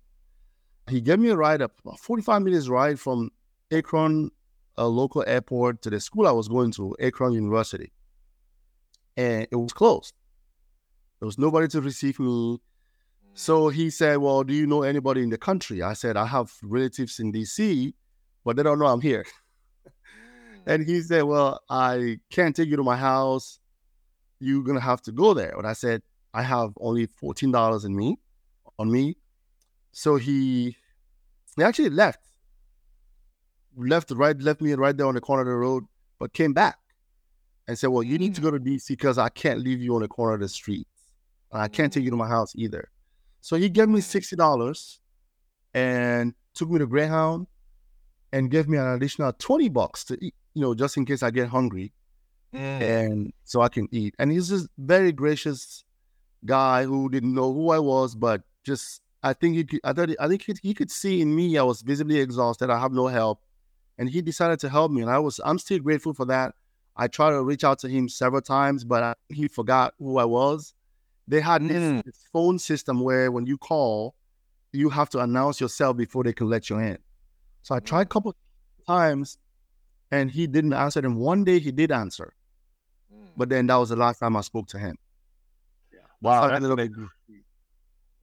He 0.90 1.02
gave 1.02 1.20
me 1.20 1.30
a 1.30 1.36
ride, 1.36 1.62
a 1.62 1.70
45 1.98 2.42
minutes 2.42 2.70
ride 2.70 3.00
from 3.00 3.30
Akron, 3.72 4.32
a 4.78 4.88
local 4.88 5.24
airport, 5.28 5.82
to 5.82 5.90
the 5.90 6.00
school 6.00 6.28
I 6.28 6.32
was 6.32 6.48
going 6.48 6.72
to, 6.74 6.96
Akron 7.02 7.34
University. 7.34 7.92
And 9.18 9.48
it 9.52 9.56
was 9.56 9.74
closed. 9.74 10.14
There 11.20 11.26
was 11.26 11.38
nobody 11.38 11.68
to 11.70 11.82
receive 11.82 12.20
me. 12.20 12.60
So 13.34 13.70
mm. 13.70 13.74
he 13.74 13.90
said, 13.90 14.18
Well, 14.18 14.44
do 14.44 14.54
you 14.54 14.68
know 14.68 14.84
anybody 14.84 15.24
in 15.24 15.30
the 15.30 15.38
country? 15.38 15.82
I 15.82 15.94
said, 15.94 16.16
I 16.16 16.26
have 16.26 16.52
relatives 16.62 17.20
in 17.20 17.34
DC, 17.34 17.94
but 18.46 18.56
they 18.56 18.64
don't 18.64 18.80
know 18.80 18.86
I'm 18.86 19.02
here. 19.02 19.26
and 20.66 20.86
he 20.86 21.02
said, 21.02 21.24
Well, 21.24 21.60
I 21.70 22.20
can't 22.30 22.56
take 22.56 22.70
you 22.70 22.78
to 22.78 22.84
my 22.84 22.98
house. 22.98 23.60
You're 24.40 24.64
gonna 24.64 24.80
have 24.80 25.02
to 25.04 25.12
go 25.12 25.34
there. 25.34 25.56
And 25.58 25.68
I 25.68 25.74
said, 25.74 26.04
I 26.34 26.44
have 26.44 26.74
only 26.80 27.08
$14 27.08 27.86
in 27.86 27.96
me 27.96 28.18
on 28.78 28.92
me. 28.92 29.18
So 29.98 30.18
he 30.18 30.78
he 31.56 31.64
actually 31.64 31.90
left. 31.90 32.20
Left 33.76 34.12
right, 34.12 34.40
left 34.40 34.62
me 34.62 34.72
right 34.74 34.96
there 34.96 35.08
on 35.08 35.16
the 35.16 35.22
corner 35.22 35.42
of 35.42 35.48
the 35.48 35.56
road, 35.56 35.86
but 36.20 36.34
came 36.34 36.54
back 36.54 36.78
and 37.68 37.80
said, 37.80 37.88
Well, 37.88 38.04
you 38.04 38.20
need 38.20 38.36
to 38.36 38.42
go 38.42 38.52
to 38.52 38.60
DC 38.60 38.90
because 38.90 39.18
I 39.18 39.30
can't 39.30 39.60
leave 39.60 39.82
you 39.82 39.96
on 39.96 40.04
the 40.04 40.08
corner 40.08 40.36
of 40.36 40.42
the 40.42 40.50
street. 40.50 40.88
And 41.52 41.64
I 41.64 41.68
can't 41.68 41.92
take 41.92 42.04
you 42.04 42.12
to 42.12 42.16
my 42.16 42.28
house 42.28 42.54
either. 42.56 42.92
So 43.42 43.56
he 43.56 43.70
gave 43.70 43.90
me 43.90 44.02
sixty 44.02 44.36
dollars 44.36 45.00
and 45.74 46.36
took 46.54 46.70
me 46.70 46.78
to 46.78 46.86
Greyhound 46.86 47.48
and 48.32 48.52
gave 48.52 48.68
me 48.68 48.78
an 48.78 48.86
additional 48.86 49.34
twenty 49.34 49.68
bucks 49.68 50.04
to 50.06 50.18
eat, 50.24 50.36
you 50.54 50.62
know, 50.62 50.76
just 50.76 50.98
in 50.98 51.06
case 51.06 51.24
I 51.24 51.32
get 51.32 51.48
hungry, 51.48 51.92
mm. 52.54 52.60
and 52.60 53.34
so 53.46 53.62
I 53.62 53.70
can 53.70 53.88
eat. 53.92 54.14
And 54.20 54.32
he's 54.32 54.50
this 54.50 54.68
very 54.78 55.12
gracious 55.12 55.84
guy 56.46 56.84
who 56.84 57.10
didn't 57.10 57.34
know 57.34 57.52
who 57.52 57.72
I 57.72 57.80
was, 57.80 58.14
but 58.14 58.44
just 58.64 59.02
I 59.28 59.34
think 59.34 59.56
he 59.56 59.64
could, 59.64 59.80
I 59.84 59.94
thought 59.94 60.10
I 60.20 60.28
think 60.28 60.44
he, 60.44 60.56
he 60.62 60.74
could 60.74 60.92
see 60.92 61.22
in 61.22 61.36
me 61.36 61.58
I 61.58 61.64
was 61.64 61.82
visibly 61.82 62.20
exhausted. 62.20 62.70
I 62.70 62.80
have 62.80 62.92
no 62.92 63.08
help, 63.08 63.42
and 63.98 64.10
he 64.10 64.22
decided 64.22 64.60
to 64.62 64.70
help 64.70 64.92
me, 64.92 65.02
and 65.02 65.12
I 65.12 65.20
was 65.20 65.40
I'm 65.44 65.60
still 65.60 65.80
grateful 65.80 66.14
for 66.14 66.26
that. 66.26 66.56
I 66.96 67.08
tried 67.08 67.32
to 67.32 67.44
reach 67.44 67.64
out 67.64 67.80
to 67.80 67.88
him 67.88 68.10
several 68.10 68.42
times, 68.42 68.84
but 68.84 69.04
I, 69.04 69.14
he 69.30 69.48
forgot 69.48 69.94
who 70.00 70.18
I 70.18 70.26
was. 70.26 70.74
They 71.28 71.42
had 71.42 71.62
mm. 71.62 72.04
this, 72.04 72.16
phone 72.34 72.58
system 72.58 73.02
where 73.02 73.32
when 73.32 73.46
you 73.46 73.58
call, 73.58 74.16
you 74.72 74.90
have 74.90 75.10
to 75.10 75.20
announce 75.20 75.62
yourself 75.62 75.98
before 75.98 76.24
they 76.24 76.34
can 76.34 76.50
let 76.50 76.70
you 76.70 76.80
in. 76.80 76.98
So 77.62 77.76
I 77.76 77.80
tried 77.80 78.04
a 78.04 78.06
couple 78.06 78.36
times 78.88 79.38
and 80.10 80.32
he 80.32 80.48
didn't 80.48 80.74
answer. 80.74 81.00
And 81.00 81.18
one 81.18 81.44
day 81.44 81.60
he 81.60 81.72
did 81.72 81.92
answer. 81.92 82.34
Mm. 83.14 83.28
But 83.36 83.50
then 83.50 83.68
that 83.68 83.76
was 83.76 83.90
the 83.90 83.96
last 83.96 84.20
time 84.20 84.36
I 84.38 84.42
spoke 84.42 84.68
to 84.70 84.80
him. 84.80 84.98
Yeah. 85.94 86.00
Wow. 86.22 86.48
That's 86.48 86.66
an, 86.66 87.10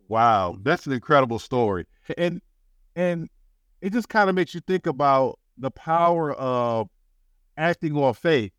wow. 0.09 0.57
That's 0.62 0.86
an 0.86 0.92
incredible 0.92 1.38
story. 1.38 1.86
And 2.18 2.40
and 2.96 3.28
it 3.80 3.92
just 3.92 4.09
kind 4.09 4.28
of 4.28 4.34
makes 4.34 4.55
you 4.55 4.61
think 4.61 4.86
about 4.86 5.38
the 5.59 5.70
power 5.70 6.32
of 6.32 6.88
acting 7.57 7.96
on 7.96 8.14
faith 8.14 8.52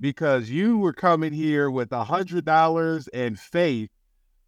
because 0.00 0.50
you 0.50 0.78
were 0.78 0.92
coming 0.92 1.32
here 1.32 1.70
with 1.70 1.92
a 1.92 2.04
hundred 2.04 2.44
dollars 2.44 3.08
and 3.08 3.38
faith 3.38 3.90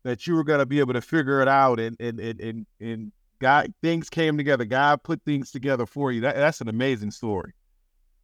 that 0.04 0.26
you 0.26 0.34
were 0.34 0.44
going 0.44 0.58
to 0.58 0.66
be 0.66 0.80
able 0.80 0.94
to 0.94 1.00
figure 1.00 1.40
it 1.40 1.48
out 1.48 1.78
and 1.78 1.96
and 2.00 2.18
and 2.20 2.40
and, 2.40 2.66
and 2.80 3.12
God 3.40 3.72
things 3.82 4.08
came 4.08 4.36
together. 4.36 4.64
God 4.64 5.02
put 5.02 5.22
things 5.24 5.50
together 5.50 5.84
for 5.84 6.12
you. 6.12 6.20
That, 6.22 6.36
that's 6.36 6.60
an 6.60 6.68
amazing 6.68 7.10
story. 7.10 7.52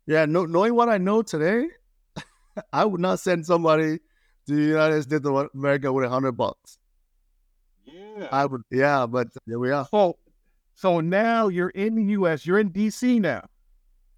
Yeah, 0.06 0.24
no, 0.24 0.46
knowing 0.46 0.74
what 0.74 0.88
I 0.88 0.96
know 0.96 1.22
today, 1.22 1.66
I 2.72 2.84
would 2.84 3.00
not 3.00 3.20
send 3.20 3.44
somebody 3.44 3.98
to 4.46 4.54
the 4.54 4.62
United 4.62 5.02
States 5.02 5.26
of 5.26 5.48
America 5.54 5.92
with 5.92 6.06
a 6.06 6.08
hundred 6.08 6.32
bucks. 6.32 6.77
Yeah. 7.92 8.28
I 8.30 8.46
would, 8.46 8.62
yeah, 8.70 9.06
but 9.06 9.28
there 9.46 9.58
we 9.58 9.70
are. 9.70 9.86
So, 9.90 10.16
so 10.74 11.00
now 11.00 11.48
you're 11.48 11.70
in 11.70 11.94
the 11.94 12.04
U.S. 12.12 12.46
You're 12.46 12.58
in 12.58 12.68
D.C. 12.68 13.18
now. 13.20 13.46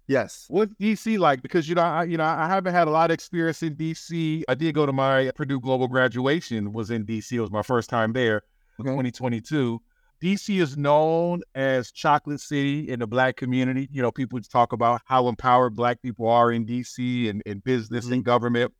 Yes. 0.07 0.45
What's 0.49 0.73
DC 0.73 1.17
like? 1.17 1.41
Because 1.41 1.69
you 1.69 1.75
know, 1.75 1.83
I, 1.83 2.03
you 2.03 2.17
know, 2.17 2.25
I 2.25 2.47
haven't 2.47 2.73
had 2.73 2.87
a 2.87 2.91
lot 2.91 3.11
of 3.11 3.13
experience 3.13 3.63
in 3.63 3.75
DC. 3.75 4.43
I 4.49 4.55
did 4.55 4.75
go 4.75 4.85
to 4.85 4.91
my 4.91 5.31
Purdue 5.35 5.59
Global 5.59 5.87
graduation. 5.87 6.73
Was 6.73 6.91
in 6.91 7.05
DC. 7.05 7.31
It 7.31 7.39
was 7.39 7.51
my 7.51 7.61
first 7.61 7.89
time 7.89 8.13
there, 8.13 8.41
okay. 8.79 8.89
2022. 8.89 9.81
DC 10.21 10.61
is 10.61 10.77
known 10.77 11.41
as 11.55 11.91
Chocolate 11.91 12.41
City 12.41 12.89
in 12.89 12.99
the 12.99 13.07
Black 13.07 13.37
community. 13.37 13.89
You 13.91 14.01
know, 14.01 14.11
people 14.11 14.39
talk 14.41 14.71
about 14.71 15.01
how 15.05 15.27
empowered 15.27 15.75
Black 15.75 16.01
people 16.01 16.27
are 16.27 16.51
in 16.51 16.65
DC 16.65 17.29
and 17.29 17.41
in 17.45 17.59
business 17.59 18.05
mm-hmm. 18.05 18.15
and 18.15 18.25
government. 18.25 18.73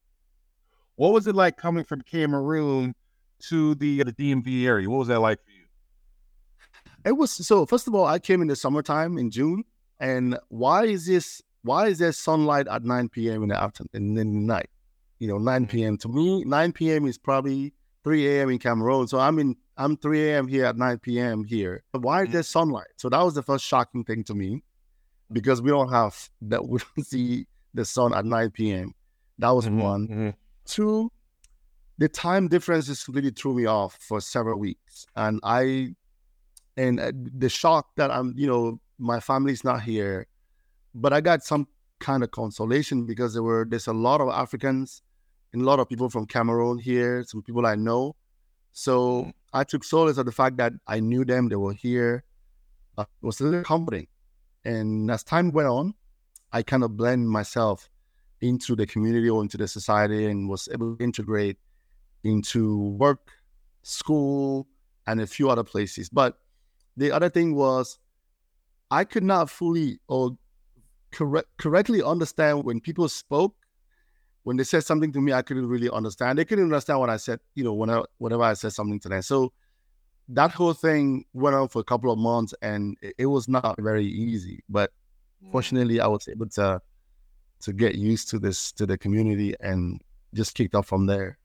What 0.98 1.14
was 1.14 1.26
it 1.26 1.36
like 1.36 1.58
coming 1.58 1.84
from 1.84 2.02
Cameroon 2.02 2.94
to 3.50 3.76
the 3.76 4.04
the 4.04 4.14
DMV 4.14 4.66
area? 4.66 4.90
What 4.90 5.00
was 5.00 5.08
that 5.10 5.20
like 5.20 5.44
for 5.44 5.52
you? 5.52 5.66
It 7.06 7.14
was 7.14 7.32
so. 7.32 7.66
First 7.66 7.88
of 7.88 7.96
all, 7.96 8.06
I 8.06 8.20
came 8.20 8.42
in 8.42 8.48
the 8.48 8.56
summertime 8.56 9.18
in 9.18 9.32
June, 9.32 9.64
and 10.00 10.38
why 10.50 10.86
is 10.86 11.06
this? 11.06 11.42
Why 11.64 11.88
is 11.88 12.00
there 12.00 12.12
sunlight 12.12 12.68
at 12.68 12.84
9 12.84 13.10
p.m. 13.10 13.44
in 13.44 13.50
the 13.50 13.62
afternoon 13.62 13.90
and 13.94 14.18
in 14.18 14.34
the 14.34 14.54
night? 14.54 14.70
You 15.20 15.28
know, 15.28 15.38
9 15.38 15.68
p.m. 15.68 15.98
Mm-hmm. 15.98 16.10
to 16.10 16.16
me, 16.16 16.44
9 16.44 16.72
p.m. 16.72 17.06
is 17.06 17.18
probably 17.18 17.74
3 18.04 18.28
a.m. 18.28 18.50
in 18.50 18.58
Cameroon. 18.58 19.08
So 19.08 19.20
I'm 19.20 19.38
in 19.40 19.56
I'm 19.78 19.98
3 19.98 20.30
a.m. 20.30 20.48
here 20.48 20.66
at 20.66 20.78
9 20.78 21.00
p.m. 21.00 21.44
here. 21.44 21.84
But 21.92 22.02
why 22.02 22.22
is 22.22 22.26
mm-hmm. 22.26 22.34
there 22.34 22.44
sunlight? 22.44 22.88
So 22.98 23.10
that 23.10 23.22
was 23.22 23.34
the 23.34 23.44
first 23.44 23.66
shocking 23.66 24.04
thing 24.04 24.24
to 24.26 24.34
me 24.34 24.64
because 25.32 25.62
we 25.62 25.70
don't 25.70 25.92
have 25.92 26.30
that 26.42 26.68
we 26.68 26.80
don't 26.80 27.06
see 27.06 27.48
the 27.74 27.86
sun 27.86 28.14
at 28.14 28.26
9 28.26 28.52
p.m. 28.52 28.94
That 29.40 29.50
was 29.52 29.66
mm-hmm. 29.66 29.80
one. 29.80 30.08
Mm-hmm. 30.08 30.30
Two, 30.66 31.12
the 32.02 32.10
time 32.10 32.48
differences 32.48 33.06
really 33.08 33.30
threw 33.30 33.54
me 33.54 33.68
off 33.68 33.96
for 34.02 34.20
several 34.20 34.58
weeks. 34.58 35.06
And 35.16 35.40
I 35.44 35.94
and 36.76 37.00
uh, 37.00 37.12
the 37.14 37.48
shock 37.48 37.90
that 37.96 38.10
I'm, 38.10 38.34
you 38.36 38.48
know, 38.48 38.80
my 38.98 39.20
family's 39.20 39.64
not 39.64 39.84
here, 39.84 40.26
but 40.96 41.14
I 41.14 41.22
got 41.22 41.44
some 41.44 41.68
kind 42.00 42.24
of 42.24 42.32
consolation 42.32 43.06
because 43.06 43.34
there 43.36 43.44
were 43.44 43.68
there's 43.70 43.86
a 43.86 43.94
lot 43.94 44.20
of 44.20 44.30
Africans 44.30 45.04
and 45.54 45.62
a 45.62 45.66
lot 45.66 45.80
of 45.80 45.88
people 45.88 46.10
from 46.10 46.26
Cameroon 46.26 46.80
here, 46.80 47.24
some 47.24 47.44
people 47.44 47.68
I 47.68 47.76
know. 47.76 48.16
So 48.74 49.26
mm. 49.26 49.34
I 49.54 49.64
took 49.64 49.84
solace 49.84 50.18
of 50.18 50.26
the 50.26 50.32
fact 50.32 50.58
that 50.58 50.74
I 50.88 51.02
knew 51.02 51.24
them, 51.24 51.50
they 51.50 51.56
were 51.56 51.74
here. 51.74 52.24
Uh, 52.98 53.06
it 53.22 53.26
was 53.28 53.40
a 53.42 53.44
little 53.44 53.64
comforting. 53.64 54.08
And 54.66 55.12
as 55.12 55.24
time 55.24 55.52
went 55.52 55.68
on, 55.68 55.94
I 56.52 56.64
kind 56.64 56.84
of 56.84 56.98
blend 56.98 57.30
myself 57.30 57.92
into 58.40 58.76
the 58.76 58.88
community 58.88 59.30
or 59.30 59.44
into 59.44 59.58
the 59.58 59.68
society 59.68 60.26
and 60.26 60.50
was 60.50 60.68
able 60.74 60.96
to 60.96 61.04
integrate 61.04 61.58
into 62.24 62.90
work, 62.90 63.32
school, 63.84 64.68
and 65.08 65.22
a 65.22 65.28
few 65.28 65.50
other 65.50 65.64
places. 65.64 66.10
But 66.10 66.38
the 66.98 67.12
other 67.12 67.30
thing 67.30 67.56
was 67.56 68.00
I 68.90 69.04
could 69.04 69.24
not 69.24 69.50
fully 69.50 70.00
or 70.08 70.38
correct, 71.12 71.48
correctly 71.58 72.04
understand 72.04 72.64
when 72.64 72.80
people 72.80 73.08
spoke. 73.10 73.56
When 74.44 74.58
they 74.58 74.64
said 74.64 74.84
something 74.84 75.12
to 75.14 75.22
me, 75.22 75.34
I 75.34 75.44
couldn't 75.44 75.68
really 75.68 75.90
understand. 75.90 76.40
They 76.40 76.46
couldn't 76.46 76.66
understand 76.66 77.00
what 77.00 77.12
I 77.12 77.18
said, 77.18 77.40
you 77.54 77.64
know, 77.64 77.74
whenever, 77.74 78.08
whenever 78.18 78.42
I 78.42 78.54
said 78.54 78.74
something 78.74 79.00
to 79.02 79.10
them. 79.10 79.22
So 79.22 79.54
that 80.30 80.52
whole 80.52 80.74
thing 80.74 81.26
went 81.34 81.56
on 81.56 81.68
for 81.68 81.80
a 81.80 81.84
couple 81.84 82.12
of 82.12 82.18
months 82.18 82.54
and 82.62 82.98
it, 83.02 83.16
it 83.20 83.26
was 83.28 83.48
not 83.48 83.76
very 83.80 84.06
easy. 84.06 84.64
But 84.68 84.92
fortunately, 85.52 86.00
I 86.00 86.08
was 86.08 86.28
able 86.28 86.50
to 86.50 86.82
to 87.62 87.74
get 87.74 87.96
used 87.96 88.30
to 88.30 88.40
this 88.40 88.72
to 88.74 88.86
the 88.86 88.98
community 88.98 89.54
and 89.60 90.02
just 90.34 90.56
kicked 90.56 90.74
off 90.74 90.88
from 90.88 91.06
there. 91.06 91.38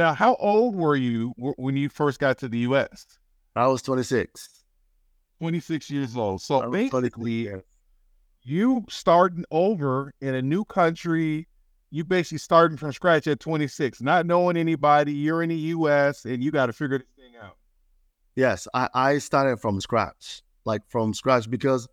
Now, 0.00 0.14
how 0.14 0.36
old 0.36 0.76
were 0.76 0.96
you 0.96 1.34
when 1.36 1.76
you 1.76 1.90
first 1.90 2.20
got 2.20 2.38
to 2.38 2.48
the 2.48 2.60
U.S.? 2.60 3.06
I 3.54 3.66
was 3.66 3.82
26. 3.82 4.48
26 5.40 5.90
years 5.90 6.16
old. 6.16 6.40
So 6.40 6.70
basically, 6.70 7.50
you 8.42 8.86
starting 8.88 9.44
over 9.50 10.14
in 10.22 10.36
a 10.36 10.40
new 10.40 10.64
country, 10.64 11.48
you 11.90 12.04
basically 12.04 12.38
starting 12.38 12.78
from 12.78 12.94
scratch 12.94 13.26
at 13.26 13.40
26, 13.40 14.00
not 14.00 14.24
knowing 14.24 14.56
anybody. 14.56 15.12
You're 15.12 15.42
in 15.42 15.50
the 15.50 15.54
U.S. 15.56 16.24
and 16.24 16.42
you 16.42 16.50
got 16.50 16.66
to 16.66 16.72
figure 16.72 16.96
this 16.96 17.06
thing 17.18 17.34
out. 17.38 17.58
Yes, 18.34 18.66
I, 18.72 18.88
I 18.94 19.18
started 19.18 19.60
from 19.60 19.82
scratch, 19.82 20.40
like 20.64 20.80
from 20.88 21.12
scratch, 21.12 21.50
because 21.50 21.86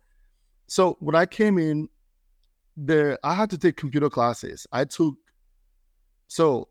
so 0.66 0.96
when 1.00 1.14
I 1.14 1.26
came 1.26 1.58
in, 1.58 1.90
there 2.74 3.18
I 3.22 3.34
had 3.34 3.50
to 3.50 3.58
take 3.58 3.76
computer 3.76 4.08
classes. 4.08 4.66
I 4.72 4.86
took 4.86 5.16
so 6.26 6.68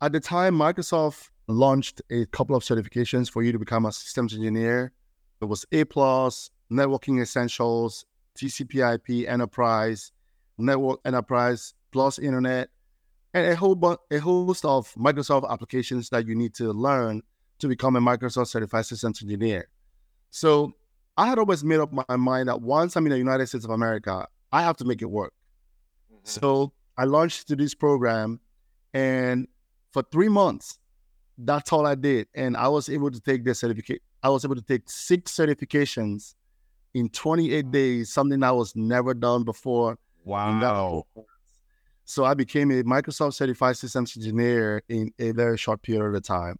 at 0.00 0.12
the 0.12 0.20
time 0.20 0.54
Microsoft 0.54 1.28
launched 1.46 2.00
a 2.10 2.26
couple 2.26 2.54
of 2.54 2.62
certifications 2.62 3.30
for 3.30 3.42
you 3.42 3.52
to 3.52 3.58
become 3.58 3.86
a 3.86 3.92
systems 3.92 4.34
engineer 4.34 4.92
it 5.40 5.46
was 5.46 5.64
A 5.72 5.84
plus, 5.84 6.50
networking 6.70 7.20
essentials, 7.20 8.04
TCP/IP 8.36 9.26
enterprise, 9.26 10.12
network 10.58 11.00
enterprise 11.04 11.74
plus 11.92 12.18
internet, 12.18 12.68
and 13.32 13.46
a 13.46 13.56
whole 13.56 13.74
bu- 13.74 13.96
a 14.10 14.18
host 14.18 14.64
of 14.64 14.92
Microsoft 14.94 15.50
applications 15.50 16.10
that 16.10 16.26
you 16.26 16.34
need 16.34 16.54
to 16.54 16.72
learn 16.72 17.22
to 17.58 17.68
become 17.68 17.96
a 17.96 18.00
Microsoft 18.00 18.48
certified 18.48 18.86
systems 18.86 19.22
engineer. 19.22 19.68
So 20.30 20.72
I 21.16 21.26
had 21.26 21.38
always 21.38 21.64
made 21.64 21.80
up 21.80 21.92
my 21.92 22.16
mind 22.16 22.48
that 22.48 22.60
once 22.60 22.96
I'm 22.96 23.06
in 23.06 23.10
the 23.12 23.18
United 23.18 23.46
States 23.46 23.64
of 23.64 23.70
America, 23.70 24.26
I 24.52 24.62
have 24.62 24.76
to 24.78 24.84
make 24.84 25.02
it 25.02 25.10
work. 25.10 25.32
Mm-hmm. 26.12 26.20
So 26.24 26.72
I 26.96 27.04
launched 27.04 27.48
to 27.48 27.56
this 27.56 27.74
program, 27.74 28.40
and 28.92 29.48
for 29.92 30.02
three 30.10 30.28
months, 30.28 30.78
that's 31.38 31.72
all 31.72 31.86
I 31.86 31.94
did, 31.94 32.28
and 32.34 32.56
I 32.56 32.68
was 32.68 32.88
able 32.88 33.10
to 33.10 33.20
take 33.20 33.44
the 33.44 33.54
certificate 33.54 34.02
I 34.22 34.28
was 34.28 34.44
able 34.44 34.56
to 34.56 34.62
take 34.62 34.88
six 34.88 35.32
certifications 35.32 36.34
in 36.94 37.08
28 37.08 37.70
days, 37.70 38.12
something 38.12 38.40
that 38.40 38.54
was 38.54 38.76
never 38.76 39.14
done 39.14 39.44
before. 39.44 39.98
Wow. 40.24 41.06
So 42.04 42.24
I 42.24 42.34
became 42.34 42.70
a 42.70 42.82
Microsoft 42.82 43.34
certified 43.34 43.76
systems 43.76 44.16
engineer 44.16 44.82
in 44.88 45.12
a 45.18 45.30
very 45.32 45.56
short 45.56 45.82
period 45.82 46.14
of 46.14 46.22
time. 46.22 46.58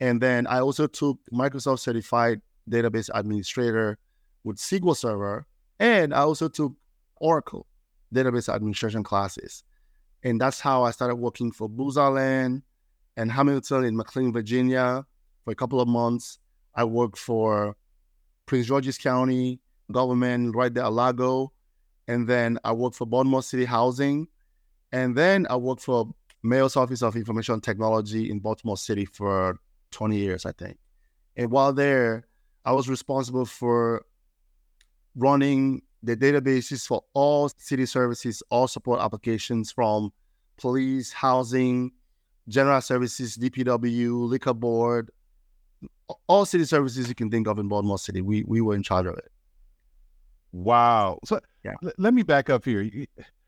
And 0.00 0.20
then 0.20 0.46
I 0.46 0.60
also 0.60 0.86
took 0.86 1.18
Microsoft 1.32 1.80
certified 1.80 2.40
database 2.70 3.10
administrator 3.14 3.98
with 4.44 4.58
SQL 4.58 4.96
Server. 4.96 5.46
And 5.80 6.14
I 6.14 6.18
also 6.18 6.48
took 6.48 6.74
Oracle 7.16 7.66
database 8.14 8.52
administration 8.52 9.02
classes. 9.02 9.64
And 10.24 10.40
that's 10.40 10.58
how 10.58 10.82
I 10.82 10.90
started 10.90 11.16
working 11.16 11.52
for 11.52 11.68
Allen 11.96 12.62
and 13.16 13.30
Hamilton 13.30 13.84
in 13.84 13.96
McLean, 13.96 14.32
Virginia 14.32 15.04
for 15.44 15.50
a 15.52 15.54
couple 15.54 15.80
of 15.80 15.86
months. 15.86 16.38
I 16.74 16.84
worked 16.84 17.18
for 17.18 17.76
Prince 18.46 18.66
George's 18.66 18.98
County 18.98 19.60
government 19.92 20.56
right 20.56 20.72
there, 20.72 20.84
at 20.84 20.92
Largo. 20.92 21.52
And 22.08 22.26
then 22.26 22.58
I 22.64 22.72
worked 22.72 22.96
for 22.96 23.06
Baltimore 23.06 23.42
City 23.42 23.66
Housing. 23.66 24.28
And 24.92 25.14
then 25.14 25.46
I 25.50 25.56
worked 25.56 25.82
for 25.82 26.12
Mayor's 26.42 26.76
Office 26.76 27.02
of 27.02 27.16
Information 27.16 27.60
Technology 27.60 28.30
in 28.30 28.38
Baltimore 28.38 28.76
City 28.76 29.04
for 29.04 29.58
20 29.90 30.16
years, 30.16 30.46
I 30.46 30.52
think. 30.52 30.78
And 31.36 31.50
while 31.50 31.72
there, 31.72 32.26
I 32.64 32.72
was 32.72 32.88
responsible 32.88 33.44
for 33.44 34.04
running 35.16 35.82
the 36.04 36.16
databases 36.16 36.86
for 36.86 37.02
all 37.14 37.48
city 37.56 37.86
services, 37.86 38.42
all 38.50 38.68
support 38.68 39.00
applications 39.00 39.72
from 39.72 40.12
police, 40.56 41.12
housing, 41.12 41.92
general 42.48 42.80
services, 42.80 43.36
DPW, 43.36 44.28
liquor 44.28 44.54
board, 44.54 45.10
all 46.26 46.44
city 46.44 46.64
services 46.64 47.08
you 47.08 47.14
can 47.14 47.30
think 47.30 47.46
of 47.48 47.58
in 47.58 47.68
Baltimore 47.68 47.98
City, 47.98 48.20
we 48.20 48.44
we 48.44 48.60
were 48.60 48.74
in 48.74 48.82
charge 48.82 49.06
of 49.06 49.16
it. 49.16 49.30
Wow. 50.52 51.18
So 51.24 51.40
yeah. 51.64 51.74
L- 51.82 51.92
let 51.98 52.14
me 52.14 52.22
back 52.22 52.50
up 52.50 52.64
here. 52.64 52.88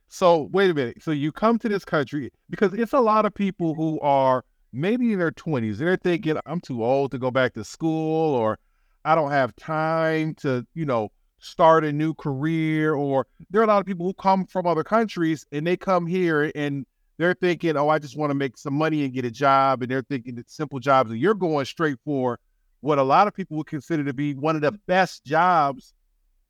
So 0.09 0.49
wait 0.53 0.71
a 0.71 0.75
minute. 0.75 1.03
So 1.03 1.11
you 1.11 1.33
come 1.33 1.59
to 1.59 1.69
this 1.69 1.85
country 1.85 2.33
because 2.49 2.73
it's 2.73 2.93
a 2.93 3.01
lot 3.01 3.27
of 3.27 3.35
people 3.35 3.75
who 3.75 4.01
are 4.01 4.45
maybe 4.73 5.13
in 5.13 5.19
their 5.19 5.31
twenties. 5.31 5.79
They're 5.79 5.97
thinking, 5.97 6.39
I'm 6.47 6.61
too 6.61 6.85
old 6.85 7.11
to 7.13 7.19
go 7.19 7.31
back 7.31 7.55
to 7.55 7.65
school, 7.65 8.35
or 8.35 8.59
I 9.05 9.15
don't 9.15 9.31
have 9.31 9.55
time 9.57 10.35
to, 10.37 10.67
you 10.75 10.85
know, 10.85 11.11
start 11.39 11.85
a 11.85 11.93
new 11.93 12.15
career. 12.15 12.95
Or 12.95 13.27
there 13.51 13.61
are 13.61 13.65
a 13.65 13.69
lot 13.69 13.81
of 13.81 13.87
people 13.87 14.07
who 14.07 14.15
come 14.15 14.47
from 14.47 14.67
other 14.67 14.85
countries 14.85 15.47
and 15.53 15.67
they 15.67 15.77
come 15.77 16.07
here 16.07 16.51
and 16.55 16.87
they're 17.19 17.35
thinking, 17.35 17.77
oh, 17.77 17.89
I 17.89 17.99
just 17.99 18.17
want 18.17 18.31
to 18.31 18.35
make 18.35 18.59
some 18.59 18.75
money 18.75 19.05
and 19.05 19.13
get 19.13 19.25
a 19.25 19.31
job. 19.31 19.83
And 19.83 19.91
they're 19.91 20.03
thinking 20.03 20.39
it's 20.39 20.55
simple 20.55 20.79
jobs. 20.79 21.11
And 21.11 21.21
you're 21.21 21.35
going 21.35 21.65
straight 21.65 21.99
for 22.05 22.39
what 22.81 22.99
a 22.99 23.03
lot 23.03 23.27
of 23.27 23.35
people 23.35 23.57
would 23.57 23.67
consider 23.67 24.05
to 24.05 24.13
be 24.13 24.35
one 24.35 24.55
of 24.55 24.63
the 24.63 24.73
best 24.87 25.25
jobs 25.25 25.95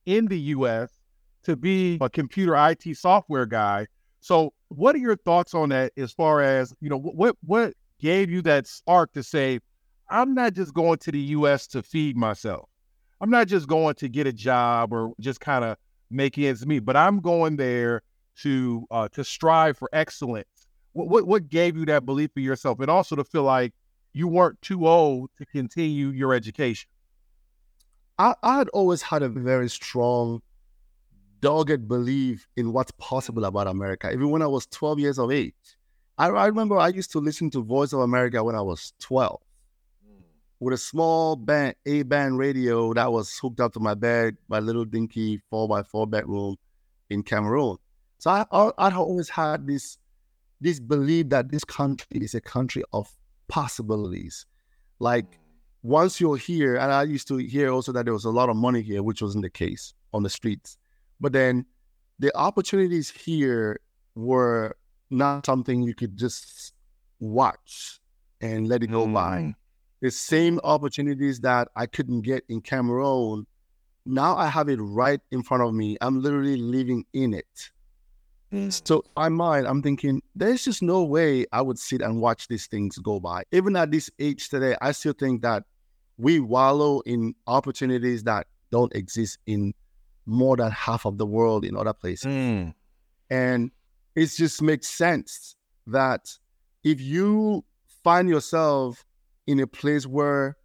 in 0.06 0.26
the 0.26 0.38
US 0.38 0.90
to 1.44 1.56
be 1.56 1.98
a 2.00 2.10
computer 2.10 2.56
IT 2.56 2.96
software 2.96 3.46
guy. 3.46 3.86
So, 4.20 4.52
what 4.68 4.96
are 4.96 4.98
your 4.98 5.16
thoughts 5.16 5.54
on 5.54 5.68
that 5.68 5.92
as 5.96 6.12
far 6.12 6.42
as, 6.42 6.74
you 6.80 6.90
know, 6.90 6.98
what 6.98 7.36
what 7.44 7.74
gave 8.00 8.30
you 8.30 8.42
that 8.42 8.66
spark 8.66 9.12
to 9.12 9.22
say, 9.22 9.60
I'm 10.10 10.34
not 10.34 10.54
just 10.54 10.74
going 10.74 10.98
to 10.98 11.12
the 11.12 11.20
US 11.20 11.66
to 11.68 11.82
feed 11.82 12.16
myself. 12.16 12.68
I'm 13.20 13.30
not 13.30 13.48
just 13.48 13.66
going 13.66 13.94
to 13.96 14.08
get 14.08 14.26
a 14.26 14.32
job 14.32 14.92
or 14.92 15.12
just 15.20 15.40
kind 15.40 15.64
of 15.64 15.76
make 16.10 16.38
ends 16.38 16.66
meet, 16.66 16.80
but 16.80 16.96
I'm 16.96 17.20
going 17.20 17.56
there 17.56 18.02
to 18.42 18.86
uh, 18.90 19.08
to 19.08 19.24
strive 19.24 19.78
for 19.78 19.88
excellence. 19.92 20.66
What, 20.92 21.08
what 21.08 21.26
what 21.26 21.48
gave 21.48 21.76
you 21.76 21.86
that 21.86 22.04
belief 22.04 22.30
in 22.36 22.42
yourself, 22.42 22.80
and 22.80 22.90
also 22.90 23.16
to 23.16 23.24
feel 23.24 23.44
like 23.44 23.72
you 24.12 24.28
weren't 24.28 24.60
too 24.62 24.86
old 24.86 25.30
to 25.38 25.46
continue 25.46 26.08
your 26.08 26.34
education? 26.34 26.88
I, 28.18 28.34
I 28.42 28.58
had 28.58 28.68
always 28.70 29.02
had 29.02 29.22
a 29.22 29.28
very 29.28 29.68
strong, 29.68 30.40
dogged 31.40 31.86
belief 31.88 32.46
in 32.56 32.72
what's 32.72 32.92
possible 32.92 33.44
about 33.44 33.66
America. 33.66 34.10
Even 34.10 34.30
when 34.30 34.42
I 34.42 34.46
was 34.46 34.66
12 34.66 35.00
years 35.00 35.18
of 35.18 35.30
age, 35.30 35.54
I, 36.16 36.28
I 36.28 36.46
remember 36.46 36.78
I 36.78 36.88
used 36.88 37.12
to 37.12 37.18
listen 37.18 37.50
to 37.50 37.62
Voice 37.62 37.92
of 37.92 38.00
America 38.00 38.42
when 38.42 38.54
I 38.54 38.62
was 38.62 38.94
12 39.00 39.40
with 40.60 40.74
a 40.74 40.78
small 40.78 41.36
band, 41.36 41.74
A 41.84 42.02
band 42.02 42.38
radio 42.38 42.94
that 42.94 43.12
was 43.12 43.36
hooked 43.38 43.60
up 43.60 43.72
to 43.74 43.80
my 43.80 43.94
bed, 43.94 44.36
my 44.48 44.58
little 44.58 44.84
dinky 44.84 45.40
four 45.50 45.68
by 45.68 45.82
four 45.82 46.06
bedroom 46.06 46.56
in 47.10 47.22
Cameroon. 47.22 47.76
So 48.18 48.30
I, 48.30 48.44
I, 48.78 48.94
always 48.94 49.28
had 49.28 49.66
this 49.66 49.98
this 50.60 50.80
belief 50.80 51.28
that 51.28 51.50
this 51.50 51.64
country 51.64 52.06
is 52.12 52.34
a 52.34 52.40
country 52.40 52.82
of 52.92 53.10
possibilities. 53.48 54.46
Like 54.98 55.30
mm. 55.30 55.38
once 55.82 56.20
you're 56.20 56.38
here, 56.38 56.76
and 56.76 56.90
I 56.90 57.02
used 57.02 57.28
to 57.28 57.36
hear 57.36 57.70
also 57.70 57.92
that 57.92 58.06
there 58.06 58.14
was 58.14 58.24
a 58.24 58.30
lot 58.30 58.48
of 58.48 58.56
money 58.56 58.80
here, 58.80 59.02
which 59.02 59.20
wasn't 59.20 59.42
the 59.42 59.50
case 59.50 59.92
on 60.14 60.22
the 60.22 60.30
streets. 60.30 60.78
But 61.20 61.32
then 61.32 61.66
the 62.18 62.34
opportunities 62.36 63.10
here 63.10 63.80
were 64.14 64.76
not 65.10 65.44
something 65.44 65.82
you 65.82 65.94
could 65.94 66.16
just 66.16 66.72
watch 67.20 68.00
and 68.40 68.66
let 68.66 68.82
it 68.82 68.88
go 68.88 69.06
by. 69.06 69.38
Mm. 69.38 69.54
The 70.06 70.12
same 70.12 70.60
opportunities 70.62 71.40
that 71.40 71.66
I 71.74 71.86
couldn't 71.86 72.20
get 72.20 72.44
in 72.48 72.60
Cameroon. 72.60 73.44
Now 74.04 74.36
I 74.36 74.46
have 74.46 74.68
it 74.68 74.76
right 74.76 75.18
in 75.32 75.42
front 75.42 75.64
of 75.64 75.74
me. 75.74 75.96
I'm 76.00 76.22
literally 76.22 76.54
living 76.56 77.04
in 77.12 77.34
it. 77.34 77.72
Mm. 78.52 78.86
So 78.86 79.02
my 79.16 79.28
mind, 79.28 79.66
I'm 79.66 79.82
thinking, 79.82 80.22
there's 80.36 80.64
just 80.64 80.80
no 80.80 81.02
way 81.02 81.44
I 81.50 81.60
would 81.60 81.76
sit 81.76 82.02
and 82.02 82.20
watch 82.20 82.46
these 82.46 82.68
things 82.68 82.98
go 82.98 83.18
by. 83.18 83.42
Even 83.50 83.74
at 83.74 83.90
this 83.90 84.08
age 84.20 84.48
today, 84.48 84.76
I 84.80 84.92
still 84.92 85.12
think 85.12 85.42
that 85.42 85.64
we 86.18 86.38
wallow 86.38 87.00
in 87.00 87.34
opportunities 87.48 88.22
that 88.22 88.46
don't 88.70 88.94
exist 88.94 89.40
in 89.48 89.74
more 90.24 90.56
than 90.56 90.70
half 90.70 91.04
of 91.04 91.18
the 91.18 91.26
world 91.26 91.64
in 91.64 91.76
other 91.76 91.94
places. 91.94 92.26
Mm. 92.26 92.74
And 93.28 93.72
it 94.14 94.26
just 94.26 94.62
makes 94.62 94.86
sense 94.86 95.56
that 95.88 96.30
if 96.84 97.00
you 97.00 97.64
find 98.04 98.28
yourself 98.28 99.04
in 99.46 99.60
a 99.60 99.66
place 99.66 100.06
where 100.06 100.56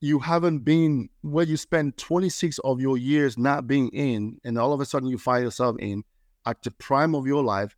you 0.00 0.18
haven't 0.18 0.60
been 0.60 1.08
where 1.22 1.44
you 1.44 1.56
spend 1.56 1.96
26 1.96 2.58
of 2.60 2.80
your 2.80 2.96
years 2.96 3.38
not 3.38 3.66
being 3.66 3.88
in 3.90 4.38
and 4.44 4.58
all 4.58 4.72
of 4.72 4.80
a 4.80 4.84
sudden 4.84 5.08
you 5.08 5.18
find 5.18 5.44
yourself 5.44 5.76
in 5.78 6.02
at 6.44 6.60
the 6.62 6.70
prime 6.72 7.14
of 7.14 7.26
your 7.26 7.42
life 7.42 7.76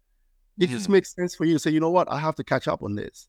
it 0.59 0.69
just 0.69 0.85
mm-hmm. 0.85 0.93
makes 0.93 1.15
sense 1.15 1.35
for 1.35 1.45
you 1.45 1.55
to 1.55 1.59
say 1.59 1.71
you 1.71 1.81
know 1.81 1.91
what? 1.91 2.11
I 2.11 2.19
have 2.19 2.37
to 2.37 2.45
catch 2.45 2.69
up 2.69 2.83
on 2.83 2.95
this. 2.95 3.29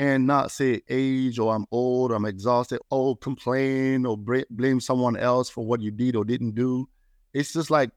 And 0.00 0.28
not 0.28 0.52
say 0.52 0.82
age 0.88 1.40
or 1.40 1.52
i'm 1.52 1.66
old 1.72 2.12
or 2.12 2.14
i'm 2.14 2.24
exhausted 2.24 2.78
or 2.88 3.16
complain 3.16 4.06
or 4.06 4.16
blame 4.16 4.78
someone 4.78 5.16
else 5.16 5.50
for 5.50 5.66
what 5.66 5.80
you 5.80 5.90
did 5.90 6.14
or 6.14 6.24
didn't 6.24 6.54
do. 6.54 6.88
It's 7.34 7.52
just 7.52 7.68
like 7.68 7.90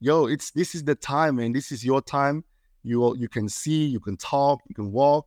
yo 0.00 0.26
it's 0.26 0.50
this 0.50 0.74
is 0.74 0.82
the 0.82 0.96
time 0.96 1.38
and 1.38 1.54
this 1.54 1.70
is 1.70 1.84
your 1.84 2.02
time. 2.02 2.44
You 2.82 3.14
you 3.16 3.28
can 3.28 3.48
see 3.48 3.84
you 3.86 4.00
can 4.00 4.16
talk 4.16 4.62
you 4.68 4.74
can 4.74 4.90
walk 4.90 5.26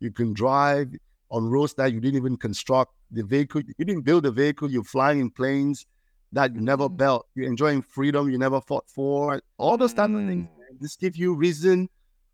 you 0.00 0.10
can 0.10 0.34
drive 0.34 0.92
on 1.30 1.48
roads 1.48 1.74
that 1.74 1.92
you 1.92 2.00
didn't 2.00 2.16
even 2.16 2.36
construct 2.36 2.92
the 3.10 3.22
vehicle. 3.22 3.62
You 3.76 3.84
didn't 3.84 4.02
build 4.02 4.24
the 4.24 4.30
vehicle. 4.30 4.70
You're 4.70 4.84
flying 4.84 5.20
in 5.20 5.30
planes 5.30 5.86
that 6.32 6.54
you 6.54 6.60
never 6.60 6.88
mm. 6.88 6.96
built. 6.96 7.26
You're 7.34 7.46
enjoying 7.46 7.82
freedom 7.82 8.30
you 8.30 8.38
never 8.38 8.60
fought 8.60 8.88
for. 8.88 9.40
All 9.56 9.76
those 9.76 9.94
type 9.94 10.10
of 10.10 10.26
things. 10.26 10.48
Mm. 10.48 10.80
This 10.80 10.96
give 10.96 11.16
you 11.16 11.34
reason 11.34 11.88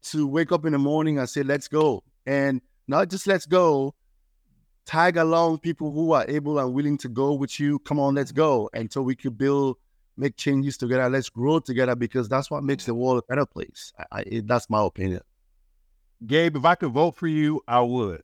to 0.05 0.27
wake 0.27 0.53
up 0.53 0.65
in 0.65 0.73
the 0.73 0.79
morning 0.79 1.19
and 1.19 1.29
say, 1.29 1.43
"Let's 1.43 1.69
go," 1.69 2.03
and 2.27 2.61
not 2.89 3.09
just 3.09 3.27
let's 3.27 3.47
go. 3.47 3.95
Tag 4.87 5.17
along 5.17 5.61
people 5.61 5.91
who 5.93 6.13
are 6.13 6.27
able 6.29 6.59
and 6.59 6.75
willing 6.75 6.99
to 6.99 7.09
go 7.09 7.33
with 7.33 7.59
you. 7.59 7.79
Come 7.81 7.99
on, 7.99 8.15
let's 8.15 8.33
go, 8.33 8.69
and 8.75 8.93
so 8.93 9.01
we 9.01 9.15
could 9.15 9.39
build, 9.39 9.79
make 10.19 10.37
changes 10.37 10.77
together. 10.77 11.09
Let's 11.09 11.31
grow 11.31 11.59
together 11.59 11.95
because 11.95 12.29
that's 12.29 12.51
what 12.51 12.63
makes 12.65 12.85
the 12.85 12.95
world 12.95 13.19
a 13.19 13.23
better 13.27 13.47
place. 13.47 13.95
I, 13.99 14.21
I, 14.21 14.43
that's 14.45 14.69
my 14.69 14.85
opinion. 14.85 15.23
Gabe, 16.27 16.57
if 16.57 16.65
I 16.67 16.75
could 16.75 16.93
vote 16.93 17.17
for 17.17 17.29
you, 17.29 17.63
I 17.67 17.81
would 17.81 18.23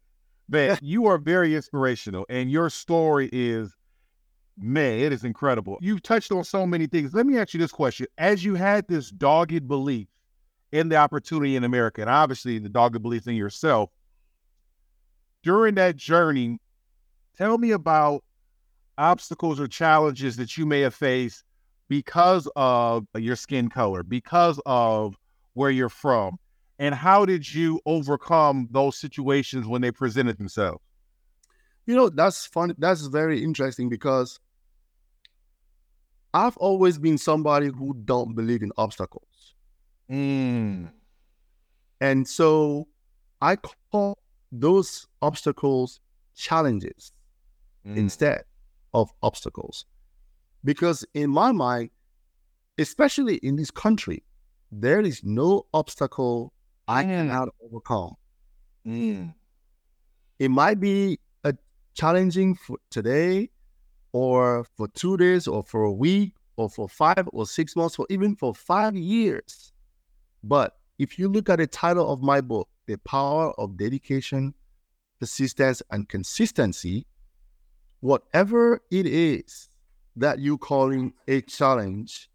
that 0.51 0.80
you 0.82 1.07
are 1.07 1.18
very 1.18 1.57
inspirational 1.57 2.26
and 2.28 2.51
your 2.51 2.70
story 2.70 3.28
is 3.32 3.74
man 4.59 5.01
it 5.01 5.12
is 5.12 5.24
incredible. 5.24 5.78
You've 5.80 6.03
touched 6.03 6.32
on 6.32 6.44
so 6.44 6.66
many 6.66 6.86
things. 6.86 7.14
Let 7.14 7.26
me 7.26 7.38
ask 7.38 7.55
you 7.55 7.61
this 7.61 7.72
question. 7.72 8.07
As 8.18 8.44
you 8.44 8.55
had 8.55 8.86
this 8.88 9.11
dogged 9.11 9.66
belief 9.66 10.09
in 10.72 10.88
the 10.88 10.96
opportunity 10.96 11.57
in 11.57 11.64
america 11.64 12.01
and 12.01 12.11
obviously 12.11 12.59
the 12.59 12.68
dogged 12.68 13.03
belief 13.03 13.26
in 13.26 13.34
yourself 13.34 13.90
during 15.42 15.74
that 15.74 15.96
journey 15.96 16.59
tell 17.36 17.59
me 17.59 17.72
about 17.72 18.22
obstacles 18.98 19.59
or 19.59 19.66
challenges 19.66 20.36
that 20.36 20.57
you 20.57 20.66
may 20.66 20.80
have 20.80 20.94
faced 20.94 21.44
because 21.88 22.48
of 22.57 23.07
your 23.16 23.36
skin 23.36 23.68
color 23.68 24.03
because 24.03 24.61
of 24.66 25.16
where 25.55 25.70
you're 25.70 25.88
from 25.88 26.38
and 26.81 26.95
how 26.95 27.26
did 27.26 27.55
you 27.55 27.78
overcome 27.85 28.66
those 28.70 28.97
situations 28.97 29.66
when 29.66 29.83
they 29.83 29.91
presented 29.91 30.39
themselves? 30.39 30.83
You 31.85 31.95
know, 31.95 32.09
that's 32.09 32.47
fun. 32.47 32.74
That's 32.78 33.03
very 33.07 33.45
interesting 33.45 33.91
because 33.91 34.41
I've 36.33 36.57
always 36.57 36.97
been 36.97 37.18
somebody 37.18 37.66
who 37.66 37.95
don't 38.07 38.35
believe 38.35 38.62
in 38.62 38.72
obstacles. 38.78 39.55
Mm. 40.11 40.91
And 42.01 42.26
so 42.26 42.89
I 43.43 43.57
call 43.93 44.18
those 44.51 45.07
obstacles 45.20 46.01
challenges 46.35 47.12
mm. 47.87 47.95
instead 47.95 48.45
of 48.95 49.12
obstacles. 49.22 49.85
Because 50.64 51.05
in 51.12 51.28
my 51.28 51.53
mind, 51.53 51.91
especially 52.78 53.37
in 53.37 53.57
this 53.57 53.70
country, 53.70 54.24
there 54.72 55.03
is 55.03 55.22
no 55.22 55.66
obstacle 55.74 56.55
I 56.91 57.05
cannot 57.05 57.51
overcome. 57.62 58.16
Mm. 58.84 59.32
It 60.41 60.51
might 60.51 60.80
be 60.80 61.20
a 61.45 61.55
challenging 61.95 62.57
for 62.57 62.78
today, 62.91 63.51
or 64.12 64.66
for 64.76 64.88
two 64.88 65.16
days, 65.16 65.47
or 65.47 65.62
for 65.62 65.84
a 65.84 65.93
week, 65.93 66.34
or 66.57 66.68
for 66.68 66.88
five 66.88 67.28
or 67.32 67.47
six 67.47 67.76
months, 67.76 67.97
or 67.99 68.07
even 68.11 68.34
for 68.34 68.55
five 68.55 68.97
years. 68.97 69.72
But 70.43 70.76
if 70.99 71.16
you 71.16 71.28
look 71.28 71.49
at 71.49 71.61
the 71.61 71.68
title 71.68 72.12
of 72.12 72.22
my 72.22 72.41
book, 72.41 72.68
The 72.86 72.99
Power 72.99 73.53
of 73.53 73.76
Dedication, 73.76 74.55
Persistence, 75.20 75.82
and 75.93 76.09
Consistency, 76.09 77.07
whatever 78.01 78.82
it 78.91 79.07
is 79.07 79.68
that 80.16 80.41
you're 80.41 80.59
calling 80.59 81.12
a 81.28 81.41
challenge 81.43 82.28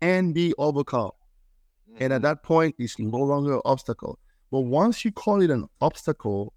and 0.00 0.32
be 0.32 0.54
overcome 0.56 1.10
and 1.98 2.12
at 2.12 2.22
that 2.22 2.42
point, 2.42 2.74
it's 2.78 2.98
no 2.98 3.18
longer 3.18 3.54
an 3.54 3.60
obstacle. 3.64 4.18
But 4.50 4.60
once 4.60 5.04
you 5.04 5.12
call 5.12 5.40
it 5.42 5.50
an 5.50 5.66
obstacle, 5.80 6.52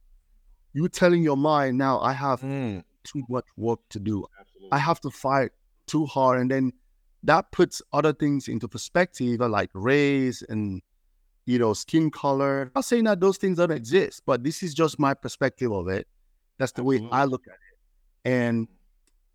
you're 0.73 0.89
telling 0.89 1.23
your 1.23 1.37
mind, 1.37 1.77
now 1.77 1.99
I 1.99 2.13
have 2.13 2.41
mm. 2.41 2.83
too 3.03 3.23
much 3.29 3.45
work 3.57 3.79
to 3.89 3.99
do. 3.99 4.25
Absolutely. 4.39 4.69
I 4.71 4.77
have 4.77 4.99
to 5.01 5.09
fight 5.09 5.51
too 5.87 6.05
hard. 6.05 6.41
And 6.41 6.51
then 6.51 6.73
that 7.23 7.51
puts 7.51 7.81
other 7.93 8.13
things 8.13 8.47
into 8.47 8.67
perspective, 8.67 9.39
like 9.39 9.69
race 9.73 10.41
and 10.47 10.81
you 11.45 11.59
know, 11.59 11.73
skin 11.73 12.09
color. 12.09 12.63
I'm 12.63 12.71
not 12.75 12.85
saying 12.85 13.03
that 13.03 13.19
those 13.19 13.37
things 13.37 13.57
don't 13.57 13.71
exist, 13.71 14.23
but 14.25 14.43
this 14.43 14.63
is 14.63 14.73
just 14.73 14.99
my 14.99 15.13
perspective 15.13 15.71
of 15.71 15.87
it. 15.87 16.07
That's 16.57 16.71
the 16.71 16.81
Absolutely. 16.81 17.07
way 17.07 17.11
I 17.11 17.25
look 17.25 17.43
at 17.47 17.53
it. 17.53 18.31
And 18.31 18.67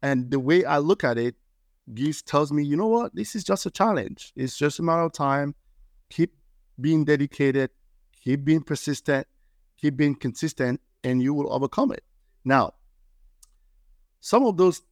and 0.03 0.30
the 0.30 0.40
way 0.40 0.64
I 0.64 0.78
look 0.78 1.05
at 1.05 1.18
it 1.18 1.36
gives 1.94 2.22
tells 2.22 2.53
me, 2.53 2.64
you 2.64 2.76
know 2.76 2.88
what, 2.88 3.14
this 3.14 3.36
is 3.36 3.44
just 3.44 3.66
a 3.66 3.70
challenge. 3.70 4.32
It's 4.34 4.57
just 4.57 4.78
a 4.78 4.82
matter 4.82 5.03
of 5.03 5.12
time 5.12 5.55
keep 6.11 6.35
being 6.81 7.05
dedicated, 7.05 7.71
keep 8.23 8.45
being 8.45 8.63
persistent, 8.63 9.27
keep 9.79 9.97
being 9.97 10.15
consistent, 10.15 10.81
and 11.03 11.23
you 11.23 11.33
will 11.33 11.53
overcome 11.53 11.93
it. 11.93 12.05
Now, 12.45 12.75
some 14.21 14.45
of 14.45 14.57
those 14.57 14.83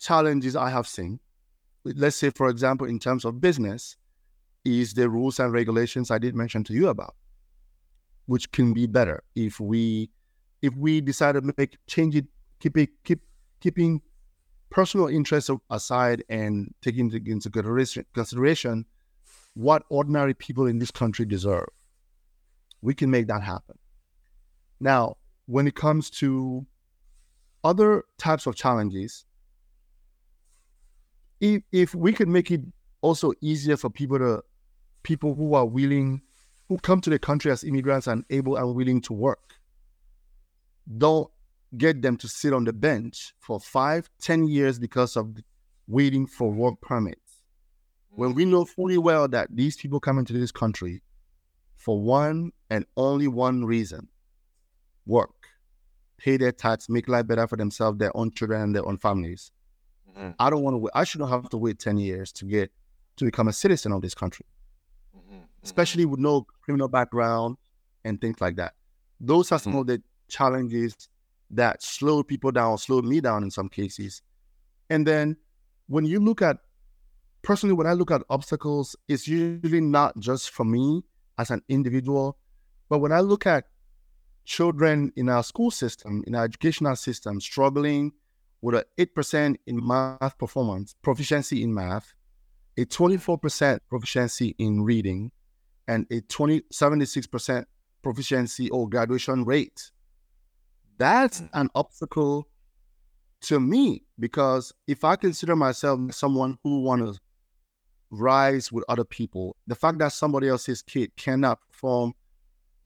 challenges 0.00 0.56
I 0.56 0.70
have 0.70 0.88
seen, 0.88 1.20
let's 1.84 2.16
say, 2.16 2.30
for 2.30 2.48
example, 2.48 2.86
in 2.86 2.98
terms 2.98 3.24
of 3.24 3.40
business, 3.40 3.96
is 4.64 4.94
the 4.94 5.08
rules 5.08 5.38
and 5.40 5.52
regulations 5.52 6.10
I 6.10 6.18
did 6.18 6.34
mention 6.34 6.64
to 6.64 6.72
you 6.72 6.88
about, 6.88 7.14
which 8.26 8.50
can 8.52 8.72
be 8.72 8.86
better 8.86 9.22
if 9.34 9.58
we 9.60 10.10
if 10.62 10.74
we 10.74 11.00
decide 11.00 11.32
to 11.32 11.54
make 11.56 11.78
change 11.86 12.14
it, 12.16 12.26
keep 12.58 12.76
it, 12.76 12.90
keep 13.02 13.20
keeping 13.60 14.02
personal 14.68 15.06
interests 15.06 15.50
aside 15.70 16.22
and 16.28 16.74
taking 16.82 17.10
into 17.10 17.98
consideration 18.14 18.84
what 19.54 19.82
ordinary 19.88 20.34
people 20.34 20.66
in 20.66 20.78
this 20.78 20.90
country 20.90 21.24
deserve. 21.24 21.68
We 22.82 22.94
can 22.94 23.10
make 23.10 23.26
that 23.26 23.42
happen. 23.42 23.78
Now, 24.80 25.16
when 25.46 25.66
it 25.66 25.74
comes 25.74 26.08
to 26.10 26.66
other 27.62 28.04
types 28.18 28.46
of 28.46 28.56
challenges, 28.56 29.24
if, 31.40 31.62
if 31.72 31.94
we 31.94 32.12
could 32.12 32.28
make 32.28 32.50
it 32.50 32.62
also 33.02 33.32
easier 33.40 33.76
for 33.76 33.90
people 33.90 34.18
to 34.18 34.42
people 35.02 35.34
who 35.34 35.54
are 35.54 35.64
willing 35.66 36.20
who 36.68 36.76
come 36.78 37.00
to 37.00 37.10
the 37.10 37.18
country 37.18 37.50
as 37.50 37.64
immigrants 37.64 38.06
and 38.06 38.24
able 38.28 38.56
and 38.56 38.74
willing 38.74 39.00
to 39.00 39.14
work 39.14 39.54
don't 40.98 41.30
get 41.76 42.02
them 42.02 42.16
to 42.16 42.28
sit 42.28 42.52
on 42.52 42.64
the 42.64 42.72
bench 42.72 43.32
for 43.38 43.60
five, 43.60 44.10
ten 44.20 44.46
years 44.46 44.78
because 44.78 45.16
of 45.16 45.36
waiting 45.86 46.26
for 46.26 46.50
work 46.50 46.80
permits. 46.80 47.19
When 48.10 48.34
we 48.34 48.44
know 48.44 48.64
fully 48.64 48.98
well 48.98 49.28
that 49.28 49.48
these 49.54 49.76
people 49.76 50.00
come 50.00 50.18
into 50.18 50.32
this 50.32 50.52
country 50.52 51.02
for 51.76 52.00
one 52.00 52.52
and 52.68 52.84
only 52.96 53.28
one 53.28 53.64
reason 53.64 54.08
work, 55.06 55.48
pay 56.18 56.36
their 56.36 56.52
tax, 56.52 56.88
make 56.88 57.08
life 57.08 57.26
better 57.26 57.46
for 57.46 57.56
themselves, 57.56 57.98
their 57.98 58.14
own 58.16 58.30
children, 58.32 58.62
and 58.62 58.74
their 58.74 58.86
own 58.86 58.98
families. 58.98 59.52
Mm-hmm. 60.10 60.30
I 60.38 60.50
don't 60.50 60.62
want 60.62 60.74
to 60.74 60.78
wait. 60.78 60.90
I 60.94 61.04
shouldn't 61.04 61.30
have 61.30 61.48
to 61.50 61.56
wait 61.56 61.78
10 61.78 61.98
years 61.98 62.32
to 62.32 62.44
get 62.44 62.70
to 63.16 63.24
become 63.24 63.48
a 63.48 63.52
citizen 63.52 63.92
of 63.92 64.02
this 64.02 64.14
country, 64.14 64.46
mm-hmm. 65.16 65.36
mm-hmm. 65.36 65.44
especially 65.62 66.04
with 66.04 66.20
no 66.20 66.46
criminal 66.62 66.88
background 66.88 67.56
and 68.04 68.20
things 68.20 68.40
like 68.40 68.56
that. 68.56 68.74
Those 69.20 69.52
are 69.52 69.58
some 69.58 69.72
mm-hmm. 69.72 69.80
of 69.80 69.86
the 69.86 70.02
challenges 70.28 71.08
that 71.50 71.82
slow 71.82 72.22
people 72.22 72.50
down, 72.50 72.78
slow 72.78 73.02
me 73.02 73.20
down 73.20 73.42
in 73.42 73.50
some 73.50 73.68
cases. 73.68 74.22
And 74.88 75.06
then 75.06 75.36
when 75.88 76.04
you 76.04 76.20
look 76.20 76.42
at 76.42 76.58
personally, 77.42 77.74
when 77.74 77.86
I 77.86 77.92
look 77.92 78.10
at 78.10 78.22
obstacles, 78.30 78.96
it's 79.08 79.26
usually 79.26 79.80
not 79.80 80.18
just 80.18 80.50
for 80.50 80.64
me 80.64 81.02
as 81.38 81.50
an 81.50 81.62
individual, 81.68 82.36
but 82.88 82.98
when 82.98 83.12
I 83.12 83.20
look 83.20 83.46
at 83.46 83.64
children 84.44 85.12
in 85.16 85.28
our 85.28 85.42
school 85.42 85.70
system, 85.70 86.24
in 86.26 86.34
our 86.34 86.44
educational 86.44 86.96
system, 86.96 87.40
struggling 87.40 88.12
with 88.62 88.74
an 88.74 88.84
8% 88.98 89.56
in 89.66 89.86
math 89.86 90.36
performance, 90.38 90.94
proficiency 91.02 91.62
in 91.62 91.72
math, 91.72 92.12
a 92.76 92.84
24% 92.84 93.80
proficiency 93.88 94.54
in 94.58 94.82
reading, 94.82 95.30
and 95.88 96.06
a 96.10 96.20
20, 96.20 96.62
76% 96.72 97.64
proficiency 98.02 98.70
or 98.70 98.88
graduation 98.88 99.44
rate. 99.44 99.90
That's 100.98 101.40
mm. 101.40 101.48
an 101.54 101.70
obstacle 101.74 102.48
to 103.42 103.58
me 103.58 104.04
because 104.18 104.72
if 104.86 105.04
I 105.04 105.16
consider 105.16 105.56
myself 105.56 106.12
someone 106.12 106.58
who 106.62 106.82
want 106.82 107.02
to 107.02 107.18
rise 108.10 108.72
with 108.72 108.84
other 108.88 109.04
people, 109.04 109.56
the 109.66 109.74
fact 109.74 109.98
that 109.98 110.12
somebody 110.12 110.48
else's 110.48 110.82
kid 110.82 111.14
cannot 111.16 111.60
perform 111.68 112.12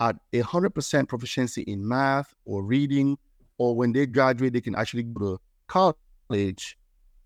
at 0.00 0.16
a 0.32 0.40
hundred 0.40 0.70
percent 0.70 1.08
proficiency 1.08 1.62
in 1.62 1.86
math 1.86 2.34
or 2.44 2.62
reading, 2.62 3.16
or 3.58 3.76
when 3.76 3.92
they 3.92 4.06
graduate, 4.06 4.52
they 4.52 4.60
can 4.60 4.74
actually 4.74 5.04
go 5.04 5.36
to 5.36 5.40
college. 5.68 6.76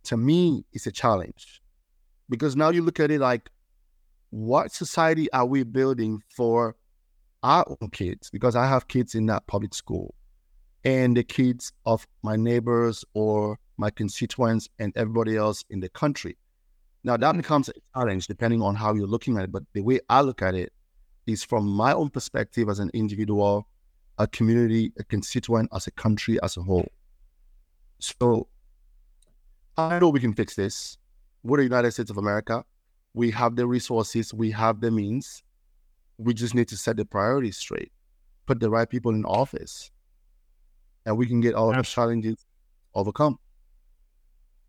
To 0.05 0.17
me, 0.17 0.65
it's 0.73 0.87
a 0.87 0.93
challenge 0.93 1.61
because 2.29 2.57
now 2.57 2.71
you 2.71 2.83
look 2.83 3.01
at 3.01 3.11
it 3.11 3.21
like, 3.21 3.51
what 4.31 4.73
society 4.73 5.31
are 5.33 5.47
we 5.47 5.63
building 5.65 6.23
for 6.29 6.77
our 7.43 7.65
own 7.69 7.91
kids? 7.91 8.31
Because 8.31 8.55
I 8.55 8.67
have 8.67 8.89
kids 8.89 9.15
in 9.15 9.27
that 9.27 9.47
public 9.47 9.75
school, 9.75 10.15
and 10.85 11.17
the 11.17 11.25
kids 11.25 11.73
of 11.87 12.07
my 12.23 12.37
neighbors 12.37 13.05
or 13.15 13.59
my 13.77 13.91
constituents 13.91 14.69
and 14.79 14.93
everybody 14.97 15.37
else 15.37 15.65
in 15.71 15.81
the 15.81 15.89
country. 15.89 16.37
Now 17.05 17.17
that 17.17 17.37
becomes 17.37 17.69
a 17.69 17.73
challenge 17.95 18.27
depending 18.27 18.63
on 18.63 18.75
how 18.75 18.95
you're 18.95 19.07
looking 19.07 19.37
at 19.39 19.45
it. 19.45 19.53
But 19.53 19.65
the 19.73 19.81
way 19.81 20.01
I 20.09 20.21
look 20.21 20.43
at 20.43 20.55
it 20.55 20.73
is 21.27 21.45
from 21.45 21.67
my 21.67 21.93
own 21.93 22.11
perspective 22.11 22.69
as 22.69 22.79
an 22.79 22.91
individual, 22.95 23.69
a 24.19 24.27
community, 24.27 24.93
a 24.99 25.05
constituent, 25.05 25.69
as 25.75 25.87
a 25.87 25.91
country 25.93 26.39
as 26.43 26.57
a 26.57 26.63
whole. 26.63 26.91
So 27.99 28.49
I 29.77 29.99
know 29.99 30.09
we 30.09 30.21
can 30.21 30.35
fix 30.35 30.55
this. 30.55 30.99
We're 31.43 31.59
the 31.59 31.65
United 31.65 31.93
States 31.93 32.11
of 32.11 32.19
America. 32.19 32.65
We 33.15 33.31
have 33.33 33.57
the 33.57 33.67
resources, 33.67 34.35
we 34.35 34.51
have 34.51 34.81
the 34.81 34.91
means. 34.91 35.43
We 36.19 36.35
just 36.35 36.55
need 36.55 36.69
to 36.69 36.77
set 36.77 36.97
the 36.97 37.05
priorities 37.05 37.57
straight, 37.57 37.93
put 38.47 38.59
the 38.61 38.71
right 38.71 38.89
people 38.89 39.15
in 39.15 39.25
office, 39.25 39.91
and 41.07 41.17
we 41.17 41.27
can 41.27 41.41
get 41.41 41.55
all 41.55 41.71
of 41.71 41.77
the 41.77 41.83
challenges 41.83 42.45
overcome. 42.95 43.39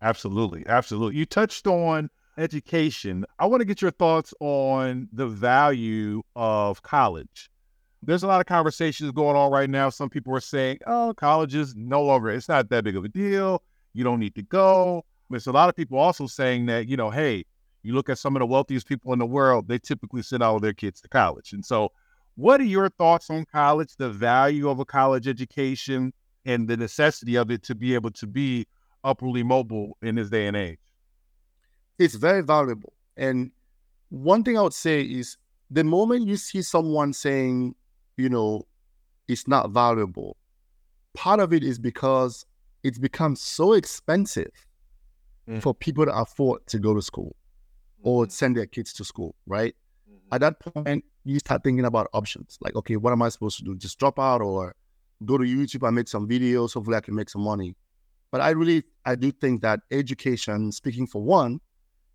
Absolutely. 0.00 0.64
Absolutely. 0.66 1.18
You 1.18 1.26
touched 1.26 1.66
on 1.66 2.08
education, 2.40 3.24
I 3.38 3.46
want 3.46 3.60
to 3.60 3.64
get 3.64 3.82
your 3.82 3.90
thoughts 3.90 4.32
on 4.40 5.08
the 5.12 5.26
value 5.26 6.22
of 6.34 6.82
college. 6.82 7.50
There's 8.02 8.22
a 8.22 8.26
lot 8.26 8.40
of 8.40 8.46
conversations 8.46 9.10
going 9.12 9.36
on 9.36 9.52
right 9.52 9.68
now. 9.68 9.90
Some 9.90 10.08
people 10.08 10.34
are 10.34 10.40
saying, 10.40 10.78
oh, 10.86 11.12
college 11.16 11.54
is 11.54 11.74
no 11.76 12.02
longer, 12.02 12.30
it's 12.30 12.48
not 12.48 12.70
that 12.70 12.84
big 12.84 12.96
of 12.96 13.04
a 13.04 13.08
deal. 13.08 13.62
You 13.92 14.04
don't 14.04 14.20
need 14.20 14.34
to 14.36 14.42
go. 14.42 15.04
There's 15.28 15.46
a 15.46 15.52
lot 15.52 15.68
of 15.68 15.76
people 15.76 15.98
also 15.98 16.26
saying 16.26 16.66
that, 16.66 16.88
you 16.88 16.96
know, 16.96 17.10
hey, 17.10 17.44
you 17.82 17.94
look 17.94 18.08
at 18.08 18.18
some 18.18 18.36
of 18.36 18.40
the 18.40 18.46
wealthiest 18.46 18.88
people 18.88 19.12
in 19.12 19.18
the 19.18 19.26
world, 19.26 19.68
they 19.68 19.78
typically 19.78 20.22
send 20.22 20.42
all 20.42 20.56
of 20.56 20.62
their 20.62 20.72
kids 20.72 21.00
to 21.02 21.08
college. 21.08 21.52
And 21.52 21.64
so, 21.64 21.92
what 22.36 22.60
are 22.60 22.64
your 22.64 22.88
thoughts 22.88 23.28
on 23.28 23.44
college, 23.44 23.96
the 23.96 24.08
value 24.08 24.68
of 24.70 24.80
a 24.80 24.84
college 24.84 25.28
education, 25.28 26.12
and 26.46 26.68
the 26.68 26.76
necessity 26.76 27.36
of 27.36 27.50
it 27.50 27.62
to 27.64 27.74
be 27.74 27.94
able 27.94 28.10
to 28.12 28.26
be 28.26 28.66
upwardly 29.04 29.42
mobile 29.42 29.96
in 30.02 30.14
this 30.14 30.30
day 30.30 30.46
and 30.46 30.56
age? 30.56 30.78
It's 32.00 32.14
very 32.14 32.42
valuable. 32.42 32.94
And 33.16 33.52
one 34.08 34.42
thing 34.42 34.58
I 34.58 34.62
would 34.62 34.72
say 34.72 35.02
is 35.02 35.36
the 35.70 35.84
moment 35.84 36.26
you 36.26 36.36
see 36.36 36.62
someone 36.62 37.12
saying, 37.12 37.74
you 38.16 38.28
know, 38.28 38.66
it's 39.28 39.46
not 39.46 39.70
valuable, 39.70 40.36
part 41.14 41.38
of 41.38 41.52
it 41.52 41.62
is 41.62 41.78
because 41.78 42.44
it's 42.82 42.98
become 42.98 43.36
so 43.36 43.74
expensive 43.74 44.50
mm. 45.48 45.60
for 45.60 45.74
people 45.74 46.06
to 46.06 46.12
afford 46.12 46.66
to 46.68 46.78
go 46.78 46.94
to 46.94 47.02
school 47.02 47.36
or 48.02 48.24
mm-hmm. 48.24 48.30
send 48.30 48.56
their 48.56 48.66
kids 48.66 48.94
to 48.94 49.04
school, 49.04 49.34
right? 49.46 49.76
Mm-hmm. 50.10 50.34
At 50.34 50.40
that 50.40 50.58
point, 50.60 51.04
you 51.24 51.38
start 51.38 51.62
thinking 51.62 51.84
about 51.84 52.08
options 52.14 52.58
like, 52.62 52.74
okay, 52.76 52.96
what 52.96 53.12
am 53.12 53.20
I 53.20 53.28
supposed 53.28 53.58
to 53.58 53.64
do? 53.64 53.76
Just 53.76 53.98
drop 53.98 54.18
out 54.18 54.40
or 54.40 54.74
go 55.26 55.36
to 55.36 55.44
YouTube 55.44 55.86
and 55.86 55.94
make 55.94 56.08
some 56.08 56.26
videos. 56.26 56.72
Hopefully, 56.72 56.96
I 56.96 57.00
can 57.00 57.14
make 57.14 57.28
some 57.28 57.42
money. 57.42 57.76
But 58.32 58.40
I 58.40 58.50
really, 58.50 58.84
I 59.04 59.16
do 59.16 59.30
think 59.30 59.60
that 59.62 59.80
education, 59.90 60.72
speaking 60.72 61.06
for 61.06 61.22
one, 61.22 61.60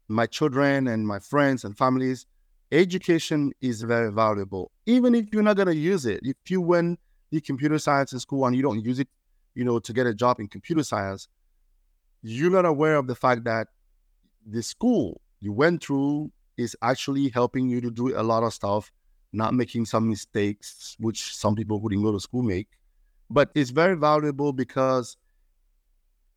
my 0.07 0.25
children 0.25 0.87
and 0.87 1.07
my 1.07 1.19
friends 1.19 1.63
and 1.63 1.77
families, 1.77 2.25
education 2.71 3.51
is 3.61 3.81
very 3.81 4.11
valuable. 4.11 4.71
Even 4.85 5.15
if 5.15 5.25
you're 5.31 5.43
not 5.43 5.55
going 5.55 5.67
to 5.67 5.75
use 5.75 6.05
it, 6.05 6.19
if 6.23 6.35
you 6.47 6.61
went 6.61 6.99
the 7.31 7.41
computer 7.41 7.79
science 7.79 8.13
in 8.13 8.19
school 8.19 8.45
and 8.45 8.55
you 8.55 8.61
don't 8.61 8.83
use 8.83 8.99
it, 8.99 9.07
you 9.55 9.63
know, 9.63 9.79
to 9.79 9.93
get 9.93 10.05
a 10.05 10.13
job 10.13 10.39
in 10.39 10.47
computer 10.47 10.83
science, 10.83 11.27
you're 12.21 12.51
not 12.51 12.65
aware 12.65 12.95
of 12.95 13.07
the 13.07 13.15
fact 13.15 13.43
that 13.45 13.67
the 14.45 14.61
school 14.61 15.21
you 15.39 15.51
went 15.51 15.83
through 15.83 16.31
is 16.57 16.75
actually 16.81 17.29
helping 17.29 17.69
you 17.69 17.81
to 17.81 17.91
do 17.91 18.17
a 18.17 18.23
lot 18.23 18.43
of 18.43 18.53
stuff, 18.53 18.91
not 19.33 19.53
making 19.53 19.85
some 19.85 20.09
mistakes, 20.09 20.95
which 20.99 21.35
some 21.35 21.55
people 21.55 21.79
who 21.79 21.89
didn't 21.89 22.03
go 22.03 22.11
to 22.11 22.19
school 22.19 22.43
make. 22.43 22.67
But 23.29 23.49
it's 23.55 23.71
very 23.71 23.95
valuable 23.95 24.53
because 24.53 25.17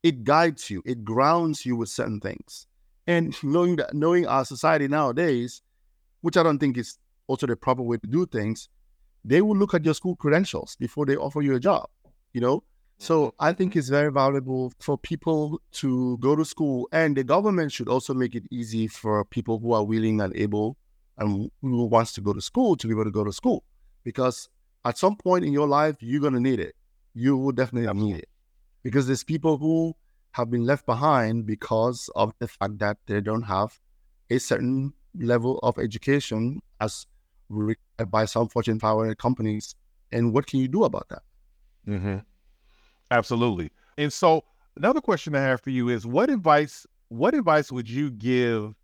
it 0.03 0.25
guides 0.25 0.71
you, 0.71 0.83
it 0.87 1.05
grounds 1.05 1.67
you 1.67 1.77
with 1.77 1.89
certain 1.89 2.21
things. 2.21 2.67
And 3.09 3.35
knowing 3.43 3.77
that 3.77 3.95
knowing 3.95 4.27
our 4.27 4.45
society 4.45 4.87
nowadays, 4.87 5.63
which 6.21 6.37
I 6.37 6.43
don't 6.43 6.59
think 6.59 6.77
is 6.77 6.99
also 7.27 7.47
the 7.47 7.57
proper 7.57 7.83
way 7.83 7.97
to 7.97 8.07
do 8.07 8.27
things, 8.27 8.69
they 9.25 9.41
will 9.41 9.57
look 9.57 9.73
at 9.73 9.83
your 9.83 9.95
school 9.95 10.15
credentials 10.15 10.77
before 10.77 11.07
they 11.07 11.17
offer 11.17 11.41
you 11.41 11.55
a 11.55 11.61
job, 11.61 11.89
you 12.35 12.43
know? 12.43 12.63
So 12.99 13.29
mm-hmm. 13.29 13.45
I 13.45 13.53
think 13.55 13.77
it's 13.77 13.89
very 13.89 14.13
valuable 14.13 14.75
for 14.79 14.99
people 14.99 15.59
to 15.73 16.19
go 16.19 16.37
to 16.37 16.45
school 16.45 16.87
and 16.93 17.17
the 17.17 17.25
government 17.25 17.73
should 17.73 17.89
also 17.89 18.13
make 18.13 18.35
it 18.35 18.45
easy 18.51 18.87
for 18.87 19.25
people 19.25 19.59
who 19.59 19.73
are 19.73 19.85
willing 19.85 20.21
and 20.21 20.37
able 20.37 20.77
and 21.17 21.51
who 21.63 21.85
wants 21.87 22.13
to 22.13 22.21
go 22.21 22.35
to 22.35 22.43
school 22.43 22.77
to 22.77 22.87
be 22.87 22.93
able 22.93 23.05
to 23.05 23.11
go 23.11 23.25
to 23.25 23.33
school. 23.33 23.65
Because 24.05 24.51
at 24.85 24.99
some 24.99 25.17
point 25.17 25.47
in 25.47 25.53
your 25.55 25.67
life, 25.67 25.97
you're 26.01 26.21
gonna 26.21 26.41
need 26.41 26.61
it. 26.61 26.75
You 27.15 27.39
will 27.39 27.53
definitely 27.53 27.91
need 27.95 28.17
it. 28.19 28.29
Because 28.83 29.07
there's 29.07 29.25
people 29.25 29.57
who 29.57 29.95
have 30.33 30.51
been 30.51 30.65
left 30.65 30.87
behind 30.87 31.47
because 31.47 32.11
of 32.15 32.33
the 32.39 32.49
fact 32.49 32.79
that 32.79 32.99
they 33.07 33.21
don't 33.21 33.43
have 33.43 33.79
a 34.31 34.39
certain 34.39 34.93
level 35.19 35.59
of 35.63 35.79
education 35.79 36.61
as 36.81 37.07
required 37.49 38.11
by 38.11 38.25
some 38.25 38.49
Fortune 38.49 38.79
500 38.79 39.19
companies. 39.19 39.75
And 40.13 40.33
what 40.33 40.47
can 40.47 40.61
you 40.61 40.69
do 40.69 40.85
about 40.85 41.09
that? 41.09 41.23
Mm-hmm. 41.87 42.19
Absolutely. 43.11 43.71
And 43.97 44.13
so 44.13 44.45
another 44.77 45.01
question 45.01 45.35
I 45.35 45.41
have 45.41 45.61
for 45.61 45.71
you 45.71 45.89
is 45.89 46.07
what 46.07 46.31
advice 46.31 46.87
what 47.09 47.35
advice 47.35 47.73
would 47.73 47.89
you 47.89 48.11
give 48.11 48.75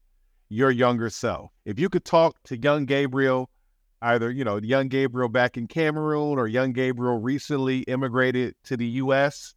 your 0.49 0.71
younger 0.71 1.11
self? 1.11 1.51
If 1.67 1.79
you 1.79 1.89
could 1.91 2.05
talk 2.05 2.43
to 2.45 2.57
young 2.57 2.87
Gabriel, 2.87 3.51
either, 4.01 4.31
you 4.31 4.45
know, 4.45 4.57
young 4.59 4.89
Gabriel 4.89 5.29
back 5.29 5.57
in 5.57 5.67
Cameroon 5.67 6.39
or 6.39 6.47
young 6.47 6.73
Gabriel 6.73 7.19
recently 7.19 7.81
immigrated 7.81 8.55
to 8.65 8.77
the 8.77 8.87
US, 8.87 9.55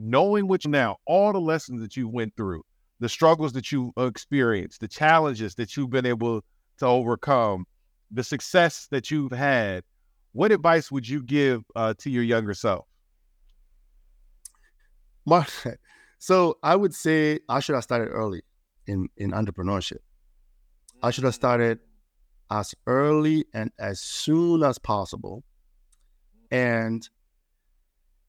knowing 0.00 0.48
which 0.48 0.66
now, 0.66 0.96
all 1.06 1.32
the 1.32 1.40
lessons 1.40 1.82
that 1.82 1.96
you 1.96 2.08
went 2.08 2.34
through, 2.34 2.62
the 3.00 3.08
struggles 3.08 3.52
that 3.52 3.70
you 3.70 3.92
experienced, 3.98 4.80
the 4.80 4.88
challenges 4.88 5.54
that 5.56 5.76
you've 5.76 5.90
been 5.90 6.06
able 6.06 6.42
to 6.78 6.86
overcome, 6.86 7.66
the 8.10 8.24
success 8.24 8.88
that 8.90 9.10
you've 9.10 9.30
had, 9.30 9.84
what 10.32 10.52
advice 10.52 10.90
would 10.90 11.06
you 11.06 11.22
give 11.22 11.62
uh, 11.76 11.92
to 11.98 12.08
your 12.08 12.22
younger 12.22 12.54
self? 12.54 12.86
Mark, 15.26 15.50
so 16.18 16.56
I 16.62 16.76
would 16.76 16.94
say 16.94 17.40
I 17.48 17.60
should 17.60 17.74
have 17.74 17.84
started 17.84 18.08
early 18.08 18.42
in, 18.86 19.08
in 19.18 19.32
entrepreneurship. 19.32 19.98
I 21.02 21.10
should 21.10 21.24
have 21.24 21.34
started 21.34 21.78
as 22.50 22.74
early 22.86 23.44
and 23.52 23.70
as 23.78 24.00
soon 24.00 24.62
as 24.62 24.78
possible. 24.78 25.44
And 26.50 27.06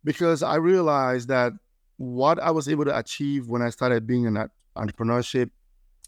because 0.04 0.44
I 0.44 0.56
realized 0.56 1.28
that 1.30 1.54
what 1.98 2.40
I 2.40 2.52
was 2.52 2.68
able 2.68 2.86
to 2.86 2.98
achieve 2.98 3.48
when 3.48 3.62
I 3.62 3.70
started 3.70 4.08
being 4.08 4.26
an 4.26 4.50
entrepreneurship, 4.76 5.52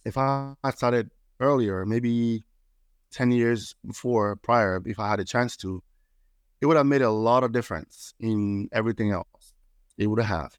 if 0.06 0.18
I 0.18 0.54
had 0.64 0.76
started 0.78 1.12
earlier, 1.40 1.86
maybe 1.86 2.44
10 3.12 3.32
years 3.32 3.76
before, 3.86 4.36
prior, 4.38 4.82
if 4.86 5.00
I 5.00 5.10
had 5.10 5.20
a 5.20 5.26
chance 5.26 5.56
to, 5.58 5.84
it 6.62 6.66
would 6.66 6.78
have 6.78 6.86
made 6.86 7.02
a 7.02 7.12
lot 7.12 7.44
of 7.44 7.52
difference 7.52 8.14
in 8.20 8.70
everything 8.72 9.12
else. 9.12 9.54
It 9.98 10.08
would 10.08 10.22
have. 10.22 10.58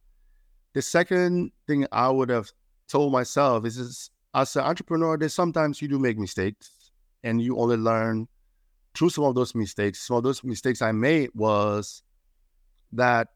The 0.75 0.83
second 0.83 1.53
thing 1.67 1.87
I 1.91 2.11
would 2.11 2.29
have 2.29 2.53
told 2.89 3.13
myself 3.13 3.65
is, 3.65 3.79
is 3.79 4.11
as 4.35 4.55
an 4.57 4.63
entrepreneur, 4.65 5.17
there's 5.17 5.35
sometimes 5.35 5.81
you 5.81 5.89
do 5.89 5.99
make 5.99 6.19
mistakes 6.19 6.91
and 7.23 7.41
you 7.41 7.57
only 7.59 7.77
learn 7.77 8.29
through 8.95 9.11
some 9.11 9.25
of 9.25 9.35
those 9.35 9.55
mistakes. 9.55 10.01
Some 10.07 10.19
of 10.19 10.23
those 10.23 10.45
mistakes 10.45 10.83
I 10.83 10.93
made 10.93 11.31
was 11.35 12.03
that 12.95 13.29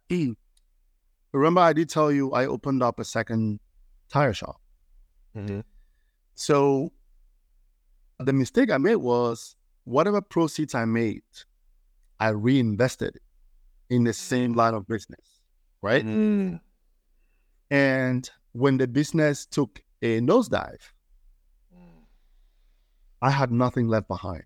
remember 1.32 1.61
I 1.61 1.72
did 1.72 1.88
tell 1.88 2.11
you 2.11 2.32
I 2.32 2.46
opened 2.46 2.82
up 2.82 2.98
a 2.98 3.04
second 3.04 3.61
tire 4.09 4.32
shop. 4.32 4.61
Mm-hmm. 5.36 5.61
So 6.34 6.92
the 8.18 8.32
mistake 8.32 8.70
I 8.70 8.78
made 8.78 8.96
was 8.96 9.56
whatever 9.84 10.20
proceeds 10.20 10.74
I 10.74 10.84
made, 10.84 11.22
I 12.20 12.28
reinvested 12.28 13.18
in 13.90 14.04
the 14.04 14.12
same 14.12 14.52
line 14.54 14.74
of 14.74 14.86
business, 14.86 15.40
right? 15.82 16.04
Mm-hmm. 16.04 16.56
And 17.70 18.30
when 18.52 18.78
the 18.78 18.86
business 18.86 19.46
took 19.46 19.80
a 20.02 20.20
nosedive, 20.20 20.80
I 23.20 23.30
had 23.30 23.50
nothing 23.50 23.88
left 23.88 24.09
behind. 24.09 24.44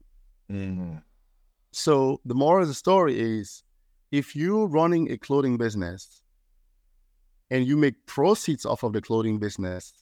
Mm-hmm. 0.51 0.97
So 1.73 2.21
the 2.25 2.35
moral 2.35 2.63
of 2.63 2.69
the 2.69 2.75
story 2.75 3.19
is 3.19 3.65
if 4.13 4.37
you're 4.37 4.67
running 4.67 5.11
a 5.11 5.17
clothing 5.17 5.57
business 5.57 6.23
and 7.51 7.67
you 7.67 7.77
make 7.77 8.07
proceeds 8.07 8.65
off 8.65 8.83
of 8.83 8.93
the 8.93 9.01
clothing 9.01 9.39
business, 9.39 9.93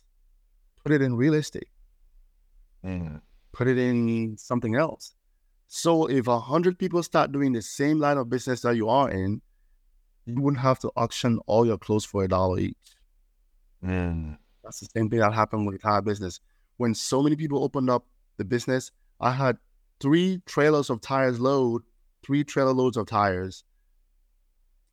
put 0.82 0.92
it 0.92 1.00
in 1.00 1.14
real 1.14 1.34
estate. 1.34 1.68
Mm-hmm. 2.84 3.16
Put 3.52 3.68
it 3.68 3.78
in 3.78 4.36
something 4.36 4.74
else. 4.74 5.14
So 5.68 6.06
if 6.06 6.26
a 6.26 6.40
hundred 6.40 6.78
people 6.78 7.02
start 7.04 7.30
doing 7.30 7.52
the 7.52 7.62
same 7.62 8.00
line 8.00 8.18
of 8.18 8.28
business 8.28 8.62
that 8.62 8.74
you 8.74 8.88
are 8.88 9.08
in, 9.08 9.40
you 10.26 10.40
wouldn't 10.42 10.60
have 10.62 10.80
to 10.80 10.90
auction 10.96 11.38
all 11.46 11.64
your 11.64 11.78
clothes 11.78 12.04
for 12.04 12.24
a 12.24 12.28
dollar 12.28 12.58
each. 12.58 12.76
Mm. 13.84 14.36
That's 14.64 14.80
the 14.80 14.86
same 14.86 15.08
thing 15.08 15.20
that 15.20 15.32
happened 15.32 15.66
with 15.66 15.80
tire 15.82 16.02
business. 16.02 16.40
When 16.78 16.94
so 16.94 17.22
many 17.22 17.36
people 17.36 17.62
opened 17.62 17.90
up 17.90 18.06
the 18.36 18.44
business, 18.44 18.90
I 19.20 19.30
had 19.30 19.58
three 20.00 20.42
trailers 20.46 20.90
of 20.90 21.00
tires 21.00 21.38
load, 21.38 21.82
three 22.24 22.42
trailer 22.42 22.72
loads 22.72 22.96
of 22.96 23.06
tires. 23.06 23.64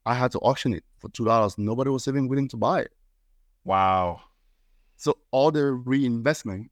I 0.08 0.14
had 0.14 0.32
to 0.32 0.40
auction 0.40 0.74
it 0.74 0.84
for 1.00 1.10
two 1.10 1.26
dollars. 1.26 1.58
Nobody 1.58 1.90
was 1.90 2.08
even 2.08 2.30
willing 2.30 2.48
to 2.50 2.58
buy 2.58 2.82
it. 2.82 2.94
Wow. 3.66 4.22
So 4.96 5.18
all 5.32 5.52
the 5.52 5.60
reinvestments 5.60 6.70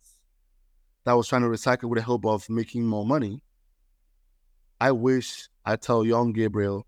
that 1.03 1.11
I 1.11 1.13
was 1.15 1.27
trying 1.27 1.41
to 1.41 1.49
recycle 1.49 1.89
with 1.89 1.97
the 1.97 2.03
help 2.03 2.25
of 2.25 2.49
making 2.49 2.85
more 2.85 3.05
money, 3.05 3.41
I 4.79 4.91
wish 4.93 5.49
I 5.65 5.75
tell 5.75 6.05
young 6.05 6.31
Gabriel, 6.31 6.87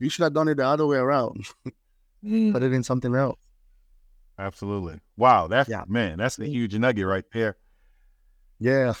you 0.00 0.10
should 0.10 0.24
have 0.24 0.34
done 0.34 0.48
it 0.48 0.56
the 0.56 0.66
other 0.66 0.86
way 0.86 0.98
around. 0.98 1.46
Mm. 2.24 2.52
Put 2.52 2.62
it 2.62 2.72
in 2.72 2.82
something 2.82 3.14
else. 3.14 3.38
Absolutely. 4.38 4.98
Wow. 5.16 5.46
That's 5.46 5.68
yeah. 5.68 5.84
man, 5.86 6.16
that's 6.16 6.38
a 6.38 6.46
huge 6.46 6.74
nugget 6.74 7.06
right 7.06 7.24
there. 7.34 7.58
Yeah. 8.58 8.94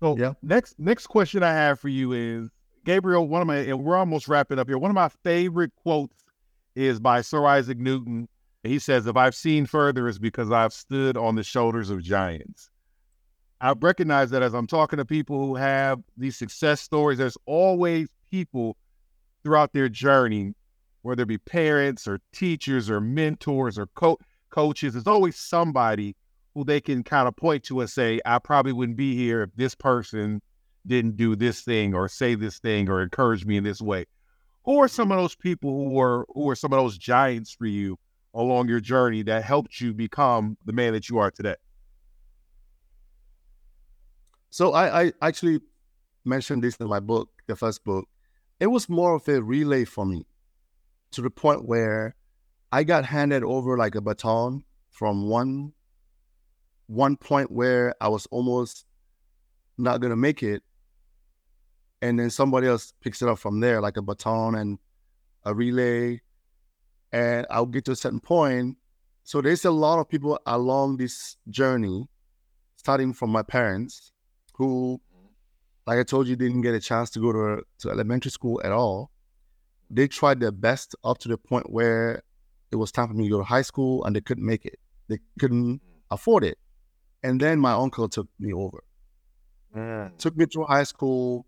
So 0.00 0.16
yeah. 0.16 0.32
next 0.42 0.78
next 0.78 1.06
question 1.06 1.42
I 1.42 1.52
have 1.52 1.78
for 1.78 1.88
you 1.88 2.12
is 2.12 2.50
Gabriel, 2.84 3.28
one 3.28 3.42
of 3.42 3.46
my 3.46 3.56
and 3.56 3.84
we're 3.84 3.96
almost 3.96 4.28
wrapping 4.28 4.58
up 4.58 4.68
here. 4.68 4.78
One 4.78 4.90
of 4.90 4.94
my 4.94 5.08
favorite 5.22 5.72
quotes 5.76 6.24
is 6.74 7.00
by 7.00 7.20
Sir 7.20 7.46
Isaac 7.46 7.78
Newton. 7.78 8.28
He 8.62 8.78
says, 8.78 9.06
If 9.06 9.16
I've 9.16 9.34
seen 9.34 9.66
further, 9.66 10.08
it's 10.08 10.18
because 10.18 10.50
I've 10.50 10.72
stood 10.72 11.16
on 11.16 11.34
the 11.34 11.42
shoulders 11.42 11.90
of 11.90 12.02
giants. 12.02 12.70
I 13.60 13.74
recognize 13.78 14.30
that 14.30 14.42
as 14.42 14.54
I'm 14.54 14.66
talking 14.66 14.96
to 14.98 15.04
people 15.04 15.46
who 15.46 15.56
have 15.56 16.00
these 16.16 16.36
success 16.36 16.80
stories, 16.80 17.18
there's 17.18 17.36
always 17.46 18.08
people 18.30 18.76
throughout 19.42 19.72
their 19.72 19.88
journey 19.88 20.54
whether 21.02 21.22
it 21.22 21.26
be 21.26 21.38
parents 21.38 22.06
or 22.06 22.20
teachers 22.32 22.90
or 22.90 23.00
mentors 23.00 23.78
or 23.78 23.86
co- 23.94 24.18
coaches, 24.50 24.92
there's 24.92 25.06
always 25.06 25.36
somebody 25.36 26.14
who 26.54 26.64
they 26.64 26.80
can 26.80 27.02
kind 27.02 27.28
of 27.28 27.36
point 27.36 27.64
to 27.64 27.80
and 27.80 27.88
say, 27.88 28.20
I 28.24 28.38
probably 28.38 28.72
wouldn't 28.72 28.98
be 28.98 29.14
here 29.14 29.42
if 29.42 29.50
this 29.54 29.74
person 29.74 30.42
didn't 30.86 31.16
do 31.16 31.36
this 31.36 31.62
thing 31.62 31.94
or 31.94 32.08
say 32.08 32.34
this 32.34 32.58
thing 32.58 32.88
or 32.88 33.02
encourage 33.02 33.44
me 33.44 33.56
in 33.56 33.64
this 33.64 33.80
way. 33.80 34.06
Who 34.64 34.78
are 34.78 34.88
some 34.88 35.10
of 35.10 35.18
those 35.18 35.34
people 35.34 35.70
who 35.70 35.94
were 35.94 36.26
who 36.34 36.48
are 36.50 36.54
some 36.54 36.72
of 36.72 36.78
those 36.78 36.98
giants 36.98 37.52
for 37.52 37.66
you 37.66 37.98
along 38.34 38.68
your 38.68 38.80
journey 38.80 39.22
that 39.22 39.42
helped 39.44 39.80
you 39.80 39.92
become 39.92 40.56
the 40.64 40.72
man 40.72 40.92
that 40.92 41.08
you 41.08 41.18
are 41.18 41.30
today? 41.30 41.56
So 44.50 44.72
I, 44.72 45.02
I 45.02 45.12
actually 45.22 45.60
mentioned 46.24 46.62
this 46.62 46.76
in 46.76 46.88
my 46.88 47.00
book, 47.00 47.30
the 47.46 47.56
first 47.56 47.84
book. 47.84 48.08
It 48.58 48.66
was 48.66 48.88
more 48.88 49.14
of 49.14 49.28
a 49.28 49.40
relay 49.40 49.84
for 49.84 50.04
me 50.04 50.26
to 51.12 51.22
the 51.22 51.30
point 51.30 51.66
where 51.66 52.14
I 52.72 52.84
got 52.84 53.04
handed 53.04 53.42
over 53.42 53.76
like 53.76 53.94
a 53.94 54.00
baton 54.00 54.64
from 54.90 55.28
one 55.28 55.72
one 56.86 57.16
point 57.16 57.50
where 57.50 57.94
I 58.00 58.08
was 58.08 58.26
almost 58.32 58.84
not 59.78 60.00
gonna 60.00 60.16
make 60.16 60.42
it, 60.42 60.62
and 62.02 62.18
then 62.18 62.30
somebody 62.30 62.66
else 62.66 62.92
picks 63.00 63.22
it 63.22 63.28
up 63.28 63.38
from 63.38 63.60
there, 63.60 63.80
like 63.80 63.96
a 63.96 64.02
baton 64.02 64.54
and 64.54 64.78
a 65.44 65.54
relay, 65.54 66.20
and 67.12 67.46
I'll 67.50 67.66
get 67.66 67.84
to 67.86 67.92
a 67.92 67.96
certain 67.96 68.20
point. 68.20 68.76
So 69.24 69.40
there's 69.40 69.64
a 69.64 69.70
lot 69.70 69.98
of 69.98 70.08
people 70.08 70.38
along 70.46 70.96
this 70.96 71.36
journey, 71.48 72.08
starting 72.76 73.12
from 73.12 73.30
my 73.30 73.42
parents, 73.42 74.12
who, 74.54 75.00
like 75.86 75.98
I 75.98 76.02
told 76.02 76.26
you, 76.28 76.36
didn't 76.36 76.62
get 76.62 76.74
a 76.74 76.80
chance 76.80 77.10
to 77.10 77.20
go 77.20 77.32
to, 77.32 77.62
to 77.80 77.90
elementary 77.90 78.30
school 78.30 78.60
at 78.64 78.72
all 78.72 79.10
they 79.90 80.06
tried 80.06 80.40
their 80.40 80.52
best 80.52 80.94
up 81.04 81.18
to 81.18 81.28
the 81.28 81.36
point 81.36 81.70
where 81.70 82.22
it 82.70 82.76
was 82.76 82.92
time 82.92 83.08
for 83.08 83.14
me 83.14 83.24
to 83.24 83.30
go 83.30 83.38
to 83.38 83.44
high 83.44 83.62
school 83.62 84.04
and 84.04 84.14
they 84.14 84.20
couldn't 84.20 84.46
make 84.46 84.64
it. 84.64 84.78
They 85.08 85.18
couldn't 85.38 85.80
afford 86.10 86.44
it. 86.44 86.58
And 87.24 87.40
then 87.40 87.58
my 87.58 87.72
uncle 87.72 88.08
took 88.08 88.28
me 88.38 88.52
over. 88.52 88.82
Mm. 89.76 90.16
Took 90.18 90.36
me 90.36 90.46
through 90.46 90.66
high 90.66 90.84
school. 90.84 91.44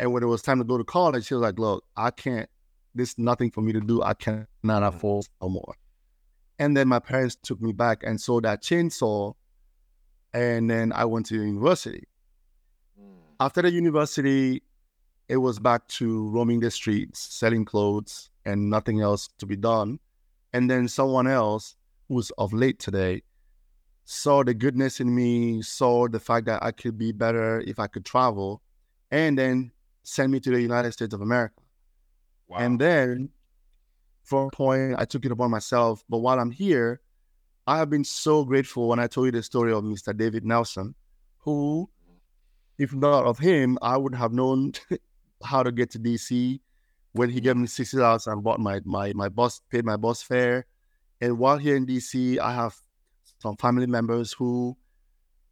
And 0.00 0.14
when 0.14 0.22
it 0.22 0.26
was 0.26 0.40
time 0.40 0.56
to 0.58 0.64
go 0.64 0.78
to 0.78 0.82
college, 0.82 1.26
she 1.26 1.34
was 1.34 1.42
like, 1.42 1.58
look, 1.58 1.84
I 1.94 2.10
can't, 2.10 2.48
there's 2.94 3.18
nothing 3.18 3.50
for 3.50 3.60
me 3.60 3.74
to 3.74 3.80
do. 3.82 4.02
I 4.02 4.14
cannot 4.14 4.46
mm. 4.64 4.88
afford 4.88 5.26
no 5.42 5.50
more. 5.50 5.74
And 6.58 6.74
then 6.74 6.88
my 6.88 7.00
parents 7.00 7.36
took 7.42 7.60
me 7.60 7.72
back 7.72 8.02
and 8.02 8.18
sold 8.18 8.44
that 8.44 8.62
chainsaw. 8.62 9.34
And 10.32 10.70
then 10.70 10.94
I 10.94 11.04
went 11.04 11.26
to 11.26 11.34
university. 11.34 12.08
Mm. 12.98 13.12
After 13.40 13.60
the 13.60 13.70
university, 13.70 14.62
it 15.28 15.36
was 15.36 15.58
back 15.58 15.86
to 15.88 16.30
roaming 16.30 16.60
the 16.60 16.70
streets, 16.70 17.20
selling 17.20 17.66
clothes, 17.66 18.30
and 18.46 18.70
nothing 18.70 19.02
else 19.02 19.28
to 19.36 19.44
be 19.44 19.56
done. 19.56 19.98
And 20.54 20.70
then 20.70 20.88
someone 20.88 21.26
else 21.26 21.76
who's 22.08 22.30
of 22.38 22.54
late 22.54 22.78
today 22.78 23.22
saw 24.06 24.44
the 24.44 24.54
goodness 24.54 24.98
in 24.98 25.14
me, 25.14 25.60
saw 25.60 26.08
the 26.08 26.20
fact 26.20 26.46
that 26.46 26.62
I 26.62 26.70
could 26.70 26.96
be 26.96 27.12
better 27.12 27.60
if 27.60 27.78
I 27.78 27.86
could 27.86 28.06
travel, 28.06 28.62
and 29.10 29.38
then 29.38 29.72
sent 30.02 30.30
me 30.32 30.40
to 30.40 30.50
the 30.50 30.60
United 30.60 30.92
States 30.92 31.14
of 31.14 31.20
America. 31.20 31.60
Wow. 32.48 32.58
And 32.58 32.80
then 32.80 33.30
from 34.24 34.48
a 34.48 34.50
point, 34.50 34.94
I 34.98 35.04
took 35.04 35.24
it 35.24 35.32
upon 35.32 35.50
myself. 35.50 36.04
But 36.08 36.18
while 36.18 36.38
I'm 36.38 36.50
here, 36.50 37.00
I 37.66 37.78
have 37.78 37.90
been 37.90 38.04
so 38.04 38.44
grateful 38.44 38.88
when 38.88 38.98
I 38.98 39.06
told 39.06 39.26
you 39.26 39.32
the 39.32 39.42
story 39.42 39.72
of 39.72 39.84
Mr. 39.84 40.16
David 40.16 40.44
Nelson, 40.44 40.94
who, 41.38 41.90
if 42.78 42.94
not 42.94 43.24
of 43.24 43.38
him, 43.38 43.78
I 43.82 43.96
would 43.96 44.14
have 44.14 44.32
known 44.32 44.72
how 45.44 45.62
to 45.62 45.72
get 45.72 45.90
to 45.90 45.98
DC. 45.98 46.60
When 47.12 47.28
he 47.28 47.40
gave 47.40 47.56
me 47.56 47.66
sixty 47.66 47.96
dollars, 47.96 48.28
and 48.28 48.40
bought 48.40 48.60
my 48.60 48.80
my 48.84 49.12
my 49.14 49.28
bus 49.28 49.60
paid 49.68 49.84
my 49.84 49.96
bus 49.96 50.22
fare. 50.22 50.66
And 51.20 51.38
while 51.38 51.58
here 51.58 51.74
in 51.74 51.84
DC, 51.84 52.38
I 52.38 52.54
have 52.54 52.76
some 53.40 53.56
family 53.56 53.86
members 53.86 54.32
who 54.32 54.76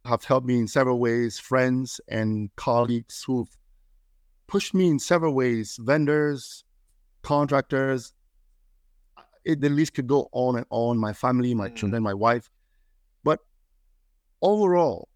have 0.05 0.23
helped 0.23 0.47
me 0.47 0.57
in 0.57 0.69
several 0.69 0.99
ways, 0.99 1.37
friends 1.37 1.99
and 2.07 2.49
colleagues 2.55 3.23
who've 3.27 3.49
pushed 4.49 4.73
me 4.73 4.89
in 4.89 4.99
several 4.99 5.33
ways, 5.33 5.77
vendors, 5.79 6.63
contractors. 7.21 8.13
It, 9.45 9.61
the 9.61 9.69
list 9.69 9.93
could 9.93 10.07
go 10.07 10.27
on 10.31 10.57
and 10.57 10.65
on. 10.71 10.97
My 10.97 11.13
family, 11.13 11.53
my 11.53 11.69
mm. 11.69 11.75
children, 11.75 12.03
my 12.03 12.15
wife. 12.15 12.49
But 13.23 13.39
overall, 14.41 15.07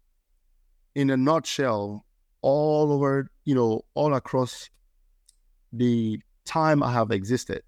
in 0.94 1.10
a 1.10 1.16
nutshell, 1.16 2.06
all 2.42 2.92
over, 2.92 3.28
you 3.44 3.54
know, 3.54 3.82
all 3.94 4.14
across 4.14 4.70
the 5.72 6.20
time 6.44 6.82
I 6.82 6.92
have 6.92 7.10
existed. 7.10 7.62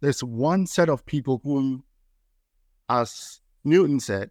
There's 0.00 0.22
one 0.22 0.66
set 0.66 0.88
of 0.88 1.04
people 1.04 1.40
whom, 1.42 1.82
as 2.88 3.40
Newton 3.64 3.98
said, 3.98 4.30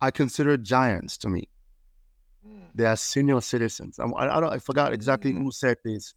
I 0.00 0.10
consider 0.10 0.56
giants 0.56 1.18
to 1.18 1.28
me. 1.28 1.48
They 2.74 2.84
are 2.84 2.96
senior 2.96 3.40
citizens. 3.40 3.98
I, 3.98 4.04
I, 4.04 4.54
I 4.54 4.58
forgot 4.58 4.92
exactly 4.92 5.32
hmm. 5.32 5.44
who 5.44 5.52
said 5.52 5.78
this. 5.84 6.14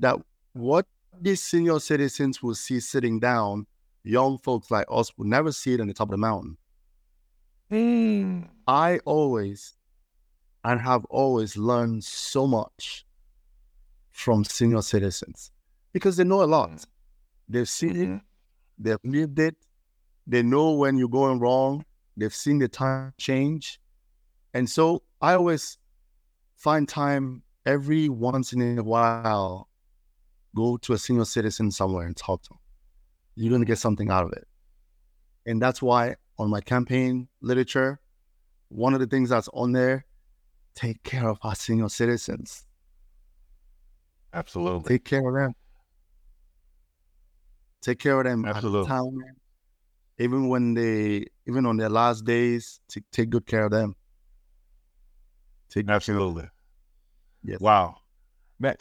That 0.00 0.16
what 0.52 0.86
these 1.20 1.42
senior 1.42 1.78
citizens 1.80 2.42
will 2.42 2.54
see 2.54 2.80
sitting 2.80 3.20
down, 3.20 3.66
young 4.02 4.38
folks 4.38 4.70
like 4.70 4.86
us 4.90 5.16
will 5.16 5.26
never 5.26 5.52
see 5.52 5.74
it 5.74 5.80
on 5.80 5.86
the 5.86 5.94
top 5.94 6.08
of 6.08 6.12
the 6.12 6.18
mountain. 6.18 6.56
Mm. 7.70 8.48
I 8.66 9.00
always 9.04 9.74
and 10.64 10.80
have 10.80 11.04
always 11.06 11.56
learned 11.56 12.04
so 12.04 12.46
much 12.46 13.06
from 14.12 14.44
senior 14.44 14.82
citizens 14.82 15.50
because 15.92 16.16
they 16.16 16.24
know 16.24 16.42
a 16.42 16.44
lot. 16.44 16.84
They've 17.48 17.68
seen 17.68 17.96
it, 17.96 18.20
they've 18.78 18.98
lived 19.04 19.38
it, 19.38 19.56
they 20.26 20.42
know 20.42 20.72
when 20.72 20.96
you're 20.96 21.08
going 21.08 21.38
wrong, 21.38 21.84
they've 22.16 22.34
seen 22.34 22.58
the 22.58 22.68
time 22.68 23.12
change. 23.18 23.80
And 24.54 24.70
so 24.70 25.02
I 25.20 25.34
always 25.34 25.78
find 26.56 26.88
time 26.88 27.42
every 27.66 28.08
once 28.08 28.52
in 28.52 28.78
a 28.78 28.82
while, 28.82 29.68
go 30.54 30.76
to 30.78 30.92
a 30.92 30.98
senior 30.98 31.24
citizen 31.24 31.70
somewhere 31.70 32.06
and 32.06 32.16
talk 32.16 32.42
to 32.44 32.50
them. 32.50 32.58
You're 33.34 33.50
going 33.50 33.62
to 33.62 33.66
get 33.66 33.78
something 33.78 34.10
out 34.10 34.24
of 34.24 34.32
it. 34.32 34.46
And 35.46 35.60
that's 35.60 35.82
why 35.82 36.14
on 36.38 36.50
my 36.50 36.60
campaign 36.60 37.28
literature, 37.40 38.00
one 38.68 38.94
of 38.94 39.00
the 39.00 39.06
things 39.06 39.30
that's 39.30 39.48
on 39.52 39.72
there, 39.72 40.06
take 40.74 41.02
care 41.02 41.28
of 41.28 41.38
our 41.42 41.54
senior 41.54 41.88
citizens. 41.88 42.64
Absolutely. 44.32 44.88
Take 44.88 45.04
care 45.04 45.28
of 45.28 45.34
them. 45.34 45.54
Take 47.82 47.98
care 47.98 48.18
of 48.18 48.24
them. 48.24 48.44
Absolutely. 48.44 48.92
Even 50.18 50.48
when 50.48 50.74
they, 50.74 51.26
even 51.46 51.66
on 51.66 51.76
their 51.76 51.88
last 51.88 52.24
days, 52.24 52.80
to 52.88 53.02
take 53.10 53.30
good 53.30 53.46
care 53.46 53.64
of 53.64 53.72
them. 53.72 53.94
Take 55.74 55.90
Absolutely. 55.90 56.48
Yes. 57.42 57.58
Wow. 57.58 57.96
Man, 58.60 58.76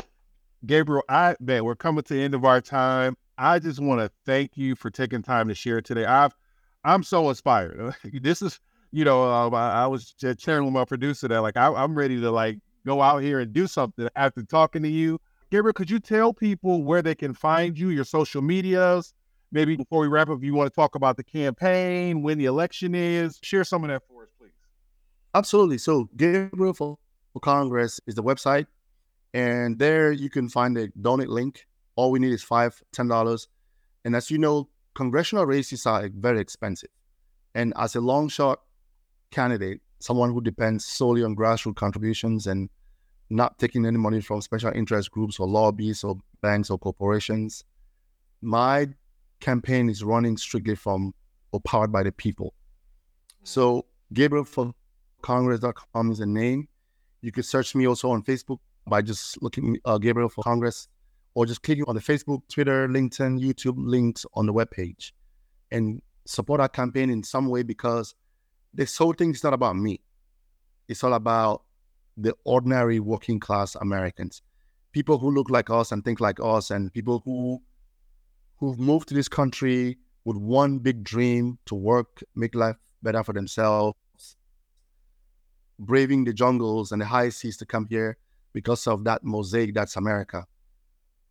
Gabriel, 0.64 1.04
I 1.10 1.36
man, 1.40 1.66
we're 1.66 1.76
coming 1.76 2.04
to 2.04 2.14
the 2.14 2.22
end 2.22 2.36
of 2.36 2.46
our 2.46 2.62
time. 2.62 3.18
I 3.36 3.58
just 3.58 3.80
want 3.80 4.00
to 4.00 4.12
thank 4.28 4.52
you 4.56 4.76
for 4.76 4.92
taking 4.92 5.24
time 5.24 5.48
to 5.48 5.56
share 5.56 5.82
today. 5.82 6.06
I've 6.06 6.36
I'm 6.84 7.02
so 7.02 7.30
inspired. 7.30 7.96
this 8.22 8.44
is, 8.44 8.60
you 8.92 9.04
know, 9.06 9.24
uh, 9.24 9.50
I, 9.50 9.84
I, 9.84 9.88
was 9.88 10.14
sharing 10.38 10.66
with 10.66 10.74
my 10.74 10.86
producer 10.86 11.28
that 11.30 11.42
like 11.42 11.58
I, 11.58 11.74
I'm 11.74 11.96
ready 11.96 12.22
to 12.22 12.30
like 12.30 12.60
go 12.86 13.02
out 13.02 13.24
here 13.24 13.40
and 13.40 13.52
do 13.52 13.66
something 13.66 14.08
after 14.16 14.44
talking 14.44 14.84
to 14.84 14.90
you. 14.90 15.20
Gabriel, 15.50 15.74
could 15.74 15.90
you 15.90 16.00
tell 16.00 16.32
people 16.32 16.84
where 16.84 17.02
they 17.02 17.16
can 17.16 17.34
find 17.34 17.78
you, 17.78 17.90
your 17.90 18.06
social 18.06 18.44
medias? 18.44 19.16
Maybe 19.52 19.78
before 19.78 20.02
we 20.02 20.08
wrap 20.08 20.30
up, 20.30 20.38
if 20.38 20.44
you 20.44 20.54
want 20.54 20.72
to 20.72 20.76
talk 20.76 20.94
about 20.94 21.18
the 21.18 21.24
campaign, 21.24 22.22
when 22.22 22.38
the 22.38 22.46
election 22.46 22.94
is, 22.94 23.40
share 23.42 23.64
some 23.64 23.84
of 23.84 23.90
that 23.90 24.04
for 24.08 24.24
us, 24.24 24.30
please. 24.38 24.52
Absolutely. 25.34 25.78
So 25.78 26.10
Gabriel 26.16 26.74
for 26.74 26.98
Congress 27.42 28.00
is 28.06 28.16
the 28.16 28.24
website. 28.24 28.68
And 29.34 29.80
there 29.80 30.12
you 30.12 30.30
can 30.30 30.48
find 30.48 30.78
a 30.78 30.90
donate 31.02 31.30
link. 31.30 31.66
All 31.96 32.12
we 32.12 32.20
need 32.20 32.34
is 32.34 32.44
five, 32.44 32.82
ten 32.92 33.08
dollars. 33.08 33.48
And 34.06 34.16
as 34.16 34.30
you 34.30 34.38
know, 34.38 34.70
congressional 34.94 35.46
races 35.46 35.86
are 35.86 36.08
very 36.14 36.40
expensive. 36.40 36.90
And 37.56 37.74
as 37.78 37.96
a 37.96 38.02
long 38.02 38.30
shot 38.30 38.62
candidate, 39.32 39.82
someone 40.00 40.32
who 40.32 40.42
depends 40.42 40.86
solely 40.86 41.24
on 41.24 41.36
grassroots 41.36 41.76
contributions 41.76 42.48
and 42.48 42.70
not 43.30 43.58
taking 43.58 43.86
any 43.86 43.98
money 43.98 44.22
from 44.22 44.42
special 44.42 44.72
interest 44.76 45.10
groups 45.10 45.40
or 45.40 45.48
lobbies 45.48 46.04
or 46.04 46.18
banks 46.42 46.70
or 46.70 46.78
corporations, 46.78 47.64
my 48.42 48.88
campaign 49.40 49.90
is 49.90 50.04
running 50.04 50.38
strictly 50.38 50.76
from 50.76 51.14
or 51.52 51.60
powered 51.62 51.92
by 51.92 52.04
the 52.04 52.12
people. 52.12 52.54
So 53.44 53.86
Gabriel 54.14 54.46
for 54.46 54.74
Congress.com 55.24 56.12
is 56.12 56.20
a 56.20 56.26
name. 56.26 56.68
You 57.22 57.32
can 57.32 57.44
search 57.44 57.74
me 57.74 57.88
also 57.88 58.12
on 58.12 58.24
Facebook 58.24 58.60
by 58.86 59.02
just 59.02 59.42
looking 59.42 59.78
uh, 59.86 59.98
Gabriel 59.98 60.30
for 60.30 60.44
Congress 60.44 60.88
or 61.34 61.46
just 61.46 61.64
clicking 61.64 61.86
on 61.88 61.96
the 61.96 62.02
Facebook, 62.02 62.42
Twitter, 62.50 62.88
LinkedIn, 62.88 63.42
YouTube 63.42 63.76
links 63.78 64.26
on 64.36 64.46
the 64.46 64.54
webpage 64.54 65.14
and 65.72 66.02
support 66.26 66.62
our 66.62 66.70
campaign 66.70 67.10
in 67.10 67.24
some 67.24 67.48
way 67.48 67.64
because 67.64 68.14
this 68.74 68.96
whole 68.98 69.14
thing 69.14 69.32
is 69.32 69.44
not 69.44 69.54
about 69.54 69.76
me. 69.76 70.02
It's 70.88 71.04
all 71.04 71.14
about 71.14 71.64
the 72.18 72.36
ordinary 72.44 73.00
working 73.00 73.40
class 73.40 73.76
Americans, 73.76 74.42
people 74.92 75.18
who 75.18 75.32
look 75.32 75.50
like 75.50 75.70
us 75.70 75.92
and 75.92 76.04
think 76.04 76.20
like 76.20 76.40
us, 76.42 76.70
and 76.70 76.94
people 76.94 77.22
who 77.26 77.62
who've 78.58 78.80
moved 78.80 79.08
to 79.08 79.14
this 79.14 79.28
country 79.28 79.98
with 80.26 80.38
one 80.38 80.78
big 80.78 81.04
dream 81.04 81.58
to 81.66 81.76
work, 81.76 82.24
make 82.36 82.54
life 82.54 82.78
better 83.02 83.24
for 83.24 83.34
themselves, 83.34 83.98
braving 85.80 86.24
the 86.24 86.34
jungles 86.34 86.92
and 86.92 87.02
the 87.02 87.06
high 87.06 87.30
seas 87.30 87.58
to 87.58 87.66
come 87.66 87.86
here 87.90 88.18
because 88.54 88.88
of 88.88 89.04
that 89.04 89.24
mosaic 89.24 89.74
that's 89.74 89.96
America. 89.96 90.46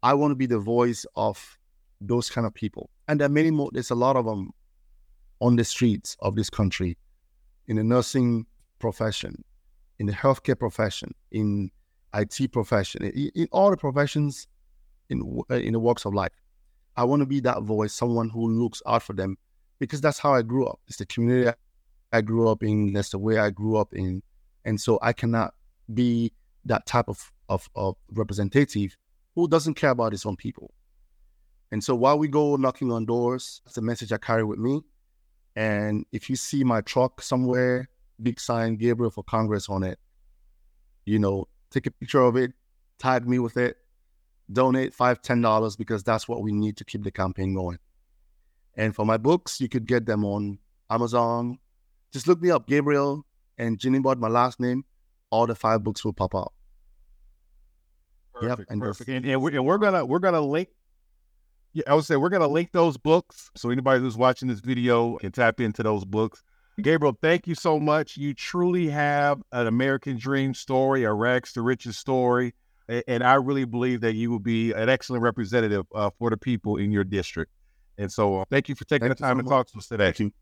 I 0.02 0.14
want 0.14 0.32
to 0.32 0.36
be 0.36 0.46
the 0.46 0.58
voice 0.58 1.06
of 1.14 1.58
those 2.00 2.28
kind 2.28 2.46
of 2.46 2.54
people. 2.54 2.90
And 3.08 3.20
there 3.20 3.26
are 3.26 3.30
many 3.30 3.50
more, 3.50 3.70
there's 3.72 3.90
a 3.90 3.94
lot 3.94 4.16
of 4.16 4.24
them 4.24 4.50
on 5.40 5.56
the 5.56 5.64
streets 5.64 6.16
of 6.20 6.34
this 6.36 6.50
country, 6.50 6.96
in 7.66 7.76
the 7.76 7.84
nursing 7.84 8.46
profession, 8.78 9.44
in 9.98 10.06
the 10.06 10.12
healthcare 10.12 10.58
profession, 10.58 11.14
in 11.30 11.70
IT 12.14 12.52
profession, 12.52 13.04
in, 13.04 13.30
in 13.34 13.48
all 13.52 13.70
the 13.70 13.76
professions 13.76 14.46
in, 15.08 15.42
uh, 15.50 15.54
in 15.54 15.72
the 15.72 15.80
walks 15.80 16.04
of 16.04 16.14
life. 16.14 16.32
I 16.96 17.04
want 17.04 17.20
to 17.20 17.26
be 17.26 17.40
that 17.40 17.62
voice, 17.62 17.92
someone 17.92 18.28
who 18.28 18.48
looks 18.48 18.82
out 18.86 19.02
for 19.02 19.14
them 19.14 19.36
because 19.78 20.00
that's 20.00 20.18
how 20.18 20.32
I 20.34 20.42
grew 20.42 20.66
up. 20.66 20.78
It's 20.86 20.98
the 20.98 21.06
community 21.06 21.50
I 22.12 22.20
grew 22.20 22.48
up 22.48 22.62
in, 22.62 22.92
that's 22.92 23.10
the 23.10 23.18
way 23.18 23.38
I 23.38 23.50
grew 23.50 23.76
up 23.76 23.94
in. 23.94 24.22
And 24.64 24.80
so 24.80 24.98
I 25.02 25.12
cannot 25.12 25.54
be 25.92 26.32
that 26.64 26.86
type 26.86 27.08
of, 27.08 27.32
of, 27.48 27.68
of 27.74 27.96
representative 28.10 28.96
who 29.34 29.48
doesn't 29.48 29.74
care 29.74 29.90
about 29.90 30.12
his 30.12 30.24
own 30.26 30.36
people. 30.36 30.72
And 31.70 31.82
so 31.82 31.94
while 31.94 32.18
we 32.18 32.28
go 32.28 32.56
knocking 32.56 32.92
on 32.92 33.06
doors, 33.06 33.62
that's 33.64 33.76
the 33.76 33.82
message 33.82 34.12
I 34.12 34.18
carry 34.18 34.44
with 34.44 34.58
me. 34.58 34.82
And 35.56 36.04
if 36.12 36.28
you 36.28 36.36
see 36.36 36.64
my 36.64 36.82
truck 36.82 37.22
somewhere, 37.22 37.88
big 38.22 38.38
sign 38.38 38.76
Gabriel 38.76 39.10
for 39.10 39.24
Congress 39.24 39.68
on 39.68 39.82
it, 39.82 39.98
you 41.04 41.18
know, 41.18 41.48
take 41.70 41.86
a 41.86 41.90
picture 41.90 42.20
of 42.20 42.36
it, 42.36 42.52
tag 42.98 43.26
me 43.26 43.38
with 43.38 43.56
it, 43.56 43.76
donate 44.52 44.94
five, 44.94 45.22
ten 45.22 45.40
dollars 45.40 45.76
because 45.76 46.02
that's 46.02 46.28
what 46.28 46.42
we 46.42 46.52
need 46.52 46.76
to 46.76 46.84
keep 46.84 47.02
the 47.02 47.10
campaign 47.10 47.54
going. 47.54 47.78
And 48.74 48.94
for 48.94 49.04
my 49.04 49.16
books, 49.16 49.60
you 49.60 49.68
could 49.68 49.86
get 49.86 50.06
them 50.06 50.24
on 50.24 50.58
Amazon. 50.88 51.58
Just 52.12 52.28
look 52.28 52.40
me 52.40 52.50
up, 52.50 52.66
Gabriel 52.66 53.24
Njinimbot, 53.58 54.18
my 54.18 54.28
last 54.28 54.60
name. 54.60 54.84
All 55.30 55.46
the 55.46 55.54
five 55.54 55.82
books 55.82 56.04
will 56.04 56.12
pop 56.12 56.34
up. 56.34 56.52
Perfect, 58.34 58.60
yep, 58.60 58.66
and 58.70 58.80
perfect. 58.80 59.10
And, 59.10 59.24
and, 59.26 59.42
we're, 59.42 59.50
and 59.50 59.64
we're 59.64 59.78
gonna 59.78 60.04
we're 60.04 60.18
gonna 60.18 60.40
link. 60.40 60.68
Yeah, 61.72 61.84
I 61.86 61.94
would 61.94 62.04
say 62.04 62.16
we're 62.16 62.28
gonna 62.28 62.48
link 62.48 62.72
those 62.72 62.96
books 62.96 63.50
so 63.56 63.70
anybody 63.70 64.00
who's 64.00 64.16
watching 64.16 64.48
this 64.48 64.60
video 64.60 65.16
can 65.18 65.32
tap 65.32 65.60
into 65.60 65.82
those 65.82 66.04
books. 66.04 66.42
Gabriel, 66.80 67.16
thank 67.20 67.46
you 67.46 67.54
so 67.54 67.78
much. 67.78 68.16
You 68.16 68.34
truly 68.34 68.88
have 68.88 69.42
an 69.52 69.66
American 69.66 70.16
dream 70.16 70.54
story, 70.54 71.04
a 71.04 71.12
rags 71.12 71.52
to 71.52 71.62
riches 71.62 71.98
story, 71.98 72.54
and 72.88 73.22
I 73.22 73.34
really 73.34 73.64
believe 73.64 74.00
that 74.00 74.14
you 74.14 74.30
will 74.30 74.38
be 74.38 74.72
an 74.72 74.88
excellent 74.88 75.22
representative 75.22 75.86
uh, 75.94 76.10
for 76.18 76.30
the 76.30 76.36
people 76.36 76.78
in 76.78 76.90
your 76.90 77.04
district. 77.04 77.52
And 77.98 78.10
so, 78.10 78.40
uh, 78.40 78.44
thank 78.50 78.68
you 78.68 78.74
for 78.74 78.84
taking 78.84 79.08
thank 79.08 79.18
the 79.18 79.22
time 79.22 79.36
so 79.36 79.42
to 79.42 79.44
much. 79.44 79.50
talk 79.50 79.66
to 79.68 79.78
us 79.78 79.86
today. 79.86 80.32